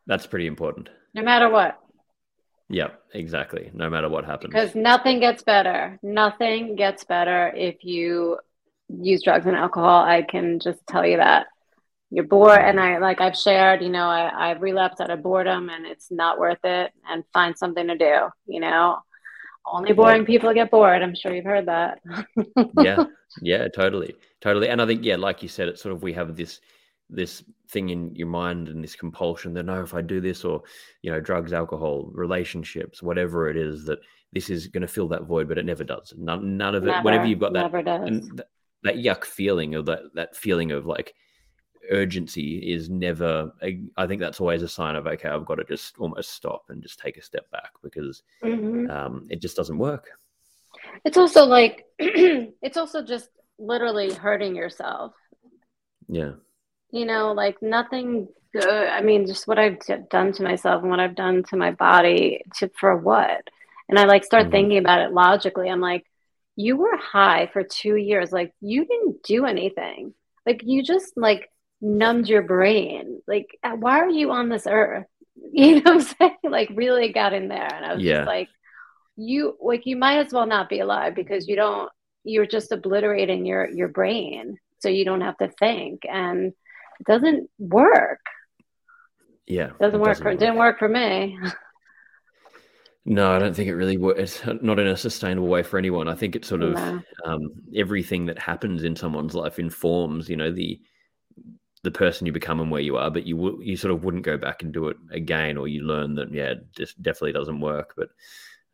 That's 0.08 0.28
pretty 0.28 0.48
important. 0.48 0.89
No 1.13 1.22
matter 1.22 1.50
what. 1.50 1.80
Yep, 2.70 3.00
exactly. 3.13 3.72
No 3.74 3.89
matter 3.89 4.10
what 4.10 4.26
happens. 4.26 4.54
Because 4.54 4.76
nothing 4.76 5.20
gets 5.20 5.44
better. 5.44 6.00
Nothing 6.04 6.76
gets 6.76 7.04
better 7.04 7.54
if 7.56 7.84
you 7.84 8.38
use 8.89 9.24
drugs 9.24 9.46
and 9.46 9.56
alcohol. 9.56 10.04
I 10.04 10.24
can 10.24 10.60
just 10.60 10.86
tell 10.88 11.06
you 11.06 11.18
that 11.18 11.48
you're 12.12 12.24
bored 12.24 12.60
and 12.60 12.80
i 12.80 12.98
like 12.98 13.20
i've 13.20 13.36
shared 13.36 13.82
you 13.82 13.89
know 13.89 14.06
I, 14.06 14.50
i've 14.52 14.62
relapsed 14.62 15.02
out 15.02 15.10
of 15.10 15.24
boredom 15.24 15.70
and 15.70 15.86
it's 15.86 16.12
not 16.12 16.39
worth 16.39 16.63
it 16.63 16.91
and 17.10 17.24
find 17.34 17.58
something 17.58 17.88
to 17.88 17.98
do 17.98 18.30
you 18.46 18.60
know 18.60 19.00
only 19.65 19.94
boring 19.94 20.22
yeah. 20.22 20.28
people 20.28 20.54
get 20.54 20.72
bored 20.72 21.02
i'm 21.02 21.15
sure 21.15 21.34
you've 21.34 21.46
heard 21.46 21.65
that 21.65 22.00
yeah 22.82 23.06
yeah 23.41 23.68
totally 23.68 24.15
totally. 24.45 24.69
And 24.69 24.81
i 24.81 24.86
think 24.86 25.03
yeah 25.03 25.15
like 25.15 25.43
you 25.43 25.49
said 25.49 25.67
it's 25.67 25.81
sort 25.81 25.93
of 25.93 26.03
we 26.03 26.13
have 26.13 26.36
this 26.36 26.62
this 27.10 27.43
thing 27.69 27.89
in 27.89 28.15
your 28.15 28.27
mind 28.27 28.67
and 28.67 28.84
this 28.84 28.95
compulsion 28.95 29.53
that 29.53 29.63
no 29.63 29.84
if 29.84 29.93
i 29.93 30.01
do 30.01 30.19
this 30.19 30.43
or 30.43 30.63
you 31.03 31.12
know 31.12 31.19
drugs 31.19 31.53
alcohol 31.53 32.10
relationships 32.13 33.03
whatever 33.03 33.47
it 33.47 33.58
is 33.58 33.86
that 33.86 33.99
this 34.36 34.49
is 34.49 34.67
going 34.67 34.81
to 34.81 34.88
fill 34.88 35.08
that 35.08 35.23
void 35.23 35.47
but 35.47 35.58
it 35.58 35.65
never 35.65 35.84
does. 35.84 36.13
None, 36.17 36.58
none 36.58 36.75
of 36.75 36.84
it 36.84 36.88
never, 36.88 37.03
whenever 37.03 37.25
you've 37.25 37.39
got 37.39 37.53
that, 37.53 37.71
that 37.71 38.47
that 38.84 38.95
yuck 38.97 39.23
feeling 39.23 39.73
of 39.73 39.86
that 39.88 40.01
that 40.13 40.36
feeling 40.36 40.71
of 40.71 40.86
like 40.86 41.15
urgency 41.91 42.58
is 42.73 42.89
never 42.89 43.51
i 43.95 44.08
think 44.08 44.19
that's 44.19 44.41
always 44.41 44.63
a 44.63 44.67
sign 44.67 44.95
of 44.95 45.05
okay 45.05 45.29
i've 45.29 45.45
got 45.45 45.55
to 45.55 45.63
just 45.63 45.95
almost 45.99 46.31
stop 46.31 46.63
and 46.69 46.81
just 46.81 46.99
take 46.99 47.15
a 47.15 47.21
step 47.21 47.49
back 47.51 47.69
because 47.84 48.23
mm-hmm. 48.43 48.89
um, 48.89 49.25
it 49.29 49.39
just 49.39 49.56
doesn't 49.56 49.77
work. 49.77 50.10
It's 51.06 51.17
also 51.17 51.46
like 51.46 51.85
it's 52.00 52.77
also 52.77 53.04
just 53.04 53.29
literally 53.58 54.13
hurting 54.13 54.56
yourself 54.56 55.13
yeah 56.08 56.31
you 56.91 57.06
know 57.06 57.33
like 57.33 57.62
nothing 57.62 58.27
good 58.53 58.87
i 58.87 59.01
mean 59.01 59.25
just 59.25 59.47
what 59.47 59.60
i've 59.60 59.79
done 60.10 60.31
to 60.31 60.43
myself 60.43 60.81
and 60.81 60.91
what 60.91 60.99
i've 60.99 61.15
done 61.15 61.43
to 61.43 61.56
my 61.56 61.71
body 61.71 62.41
to 62.53 62.69
for 62.79 62.95
what 62.95 63.47
and 63.89 63.97
i 63.97 64.06
like 64.06 64.23
start 64.23 64.43
mm-hmm. 64.43 64.51
thinking 64.51 64.77
about 64.77 65.01
it 65.01 65.13
logically 65.13 65.69
i'm 65.69 65.81
like 65.81 66.06
you 66.56 66.77
were 66.77 66.97
high 66.97 67.49
for 67.51 67.63
two 67.63 67.95
years 67.95 68.31
like 68.31 68.53
you 68.62 68.85
didn't 68.85 69.23
do 69.23 69.45
anything 69.45 70.13
like 70.45 70.62
you 70.63 70.83
just 70.83 71.13
like 71.17 71.49
numbed 71.81 72.27
your 72.27 72.41
brain. 72.41 73.21
Like, 73.27 73.58
uh, 73.63 73.75
why 73.75 73.99
are 73.99 74.10
you 74.10 74.31
on 74.31 74.49
this 74.49 74.67
earth? 74.67 75.06
You 75.51 75.75
know 75.75 75.93
what 75.93 75.93
I'm 75.93 76.01
saying? 76.01 76.37
Like, 76.49 76.69
really 76.73 77.12
got 77.12 77.33
in 77.33 77.49
there. 77.49 77.67
And 77.73 77.85
I 77.85 77.93
was 77.93 78.03
yeah. 78.03 78.17
just 78.19 78.27
like, 78.27 78.49
you, 79.15 79.56
like, 79.62 79.85
you 79.85 79.95
might 79.95 80.25
as 80.25 80.33
well 80.33 80.45
not 80.45 80.69
be 80.69 80.79
alive 80.79 81.13
because 81.13 81.47
you 81.47 81.56
don't, 81.56 81.89
you're 82.26 82.46
just 82.46 82.71
obliterating 82.71 83.46
your 83.46 83.69
your 83.69 83.88
brain 83.88 84.58
so 84.80 84.90
you 84.90 85.06
don't 85.06 85.21
have 85.21 85.38
to 85.38 85.48
think 85.60 86.02
and 86.10 86.54
it 87.00 87.06
doesn't 87.06 87.50
work 87.60 88.19
yeah 89.48 89.67
it 89.67 89.80
doesn't 89.80 90.00
it 90.00 90.04
work 90.04 90.10
doesn't 90.10 90.23
for 90.23 90.32
work. 90.32 90.40
didn't 90.40 90.58
work 90.58 90.80
for 90.80 90.90
me 90.90 91.38
no 93.06 93.32
i 93.32 93.40
don't 93.40 93.56
think 93.56 93.69
it 93.69 93.76
really 93.76 93.98
works 93.98 94.42
not 94.62 94.80
in 94.80 94.88
a 94.88 94.98
sustainable 94.98 95.48
way 95.48 95.63
for 95.63 95.78
anyone 95.78 96.08
i 96.08 96.15
think 96.15 96.36
it's 96.36 96.48
sort 96.48 96.63
of 96.63 96.73
no. 96.73 97.02
um, 97.26 97.42
everything 97.76 98.26
that 98.26 98.40
happens 98.40 98.84
in 98.84 98.96
someone's 98.96 99.36
life 99.36 99.60
informs 99.60 100.28
you 100.28 100.36
know 100.36 100.52
the 100.52 100.80
the 101.84 101.92
person 101.92 102.26
you 102.26 102.34
become 102.34 102.60
and 102.60 102.71
where 102.71 102.82
you 102.82 102.98
are 102.98 103.12
but 103.12 103.28
you 103.28 103.36
w- 103.36 103.62
you 103.62 103.78
sort 103.78 103.94
of 103.94 104.04
wouldn't 104.04 104.26
go 104.26 104.38
back 104.38 104.63
and 104.63 104.73
do 104.73 104.88
it 104.88 104.98
again 105.12 105.56
or 105.56 105.67
you 105.67 105.84
learn 105.84 106.15
that 106.15 106.34
yeah 106.34 106.52
it 106.52 106.65
just 106.76 107.00
definitely 107.04 107.32
doesn't 107.32 107.60
work 107.60 107.94
but 107.96 108.10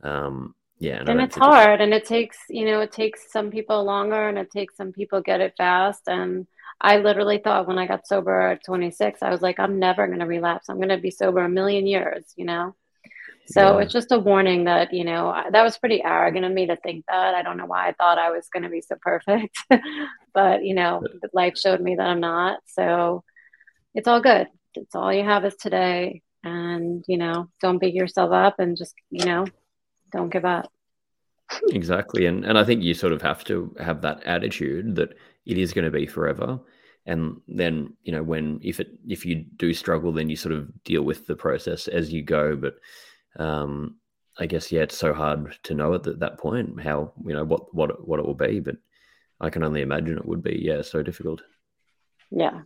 um 0.10 0.56
yeah 0.82 1.00
and, 1.00 1.10
and 1.10 1.22
it's 1.22 1.36
hard 1.36 1.80
and 1.80 1.94
it 1.94 2.06
takes 2.06 2.38
you 2.50 2.66
know 2.66 2.82
it 2.82 2.92
takes 2.92 3.32
some 3.32 3.52
people 3.52 3.84
longer 3.84 4.28
and 4.28 4.38
it 4.38 4.50
takes 4.50 4.76
some 4.76 4.92
people 4.92 5.22
get 5.22 5.40
it 5.40 5.54
fast 5.56 6.02
and 6.08 6.48
i 6.82 6.98
literally 6.98 7.38
thought 7.38 7.68
when 7.68 7.78
i 7.78 7.86
got 7.86 8.08
sober 8.08 8.42
at 8.42 8.66
26 8.66 9.22
i 9.22 9.30
was 9.30 9.42
like 9.42 9.60
i'm 9.60 9.78
never 9.78 10.08
going 10.08 10.20
to 10.20 10.26
relapse. 10.26 10.70
I'm 10.70 10.78
going 10.78 10.90
to 10.90 10.98
be 10.98 11.12
sober 11.12 11.42
a 11.42 11.50
million 11.50 11.86
years 11.86 12.34
you 12.36 12.46
know? 12.46 12.76
So 13.46 13.78
yeah. 13.78 13.84
it's 13.84 13.94
just 13.94 14.12
a 14.12 14.20
warning 14.20 14.64
that 14.64 14.92
you 14.92 15.04
know 15.04 15.36
that 15.52 15.64
was 15.64 15.78
pretty 15.78 16.04
arrogant 16.04 16.46
of 16.46 16.52
me 16.52 16.66
to 16.66 16.78
think 16.78 17.06
that. 17.08 17.36
I 17.36 17.44
don't 17.44 17.58
know 17.58 17.66
why 17.66 17.90
i 17.90 17.94
thought 17.94 18.18
i 18.18 18.32
was 18.32 18.48
going 18.52 18.64
to 18.64 18.70
be 18.70 18.82
so 18.82 18.96
perfect 19.02 19.56
but 20.34 20.64
you 20.64 20.74
know 20.74 21.04
life 21.34 21.58
showed 21.58 21.82
me 21.82 21.96
that 21.96 22.08
i'm 22.08 22.20
not. 22.20 22.60
So 22.66 23.24
it's 23.94 24.08
all 24.08 24.22
good. 24.22 24.48
It's 24.76 24.96
all 24.96 25.14
you 25.14 25.24
have 25.24 25.46
is 25.46 25.56
today 25.58 26.22
and 26.44 27.04
you 27.08 27.18
know 27.18 27.50
don't 27.62 27.78
beat 27.78 27.94
yourself 27.94 28.32
up 28.32 28.56
and 28.60 28.78
just 28.78 28.96
you 29.10 29.26
know 29.26 29.46
don't 30.12 30.30
give 30.30 30.46
up. 30.46 30.72
exactly. 31.70 32.26
And 32.26 32.46
and 32.46 32.58
I 32.58 32.64
think 32.64 32.84
you 32.84 32.94
sort 32.94 33.14
of 33.14 33.22
have 33.22 33.44
to 33.46 33.76
have 33.80 34.02
that 34.02 34.24
attitude 34.24 34.96
that 34.96 35.16
it 35.46 35.58
is 35.58 35.74
going 35.74 35.86
to 35.86 35.92
be 35.92 36.06
forever. 36.06 36.60
And 37.06 37.42
then, 37.48 37.96
you 38.04 38.12
know, 38.12 38.24
when 38.24 38.60
if 38.62 38.80
it 38.80 38.92
if 39.08 39.26
you 39.26 39.46
do 39.56 39.74
struggle, 39.74 40.12
then 40.12 40.30
you 40.30 40.36
sort 40.36 40.54
of 40.54 40.84
deal 40.84 41.02
with 41.02 41.26
the 41.26 41.36
process 41.36 41.88
as 41.88 42.14
you 42.14 42.22
go. 42.22 42.56
But 42.56 42.76
um 43.38 43.98
I 44.38 44.46
guess 44.46 44.72
yeah, 44.72 44.82
it's 44.82 44.98
so 44.98 45.14
hard 45.14 45.58
to 45.64 45.74
know 45.74 45.94
at 45.94 46.04
that 46.04 46.20
that 46.20 46.38
point 46.38 46.82
how, 46.82 47.14
you 47.26 47.34
know, 47.34 47.44
what 47.44 47.74
what 47.74 48.08
what 48.08 48.20
it 48.20 48.26
will 48.26 48.36
be. 48.36 48.60
But 48.60 48.78
I 49.40 49.50
can 49.50 49.64
only 49.64 49.82
imagine 49.82 50.18
it 50.18 50.26
would 50.26 50.44
be, 50.44 50.60
yeah, 50.62 50.84
so 50.84 51.02
difficult. 51.02 51.42
Yeah. 52.30 52.62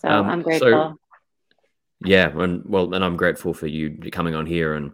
So 0.00 0.08
um, 0.08 0.28
I'm 0.28 0.42
grateful. 0.42 0.68
So, 0.70 0.98
yeah, 2.04 2.28
and 2.36 2.62
well, 2.66 2.92
and 2.94 3.04
I'm 3.04 3.16
grateful 3.16 3.54
for 3.54 3.66
you 3.66 3.96
coming 4.10 4.34
on 4.34 4.46
here 4.46 4.74
and 4.74 4.92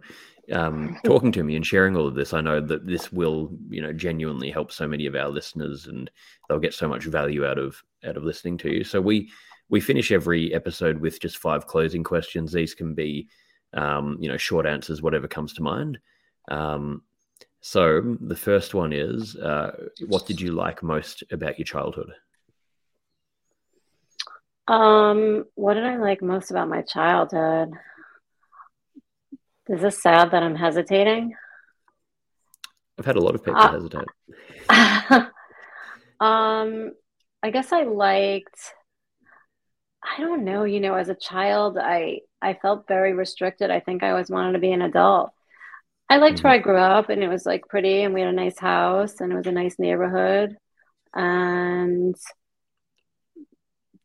um, 0.51 0.97
talking 1.03 1.31
to 1.33 1.43
me 1.43 1.55
and 1.55 1.65
sharing 1.65 1.95
all 1.95 2.07
of 2.07 2.15
this, 2.15 2.33
I 2.33 2.41
know 2.41 2.59
that 2.61 2.85
this 2.85 3.11
will, 3.11 3.51
you 3.69 3.81
know, 3.81 3.93
genuinely 3.93 4.51
help 4.51 4.71
so 4.71 4.87
many 4.87 5.05
of 5.05 5.15
our 5.15 5.29
listeners, 5.29 5.87
and 5.87 6.09
they'll 6.47 6.59
get 6.59 6.73
so 6.73 6.87
much 6.87 7.05
value 7.05 7.45
out 7.45 7.57
of 7.57 7.81
out 8.05 8.17
of 8.17 8.23
listening 8.23 8.57
to 8.59 8.69
you. 8.69 8.83
So 8.83 9.01
we 9.01 9.29
we 9.69 9.79
finish 9.79 10.11
every 10.11 10.53
episode 10.53 10.99
with 10.99 11.19
just 11.19 11.37
five 11.37 11.67
closing 11.67 12.03
questions. 12.03 12.51
These 12.51 12.73
can 12.73 12.93
be, 12.93 13.29
um, 13.73 14.17
you 14.19 14.29
know, 14.29 14.37
short 14.37 14.65
answers, 14.65 15.01
whatever 15.01 15.27
comes 15.27 15.53
to 15.53 15.63
mind. 15.63 15.99
Um, 16.49 17.03
so 17.61 18.17
the 18.21 18.35
first 18.35 18.73
one 18.73 18.93
is, 18.93 19.35
uh, 19.35 19.89
what 20.07 20.25
did 20.25 20.39
you 20.39 20.53
like 20.53 20.81
most 20.81 21.23
about 21.31 21.59
your 21.59 21.65
childhood? 21.65 22.11
Um, 24.67 25.45
what 25.55 25.73
did 25.73 25.83
I 25.83 25.97
like 25.97 26.21
most 26.21 26.51
about 26.51 26.69
my 26.69 26.81
childhood? 26.83 27.71
Is 29.69 29.81
this 29.81 30.01
sad 30.01 30.31
that 30.31 30.41
I'm 30.41 30.55
hesitating? 30.55 31.35
I've 32.97 33.05
had 33.05 33.17
a 33.17 33.21
lot 33.21 33.35
of 33.35 33.43
people 33.43 33.61
uh, 33.61 33.71
hesitate. 33.71 34.07
um, 36.19 36.91
I 37.43 37.51
guess 37.51 37.71
I 37.71 37.83
liked. 37.83 38.73
I 40.03 40.21
don't 40.21 40.43
know. 40.43 40.63
You 40.63 40.79
know, 40.79 40.95
as 40.95 41.09
a 41.09 41.15
child, 41.15 41.77
I 41.77 42.21
I 42.41 42.55
felt 42.55 42.87
very 42.87 43.13
restricted. 43.13 43.69
I 43.69 43.79
think 43.79 44.01
I 44.01 44.09
always 44.09 44.29
wanted 44.29 44.53
to 44.53 44.59
be 44.59 44.71
an 44.71 44.81
adult. 44.81 45.31
I 46.09 46.17
liked 46.17 46.37
mm-hmm. 46.37 46.47
where 46.47 46.55
I 46.55 46.57
grew 46.57 46.77
up, 46.77 47.09
and 47.09 47.23
it 47.23 47.29
was 47.29 47.45
like 47.45 47.67
pretty, 47.67 48.01
and 48.01 48.13
we 48.13 48.21
had 48.21 48.29
a 48.29 48.33
nice 48.33 48.57
house, 48.57 49.21
and 49.21 49.31
it 49.31 49.35
was 49.35 49.45
a 49.45 49.51
nice 49.51 49.77
neighborhood, 49.77 50.57
and 51.13 52.15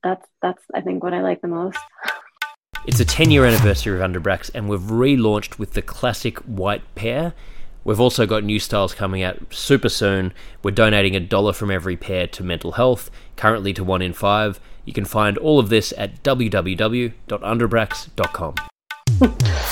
that's 0.03 0.29
that's 0.43 0.63
I 0.75 0.83
think 0.83 1.03
what 1.03 1.15
I 1.15 1.23
like 1.23 1.41
the 1.41 1.49
most. 1.49 1.79
It's 2.87 3.01
a 3.01 3.05
10 3.05 3.31
year 3.31 3.47
anniversary 3.47 3.99
of 3.99 4.03
Underbracks, 4.03 4.51
and 4.55 4.69
we've 4.69 4.79
relaunched 4.79 5.59
with 5.59 5.73
the 5.73 5.81
classic 5.81 6.37
white 6.41 6.83
pair. 6.95 7.33
We've 7.83 8.01
also 8.01 8.27
got 8.27 8.45
new 8.45 8.59
styles 8.59 8.93
coming 8.95 9.23
out 9.23 9.55
super 9.55 9.89
soon. 9.89 10.35
We're 10.63 10.73
donating 10.73 11.17
a 11.17 11.21
dollar 11.21 11.55
from 11.55 11.71
every 11.71 11.97
pair 11.97 12.27
to 12.27 12.43
mental 12.43 12.73
health, 12.73 13.11
currently 13.37 13.73
to 13.75 13.85
one 13.85 14.03
in 14.03 14.13
five. 14.13 14.61
You 14.85 14.93
can 14.93 15.07
find 15.07 15.39
all 15.39 15.59
of 15.59 15.71
this 15.71 15.95
at 15.97 16.23
www.underbracks.com. 16.23 18.55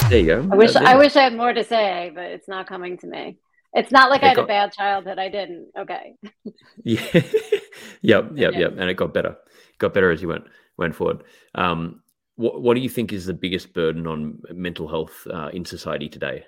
there 0.08 0.18
you 0.18 0.26
go. 0.26 0.48
I 0.50 0.56
wish 0.56 0.74
I 0.76 0.96
wish 0.96 1.14
I 1.16 1.22
had 1.22 1.36
more 1.36 1.52
to 1.52 1.64
say, 1.64 2.12
but 2.14 2.24
it's 2.24 2.48
not 2.48 2.66
coming 2.66 2.96
to 2.98 3.06
me. 3.06 3.36
It's 3.74 3.92
not 3.92 4.10
like 4.10 4.22
it 4.22 4.26
I 4.26 4.28
had 4.28 4.36
got... 4.36 4.44
a 4.44 4.48
bad 4.48 4.72
childhood. 4.72 5.18
I 5.18 5.28
didn't. 5.28 5.68
Okay. 5.78 6.14
yeah. 6.84 7.02
yep. 8.00 8.30
Yep. 8.34 8.54
Yep. 8.54 8.72
And 8.78 8.88
it 8.88 8.96
got 8.96 9.12
better. 9.12 9.36
Got 9.78 9.92
better 9.92 10.10
as 10.10 10.22
you 10.22 10.28
went 10.28 10.44
went 10.78 10.94
forward. 10.94 11.24
Um, 11.54 12.01
what, 12.42 12.60
what 12.60 12.74
do 12.74 12.80
you 12.80 12.88
think 12.88 13.12
is 13.12 13.26
the 13.26 13.32
biggest 13.32 13.72
burden 13.72 14.06
on 14.06 14.42
mental 14.52 14.88
health 14.88 15.26
uh, 15.32 15.48
in 15.52 15.64
society 15.64 16.08
today? 16.08 16.44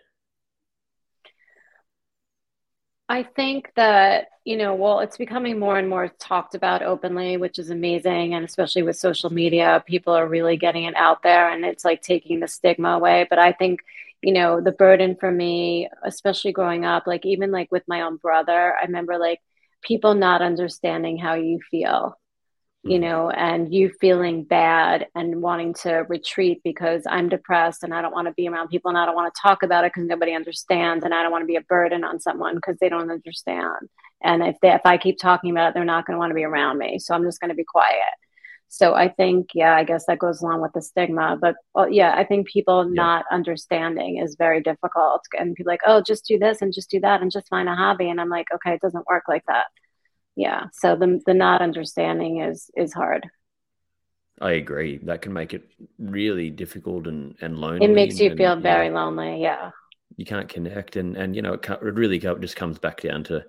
I 3.08 3.22
think 3.22 3.70
that, 3.76 4.28
you 4.44 4.56
know, 4.56 4.74
well, 4.74 5.00
it's 5.00 5.18
becoming 5.18 5.58
more 5.58 5.78
and 5.78 5.88
more 5.88 6.08
talked 6.18 6.54
about 6.54 6.82
openly, 6.82 7.36
which 7.36 7.58
is 7.58 7.70
amazing. 7.70 8.34
And 8.34 8.44
especially 8.44 8.82
with 8.82 8.96
social 8.96 9.30
media, 9.32 9.84
people 9.86 10.14
are 10.14 10.26
really 10.26 10.56
getting 10.56 10.84
it 10.84 10.96
out 10.96 11.22
there 11.22 11.50
and 11.50 11.64
it's 11.64 11.84
like 11.84 12.02
taking 12.02 12.40
the 12.40 12.48
stigma 12.48 12.90
away. 12.90 13.26
But 13.30 13.38
I 13.38 13.52
think, 13.52 13.80
you 14.22 14.32
know, 14.32 14.60
the 14.60 14.72
burden 14.72 15.16
for 15.16 15.30
me, 15.30 15.88
especially 16.02 16.52
growing 16.52 16.84
up, 16.84 17.06
like 17.06 17.24
even 17.24 17.52
like 17.52 17.70
with 17.70 17.84
my 17.86 18.00
own 18.00 18.16
brother, 18.16 18.74
I 18.74 18.86
remember 18.86 19.18
like 19.18 19.40
people 19.82 20.14
not 20.14 20.42
understanding 20.42 21.18
how 21.18 21.34
you 21.34 21.60
feel 21.70 22.18
you 22.84 22.98
know, 22.98 23.30
and 23.30 23.72
you 23.72 23.90
feeling 23.98 24.44
bad 24.44 25.06
and 25.14 25.40
wanting 25.40 25.72
to 25.72 26.04
retreat 26.08 26.60
because 26.62 27.02
I'm 27.08 27.30
depressed 27.30 27.82
and 27.82 27.94
I 27.94 28.02
don't 28.02 28.12
want 28.12 28.28
to 28.28 28.34
be 28.34 28.46
around 28.46 28.68
people 28.68 28.90
and 28.90 28.98
I 28.98 29.06
don't 29.06 29.14
want 29.14 29.32
to 29.34 29.40
talk 29.40 29.62
about 29.62 29.84
it 29.84 29.92
because 29.94 30.06
nobody 30.06 30.34
understands 30.34 31.02
and 31.02 31.14
I 31.14 31.22
don't 31.22 31.32
want 31.32 31.42
to 31.42 31.46
be 31.46 31.56
a 31.56 31.62
burden 31.62 32.04
on 32.04 32.20
someone 32.20 32.56
because 32.56 32.76
they 32.80 32.90
don't 32.90 33.10
understand. 33.10 33.88
And 34.22 34.42
if 34.42 34.56
they, 34.60 34.70
if 34.70 34.82
I 34.84 34.98
keep 34.98 35.18
talking 35.18 35.50
about 35.50 35.68
it, 35.68 35.74
they're 35.74 35.84
not 35.84 36.06
going 36.06 36.14
to 36.14 36.18
want 36.18 36.30
to 36.30 36.34
be 36.34 36.44
around 36.44 36.76
me. 36.76 36.98
So 36.98 37.14
I'm 37.14 37.24
just 37.24 37.40
going 37.40 37.48
to 37.48 37.54
be 37.54 37.64
quiet. 37.64 38.14
So 38.68 38.94
I 38.94 39.08
think, 39.08 39.50
yeah, 39.54 39.74
I 39.74 39.84
guess 39.84 40.04
that 40.06 40.18
goes 40.18 40.42
along 40.42 40.60
with 40.60 40.72
the 40.74 40.82
stigma. 40.82 41.38
But 41.40 41.54
well, 41.74 41.88
yeah, 41.88 42.14
I 42.14 42.24
think 42.24 42.48
people 42.48 42.84
yeah. 42.84 43.02
not 43.02 43.24
understanding 43.30 44.18
is 44.18 44.36
very 44.38 44.60
difficult. 44.60 45.22
And 45.38 45.54
people 45.54 45.70
like, 45.70 45.82
oh, 45.86 46.02
just 46.02 46.26
do 46.26 46.38
this 46.38 46.60
and 46.60 46.74
just 46.74 46.90
do 46.90 47.00
that 47.00 47.22
and 47.22 47.30
just 47.32 47.48
find 47.48 47.68
a 47.68 47.74
hobby. 47.74 48.10
And 48.10 48.20
I'm 48.20 48.28
like, 48.28 48.48
okay, 48.54 48.74
it 48.74 48.82
doesn't 48.82 49.06
work 49.06 49.24
like 49.26 49.44
that 49.46 49.66
yeah. 50.36 50.66
So 50.72 50.96
the 50.96 51.20
the 51.26 51.34
not 51.34 51.62
understanding 51.62 52.40
is 52.40 52.70
is 52.76 52.92
hard. 52.92 53.28
I 54.40 54.52
agree. 54.52 54.98
That 54.98 55.22
can 55.22 55.32
make 55.32 55.54
it 55.54 55.70
really 55.98 56.50
difficult 56.50 57.06
and 57.06 57.36
and 57.40 57.58
lonely 57.58 57.84
it 57.84 57.90
makes 57.90 58.18
you 58.18 58.30
and, 58.30 58.38
feel 58.38 58.56
very 58.56 58.90
lonely. 58.90 59.40
Yeah. 59.40 59.70
You 60.16 60.24
can't 60.24 60.48
connect 60.48 60.96
and 60.96 61.16
and 61.16 61.34
you 61.36 61.42
know 61.42 61.54
it, 61.54 61.68
it 61.68 61.82
really 61.82 62.18
just 62.18 62.56
comes 62.56 62.78
back 62.78 63.00
down 63.00 63.24
to 63.24 63.44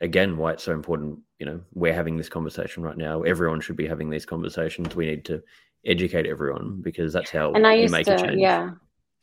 again 0.00 0.36
why 0.36 0.52
it's 0.52 0.64
so 0.64 0.72
important 0.72 1.20
you 1.38 1.46
know 1.46 1.60
we're 1.72 1.94
having 1.94 2.16
this 2.16 2.28
conversation 2.28 2.82
right 2.82 2.96
now. 2.96 3.22
Everyone 3.22 3.60
should 3.60 3.76
be 3.76 3.86
having 3.86 4.10
these 4.10 4.26
conversations. 4.26 4.96
We 4.96 5.06
need 5.06 5.24
to 5.26 5.42
educate 5.86 6.26
everyone 6.26 6.80
because 6.80 7.12
that's 7.12 7.30
how 7.30 7.52
and 7.52 7.66
I 7.66 7.74
used 7.74 7.92
make 7.92 8.06
to, 8.06 8.14
a 8.14 8.18
change. 8.18 8.40
yeah 8.40 8.70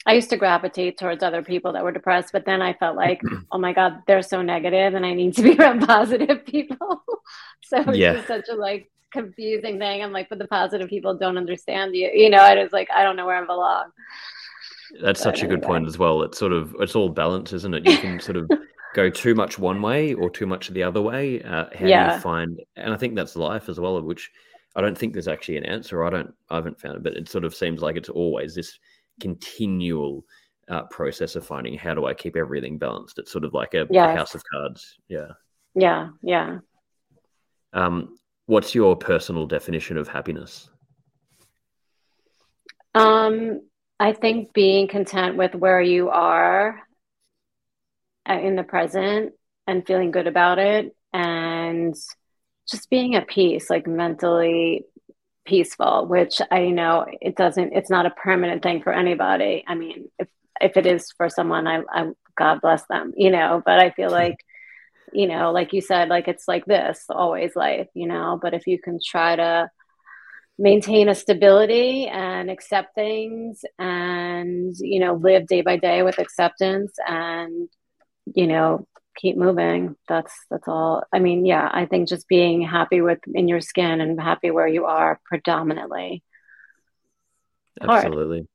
I 0.06 0.14
used 0.14 0.30
to 0.32 0.38
gravitate 0.38 0.98
towards 0.98 1.22
other 1.22 1.44
people 1.44 1.74
that 1.74 1.84
were 1.84 1.92
depressed, 1.92 2.32
but 2.32 2.46
then 2.46 2.62
I 2.62 2.74
felt 2.74 2.96
like, 2.96 3.22
oh 3.52 3.58
my 3.58 3.74
God, 3.74 4.02
they're 4.08 4.24
so 4.24 4.42
negative 4.42 4.94
and 4.96 5.06
I 5.06 5.14
need 5.14 5.36
to 5.36 5.44
be 5.44 5.56
around 5.60 5.86
positive 5.86 6.46
people. 6.46 7.04
so 7.64 7.82
it's 7.82 7.98
yeah. 7.98 8.14
just 8.14 8.28
such 8.28 8.50
a 8.50 8.56
like 8.56 8.90
confusing 9.12 9.78
thing. 9.78 10.02
I'm 10.02 10.12
like, 10.12 10.30
but 10.30 10.40
the 10.40 10.48
positive 10.48 10.90
people 10.90 11.16
don't 11.16 11.38
understand 11.38 11.96
you. 11.96 12.10
You 12.14 12.30
know, 12.30 12.44
it 12.46 12.58
is 12.58 12.72
like, 12.72 12.90
I 12.92 13.04
don't 13.04 13.16
know 13.16 13.26
where 13.26 13.42
I 13.42 13.46
belong. 13.46 13.92
That's 15.02 15.22
such 15.22 15.44
a 15.44 15.48
good 15.48 15.62
point 15.62 15.88
as 15.88 15.98
well. 15.98 16.22
It's 16.24 16.38
sort 16.38 16.52
of, 16.52 16.76
it's 16.80 16.96
all 16.96 17.10
balance, 17.10 17.54
isn't 17.54 17.74
it? 17.74 17.88
You 17.88 17.98
can 17.98 18.20
sort 18.20 18.38
of 18.38 18.52
go 18.96 19.10
too 19.10 19.36
much 19.36 19.58
one 19.58 19.82
way 19.82 20.14
or 20.14 20.30
too 20.30 20.46
much 20.46 20.70
the 20.70 20.84
other 20.84 21.02
way. 21.02 21.42
Uh, 21.44 21.66
how 21.74 21.86
yeah. 21.86 22.10
do 22.10 22.16
you 22.16 22.22
find, 22.22 22.60
and 22.76 22.94
I 22.94 22.98
think 22.98 23.16
that's 23.16 23.36
life 23.36 23.70
as 23.70 23.80
well, 23.80 24.02
which 24.02 24.32
I 24.76 24.82
don't 24.82 24.98
think 24.98 25.14
there's 25.14 25.30
actually 25.30 25.58
an 25.58 25.66
answer. 25.66 26.04
I 26.04 26.10
don't, 26.10 26.34
I 26.50 26.56
haven't 26.56 26.80
found 26.82 26.98
it, 26.98 27.04
but 27.04 27.14
it 27.14 27.30
sort 27.30 27.46
of 27.46 27.56
seems 27.56 27.82
like 27.82 27.96
it's 27.96 28.10
always 28.10 28.56
this 28.56 28.78
continual 29.22 30.26
uh, 30.70 30.84
process 30.84 31.36
of 31.36 31.46
finding 31.46 31.78
how 31.78 31.94
do 31.94 32.06
I 32.06 32.14
keep 32.14 32.36
everything 32.36 32.78
balanced. 32.78 33.20
It's 33.20 33.32
sort 33.32 33.44
of 33.44 33.54
like 33.54 33.74
a, 33.74 33.86
yes. 33.90 34.10
a 34.10 34.18
house 34.18 34.36
of 34.36 34.44
cards. 34.52 34.98
Yeah. 35.08 35.32
Yeah. 35.76 36.10
Yeah. 36.22 36.60
Um, 37.74 38.18
what's 38.46 38.76
your 38.76 38.96
personal 38.96 39.48
definition 39.48 39.98
of 39.98 40.08
happiness? 40.08 40.70
Um, 42.94 43.62
I 44.00 44.14
think 44.14 44.54
being 44.54 44.88
content 44.88 45.38
with 45.38 45.56
where 45.56 45.82
you 45.82 46.10
are 46.10 46.82
uh, 48.30 48.40
in 48.40 48.56
the 48.56 48.64
present 48.64 49.34
and 49.68 49.86
feeling 49.86 50.12
good 50.12 50.28
about 50.28 50.60
it 50.60 50.96
and 51.14 51.96
just 52.70 52.90
being 52.90 53.16
at 53.16 53.28
peace, 53.28 53.70
like 53.70 53.88
mentally 53.88 54.86
peaceful, 55.52 56.08
which 56.08 56.42
I 56.50 56.70
know 56.70 57.06
it 57.20 57.36
doesn't, 57.36 57.74
it's 57.74 57.90
not 57.90 58.06
a 58.06 58.18
permanent 58.26 58.64
thing 58.64 58.82
for 58.82 58.94
anybody. 58.94 59.64
I 59.68 59.76
mean, 59.76 60.10
if, 60.18 60.30
if 60.62 60.78
it 60.78 60.86
is 60.86 61.12
for 61.18 61.28
someone, 61.28 61.68
I, 61.68 61.82
I, 61.92 62.12
God 62.38 62.62
bless 62.62 62.84
them, 62.88 63.14
you 63.18 63.32
know, 63.32 63.62
but 63.66 63.78
I 63.80 63.92
feel 63.92 64.10
like, 64.10 64.38
you 65.12 65.28
know, 65.28 65.52
like 65.52 65.74
you 65.74 65.82
said, 65.82 66.08
like 66.08 66.30
it's 66.30 66.48
like 66.48 66.66
this 66.66 67.04
always 67.10 67.54
life, 67.56 67.90
you 67.94 68.08
know, 68.08 68.40
but 68.42 68.54
if 68.54 68.66
you 68.66 68.80
can 68.80 68.98
try 69.06 69.36
to 69.36 69.70
maintain 70.58 71.10
a 71.10 71.16
stability 71.16 72.08
and 72.08 72.50
accept 72.50 72.96
things 72.96 73.62
and, 73.78 74.74
you 74.80 75.00
know, 75.02 75.16
live 75.16 75.48
day 75.48 75.62
by 75.62 75.76
day 75.76 76.02
with 76.02 76.18
acceptance 76.18 76.94
and, 77.06 77.68
you 78.34 78.48
know, 78.48 78.88
keep 79.16 79.38
moving. 79.38 79.96
That's 80.08 80.34
that's 80.50 80.68
all. 80.68 81.04
I 81.14 81.20
mean 81.20 81.46
yeah 81.46 81.70
i 81.72 81.86
think 81.86 82.08
just 82.08 82.28
being 82.28 82.62
happy 82.62 83.02
with 83.02 83.20
in 83.34 83.48
your 83.48 83.62
skin 83.62 84.02
and 84.02 84.20
happy 84.20 84.52
where 84.52 84.68
you 84.68 84.86
are 84.86 85.20
predominantly. 85.26 86.24
Absolutely. 87.82 88.48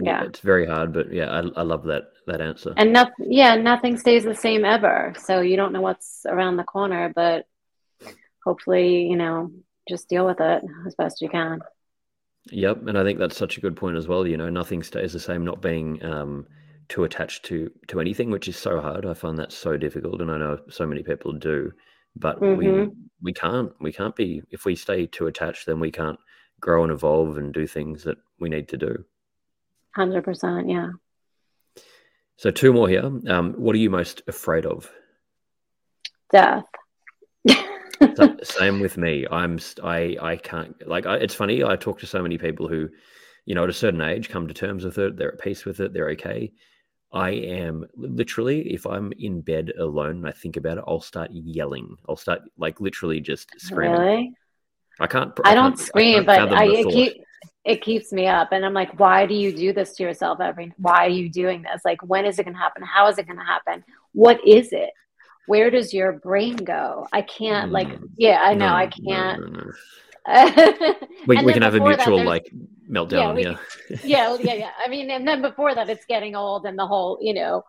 Yeah. 0.00 0.22
yeah. 0.22 0.28
it's 0.28 0.40
very 0.40 0.66
hard 0.66 0.92
but 0.92 1.12
yeah 1.12 1.30
I, 1.30 1.38
I 1.60 1.62
love 1.62 1.84
that 1.84 2.04
that 2.26 2.40
answer. 2.40 2.74
And 2.76 2.92
nothing 2.92 3.32
yeah 3.32 3.56
nothing 3.56 3.98
stays 3.98 4.24
the 4.24 4.34
same 4.34 4.64
ever. 4.64 5.14
So 5.18 5.40
you 5.40 5.56
don't 5.56 5.72
know 5.72 5.80
what's 5.80 6.22
around 6.26 6.56
the 6.56 6.64
corner 6.64 7.12
but 7.14 7.46
hopefully 8.44 9.02
you 9.02 9.16
know 9.16 9.50
just 9.88 10.08
deal 10.08 10.26
with 10.26 10.40
it 10.40 10.62
as 10.86 10.94
best 10.94 11.20
you 11.20 11.28
can. 11.28 11.60
Yep 12.50 12.86
and 12.86 12.96
i 12.96 13.04
think 13.04 13.18
that's 13.18 13.36
such 13.36 13.58
a 13.58 13.60
good 13.60 13.76
point 13.76 13.98
as 13.98 14.08
well 14.08 14.26
you 14.26 14.38
know 14.38 14.48
nothing 14.48 14.82
stays 14.82 15.12
the 15.12 15.20
same 15.20 15.44
not 15.44 15.60
being 15.60 16.02
um 16.02 16.46
too 16.88 17.04
attached 17.04 17.44
to 17.46 17.70
to 17.88 18.00
anything, 18.00 18.30
which 18.30 18.48
is 18.48 18.56
so 18.56 18.80
hard. 18.80 19.06
I 19.06 19.14
find 19.14 19.38
that 19.38 19.52
so 19.52 19.76
difficult, 19.76 20.20
and 20.20 20.30
I 20.30 20.38
know 20.38 20.58
so 20.68 20.86
many 20.86 21.02
people 21.02 21.32
do. 21.32 21.72
But 22.16 22.40
mm-hmm. 22.40 22.56
we 22.56 22.90
we 23.22 23.32
can't 23.32 23.72
we 23.80 23.92
can't 23.92 24.16
be 24.16 24.42
if 24.50 24.64
we 24.64 24.74
stay 24.74 25.06
too 25.06 25.26
attached, 25.26 25.66
then 25.66 25.80
we 25.80 25.90
can't 25.90 26.18
grow 26.60 26.82
and 26.82 26.92
evolve 26.92 27.36
and 27.36 27.52
do 27.52 27.66
things 27.66 28.04
that 28.04 28.18
we 28.40 28.48
need 28.48 28.68
to 28.68 28.76
do. 28.76 29.04
Hundred 29.94 30.24
percent, 30.24 30.68
yeah. 30.68 30.90
So 32.36 32.50
two 32.50 32.72
more 32.72 32.88
here. 32.88 33.04
Um, 33.28 33.54
what 33.54 33.74
are 33.74 33.78
you 33.78 33.90
most 33.90 34.22
afraid 34.28 34.64
of? 34.64 34.90
Death. 36.30 36.66
so, 37.48 38.36
same 38.42 38.80
with 38.80 38.96
me. 38.96 39.26
I'm 39.30 39.58
I 39.82 40.16
I 40.20 40.36
can't 40.36 40.86
like 40.86 41.06
I, 41.06 41.16
it's 41.16 41.34
funny. 41.34 41.64
I 41.64 41.76
talk 41.76 41.98
to 42.00 42.06
so 42.06 42.22
many 42.22 42.38
people 42.38 42.68
who, 42.68 42.88
you 43.44 43.54
know, 43.54 43.64
at 43.64 43.70
a 43.70 43.72
certain 43.72 44.02
age, 44.02 44.28
come 44.28 44.46
to 44.46 44.54
terms 44.54 44.84
with 44.84 44.98
it. 44.98 45.16
They're 45.16 45.32
at 45.32 45.40
peace 45.40 45.64
with 45.64 45.80
it. 45.80 45.92
They're 45.92 46.10
okay. 46.10 46.52
I 47.12 47.30
am 47.30 47.86
literally, 47.96 48.72
if 48.72 48.86
I'm 48.86 49.12
in 49.18 49.40
bed 49.40 49.72
alone 49.78 50.16
and 50.16 50.26
I 50.28 50.32
think 50.32 50.56
about 50.56 50.78
it, 50.78 50.84
I'll 50.86 51.00
start 51.00 51.30
yelling. 51.32 51.96
I'll 52.08 52.16
start 52.16 52.42
like 52.58 52.80
literally 52.80 53.20
just 53.20 53.48
screaming. 53.58 54.00
Really? 54.00 54.32
I 55.00 55.06
can't. 55.06 55.32
I, 55.44 55.52
I 55.52 55.54
don't 55.54 55.70
can't, 55.70 55.78
scream, 55.78 56.20
I 56.20 56.24
but 56.24 56.52
I, 56.52 56.66
it, 56.66 56.88
keep, 56.88 57.22
it 57.64 57.82
keeps 57.82 58.12
me 58.12 58.26
up. 58.26 58.48
And 58.52 58.64
I'm 58.64 58.74
like, 58.74 58.98
why 59.00 59.24
do 59.24 59.34
you 59.34 59.54
do 59.54 59.72
this 59.72 59.94
to 59.96 60.02
yourself 60.02 60.40
every? 60.40 60.72
Why 60.76 61.06
are 61.06 61.10
you 61.10 61.30
doing 61.30 61.62
this? 61.62 61.80
Like, 61.84 62.02
when 62.02 62.26
is 62.26 62.38
it 62.38 62.44
going 62.44 62.54
to 62.54 62.60
happen? 62.60 62.82
How 62.82 63.08
is 63.08 63.16
it 63.16 63.26
going 63.26 63.38
to 63.38 63.44
happen? 63.44 63.84
What 64.12 64.46
is 64.46 64.72
it? 64.72 64.90
Where 65.46 65.70
does 65.70 65.94
your 65.94 66.12
brain 66.12 66.56
go? 66.56 67.06
I 67.10 67.22
can't. 67.22 67.70
Mm, 67.70 67.72
like, 67.72 67.88
yeah, 68.18 68.40
I 68.42 68.52
know, 68.52 68.68
no, 68.68 68.74
I 68.74 68.86
can't. 68.86 69.40
No, 69.40 69.46
no, 69.46 69.72
we, 71.26 71.42
we 71.42 71.52
can 71.52 71.62
have 71.62 71.74
a 71.74 71.80
mutual 71.80 72.22
like 72.22 72.52
meltdown. 72.90 73.12
Yeah, 73.12 73.32
we, 73.32 73.42
yeah, 74.04 74.36
yeah, 74.40 74.54
yeah. 74.54 74.70
I 74.84 74.88
mean, 74.88 75.10
and 75.10 75.26
then 75.26 75.40
before 75.42 75.74
that, 75.74 75.88
it's 75.88 76.04
getting 76.06 76.36
old, 76.36 76.66
and 76.66 76.78
the 76.78 76.86
whole, 76.86 77.18
you 77.20 77.34
know, 77.34 77.64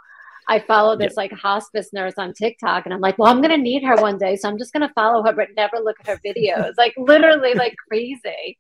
I 0.48 0.60
follow 0.60 0.98
this 0.98 1.16
like 1.16 1.32
hospice 1.32 1.94
nurse 1.94 2.16
on 2.18 2.34
TikTok, 2.34 2.86
and 2.86 2.94
I'm 2.94 3.02
like, 3.02 3.18
well, 3.18 3.32
I'm 3.32 3.42
gonna 3.42 3.58
need 3.58 3.84
her 3.84 3.96
one 3.96 4.18
day, 4.18 4.36
so 4.36 4.50
I'm 4.50 4.58
just 4.58 4.74
gonna 4.74 4.92
follow 4.94 5.24
her, 5.24 5.34
but 5.34 5.48
never 5.56 5.78
look 5.78 5.98
at 6.02 6.08
her 6.08 6.20
videos. 6.26 6.74
like 6.78 6.94
literally, 6.98 7.54
like 7.54 7.76
crazy. 7.88 8.58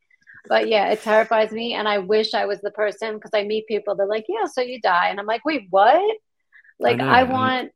But 0.47 0.69
yeah, 0.69 0.89
it 0.91 1.01
terrifies 1.01 1.51
me, 1.51 1.73
and 1.73 1.87
I 1.87 1.97
wish 1.97 2.33
I 2.33 2.45
was 2.45 2.61
the 2.61 2.71
person 2.71 3.15
because 3.15 3.31
I 3.33 3.43
meet 3.43 3.67
people. 3.67 3.95
They're 3.95 4.07
like, 4.07 4.25
yeah, 4.29 4.45
so 4.45 4.61
you 4.61 4.79
die, 4.79 5.09
and 5.09 5.19
I'm 5.19 5.25
like, 5.25 5.43
wait, 5.43 5.67
what? 5.69 6.17
Like 6.79 7.01
I, 7.01 7.21
I 7.21 7.23
want 7.23 7.71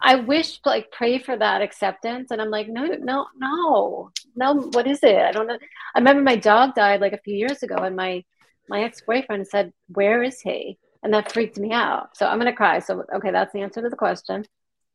I 0.00 0.16
wish 0.16 0.60
like 0.64 0.90
pray 0.90 1.18
for 1.18 1.36
that 1.36 1.62
acceptance. 1.62 2.30
And 2.30 2.40
I'm 2.40 2.50
like, 2.50 2.68
no, 2.68 2.86
no, 2.86 3.26
no, 3.36 4.10
no, 4.34 4.54
what 4.72 4.86
is 4.86 5.02
it? 5.02 5.16
I 5.16 5.32
don't 5.32 5.46
know. 5.46 5.58
I 5.94 5.98
remember 5.98 6.22
my 6.22 6.36
dog 6.36 6.74
died 6.74 7.00
like 7.00 7.12
a 7.12 7.18
few 7.18 7.34
years 7.34 7.62
ago 7.62 7.76
and 7.76 7.96
my 7.96 8.24
my 8.68 8.82
ex-boyfriend 8.82 9.46
said, 9.46 9.72
Where 9.88 10.22
is 10.22 10.40
he? 10.40 10.78
And 11.02 11.12
that 11.12 11.32
freaked 11.32 11.58
me 11.58 11.72
out. 11.72 12.16
So 12.16 12.26
I'm 12.26 12.38
gonna 12.38 12.52
cry. 12.54 12.78
So 12.78 13.04
okay, 13.16 13.30
that's 13.30 13.52
the 13.52 13.60
answer 13.60 13.82
to 13.82 13.88
the 13.88 13.96
question. 13.96 14.44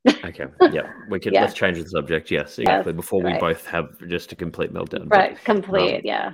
okay. 0.08 0.46
Yeah. 0.72 0.92
We 1.10 1.20
can 1.20 1.34
yeah. 1.34 1.42
let's 1.42 1.54
change 1.54 1.78
the 1.78 1.90
subject. 1.90 2.32
Yes, 2.32 2.58
exactly. 2.58 2.94
Yes, 2.94 2.96
Before 2.96 3.22
we 3.22 3.38
both 3.38 3.66
have 3.68 3.88
just 4.08 4.32
a 4.32 4.36
complete 4.36 4.74
meltdown. 4.74 5.12
Right, 5.12 5.38
complete, 5.44 5.98
um, 5.98 6.02
yeah. 6.04 6.32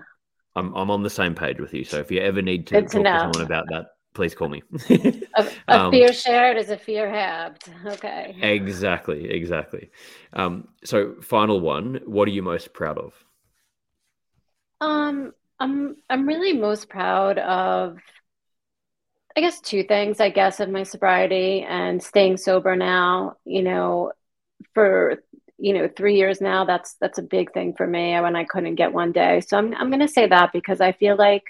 I'm 0.56 0.74
I'm 0.76 0.92
on 0.92 1.04
the 1.04 1.10
same 1.10 1.36
page 1.36 1.60
with 1.60 1.74
you. 1.74 1.84
So 1.84 1.98
if 1.98 2.12
you 2.12 2.22
ever 2.22 2.42
need 2.42 2.68
to 2.68 2.76
Good 2.76 2.92
talk 2.92 2.92
to, 2.92 3.04
to 3.04 3.20
someone 3.20 3.42
about 3.42 3.66
that, 3.72 3.86
please 4.16 4.34
call 4.34 4.50
me. 4.50 4.64
a, 4.90 5.48
a 5.68 5.80
um, 5.80 5.92
fear 5.92 6.12
shared 6.12 6.58
is 6.58 6.70
a 6.70 6.78
fear 6.78 7.10
halved. 7.10 7.70
Okay. 7.86 8.36
Exactly. 8.42 9.30
Exactly. 9.30 9.92
Um, 10.34 10.70
so, 10.84 11.16
final 11.22 11.60
one. 11.60 12.00
What 12.06 12.28
are 12.28 12.32
you 12.32 12.42
most 12.42 12.74
proud 12.74 12.98
of? 12.98 13.14
Um, 14.82 15.34
I'm 15.60 15.98
I'm 16.10 16.28
really 16.28 16.54
most 16.54 16.90
proud 16.90 17.38
of. 17.38 18.00
I 19.38 19.42
guess 19.42 19.60
two 19.60 19.84
things. 19.84 20.20
I 20.20 20.30
guess 20.30 20.60
of 20.62 20.70
my 20.70 20.84
sobriety 20.84 21.62
and 21.62 22.02
staying 22.02 22.38
sober 22.38 22.76
now. 22.76 23.36
You 23.46 23.62
know, 23.62 24.12
for 24.74 25.22
you 25.58 25.74
know 25.74 25.90
three 25.96 26.16
years 26.16 26.42
now. 26.42 26.66
That's 26.66 26.96
that's 27.02 27.20
a 27.20 27.24
big 27.24 27.54
thing 27.54 27.74
for 27.76 27.86
me. 27.86 28.20
When 28.20 28.36
I 28.36 28.46
couldn't 28.46 28.76
get 28.76 28.94
one 28.94 29.12
day, 29.12 29.42
so 29.42 29.58
I'm 29.58 29.74
I'm 29.76 29.90
going 29.90 30.00
to 30.00 30.08
say 30.08 30.28
that 30.28 30.54
because 30.54 30.82
I 30.82 30.94
feel 30.94 31.16
like 31.18 31.44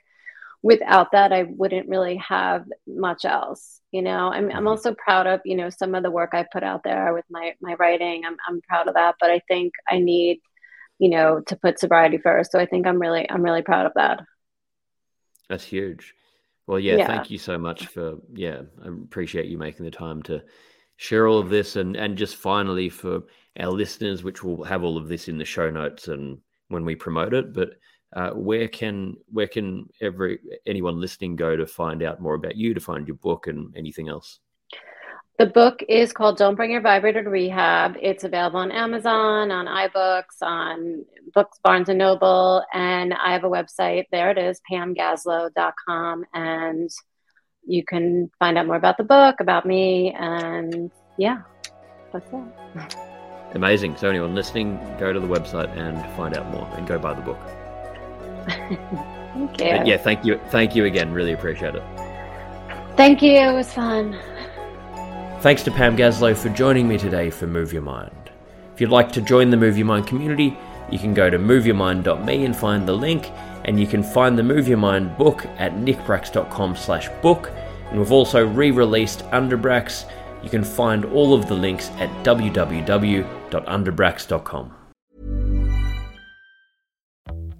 without 0.66 1.12
that 1.12 1.32
i 1.32 1.44
wouldn't 1.44 1.88
really 1.88 2.18
have 2.18 2.66
much 2.88 3.24
else 3.24 3.76
you 3.96 4.02
know? 4.02 4.30
I'm, 4.30 4.46
I'm 4.46 4.50
mm-hmm. 4.50 4.68
also 4.68 4.94
proud 4.94 5.26
of 5.26 5.40
you 5.46 5.56
know 5.56 5.70
some 5.70 5.96
of 5.96 6.04
the 6.04 6.12
work 6.12 6.32
i 6.34 6.46
put 6.52 6.64
out 6.64 6.84
there 6.84 7.14
with 7.14 7.24
my 7.30 7.54
my 7.62 7.76
writing. 7.76 8.24
I'm, 8.26 8.36
I'm 8.46 8.60
proud 8.68 8.90
of 8.90 8.96
that 8.96 9.16
but 9.22 9.32
i 9.32 9.40
think 9.48 9.72
i 9.90 10.00
need 10.00 10.42
you 11.00 11.10
know 11.10 11.40
to 11.48 11.56
put 11.56 11.80
sobriety 11.80 12.18
first. 12.18 12.52
So 12.52 12.60
i 12.60 12.66
think 12.66 12.86
i'm 12.86 13.00
really 13.00 13.30
i'm 13.30 13.42
really 13.42 13.62
proud 13.62 13.86
of 13.86 13.94
that. 13.96 14.20
That's 15.48 15.64
huge. 15.64 16.14
Well 16.68 16.80
yeah, 16.80 16.98
yeah. 16.98 17.08
thank 17.08 17.32
you 17.32 17.38
so 17.38 17.58
much 17.58 17.88
for 17.88 18.16
yeah 18.34 18.64
i 18.84 18.88
appreciate 18.88 19.46
you 19.46 19.58
making 19.58 19.86
the 19.86 19.92
time 19.92 20.22
to 20.24 20.44
share 20.98 21.26
all 21.26 21.40
of 21.40 21.50
this 21.50 21.78
and 21.78 21.96
and 21.96 22.18
just 22.18 22.36
finally 22.36 22.90
for 22.90 23.22
our 23.58 23.72
listeners 23.72 24.26
which 24.26 24.44
will 24.44 24.64
have 24.66 24.84
all 24.84 24.98
of 24.98 25.08
this 25.08 25.30
in 25.30 25.38
the 25.38 25.46
show 25.46 25.70
notes 25.70 26.10
and 26.10 26.40
when 26.68 26.84
we 26.84 26.96
promote 26.96 27.34
it 27.34 27.54
but 27.54 27.76
uh, 28.16 28.32
where 28.32 28.68
can 28.68 29.18
where 29.32 29.48
can 29.48 29.90
every 30.02 30.40
anyone 30.66 31.00
listening 31.02 31.36
go 31.36 31.56
to 31.56 31.68
find 31.68 32.02
out 32.02 32.22
more 32.22 32.34
about 32.34 32.56
you, 32.56 32.74
to 32.74 32.80
find 32.80 33.08
your 33.08 33.18
book 33.18 33.48
and 33.48 33.76
anything 33.76 34.08
else? 34.08 34.40
The 35.38 35.48
book 35.48 35.84
is 35.90 36.14
called 36.14 36.38
Don't 36.38 36.56
Bring 36.56 36.72
Your 36.72 36.80
Vibrator 36.80 37.22
to 37.22 37.30
Rehab. 37.30 37.98
It's 38.02 38.24
available 38.24 38.60
on 38.60 38.72
Amazon, 38.72 39.52
on 39.52 39.66
iBooks, 39.66 40.42
on 40.42 41.04
Books, 41.34 41.60
Barnes 41.62 41.90
and 41.90 42.00
Noble, 42.00 42.64
and 42.74 43.14
I 43.14 43.34
have 43.34 43.44
a 43.44 43.50
website. 43.50 44.06
There 44.14 44.32
it 44.32 44.38
is, 44.38 44.62
pamgaslow.com. 44.72 46.24
And 46.34 46.90
you 47.66 47.84
can 47.84 48.32
find 48.40 48.58
out 48.58 48.68
more 48.68 48.78
about 48.78 48.96
the 48.96 49.04
book, 49.04 49.36
about 49.42 49.66
me, 49.66 50.16
and 50.18 50.90
yeah, 51.18 51.40
that's 52.14 52.32
it. 52.32 52.96
Amazing. 53.56 53.98
So, 53.98 54.10
anyone 54.10 54.36
listening, 54.36 54.80
go 54.98 55.12
to 55.12 55.20
the 55.20 55.28
website 55.28 55.76
and 55.76 56.00
find 56.16 56.38
out 56.38 56.50
more 56.50 56.68
and 56.78 56.88
go 56.88 56.98
buy 56.98 57.14
the 57.14 57.22
book. 57.22 57.65
Thank 58.48 59.60
you. 59.60 59.78
But 59.78 59.88
yeah, 59.88 59.98
thank 59.98 60.26
you. 60.26 60.40
Thank 60.50 60.76
you 60.76 60.86
again. 60.86 61.12
Really 61.12 61.34
appreciate 61.34 61.76
it. 61.76 61.84
Thank 62.96 63.22
you. 63.22 63.32
It 63.32 63.54
was 63.54 63.74
fun. 63.74 64.18
Thanks 65.42 65.64
to 65.64 65.72
Pam 65.72 65.98
Gaslow 65.98 66.36
for 66.36 66.50
joining 66.50 66.88
me 66.88 66.98
today 66.98 67.30
for 67.30 67.46
Move 67.46 67.74
Your 67.74 67.82
Mind. 67.82 68.32
If 68.74 68.82
you'd 68.82 68.90
like 68.90 69.12
to 69.12 69.22
join 69.22 69.50
the 69.50 69.58
Move 69.58 69.78
Your 69.78 69.86
Mind 69.86 70.08
community, 70.08 70.58
you 70.90 71.00
can 71.00 71.14
go 71.14 71.30
to 71.30 71.38
moveyourmind.me 71.38 72.46
and 72.46 72.56
find 72.56 72.88
the 72.88 72.94
link, 72.94 73.32
and 73.66 73.80
you 73.80 73.88
can 73.88 74.04
find 74.04 74.38
the 74.38 74.44
Move 74.44 74.68
Your 74.68 74.78
Mind 74.78 75.18
book 75.18 75.46
at 75.58 75.74
nickbracks.com 75.74 76.76
slash 76.76 77.10
book, 77.22 77.52
And 77.90 78.00
we've 78.00 78.12
also 78.12 78.48
re-released 78.48 79.20
Underbracks. 79.32 80.06
You 80.44 80.50
can 80.50 80.64
find 80.64 81.06
all 81.06 81.34
of 81.34 81.48
the 81.48 81.56
links 81.56 81.90
at 81.98 82.10
www.underbracks.com. 82.24 84.76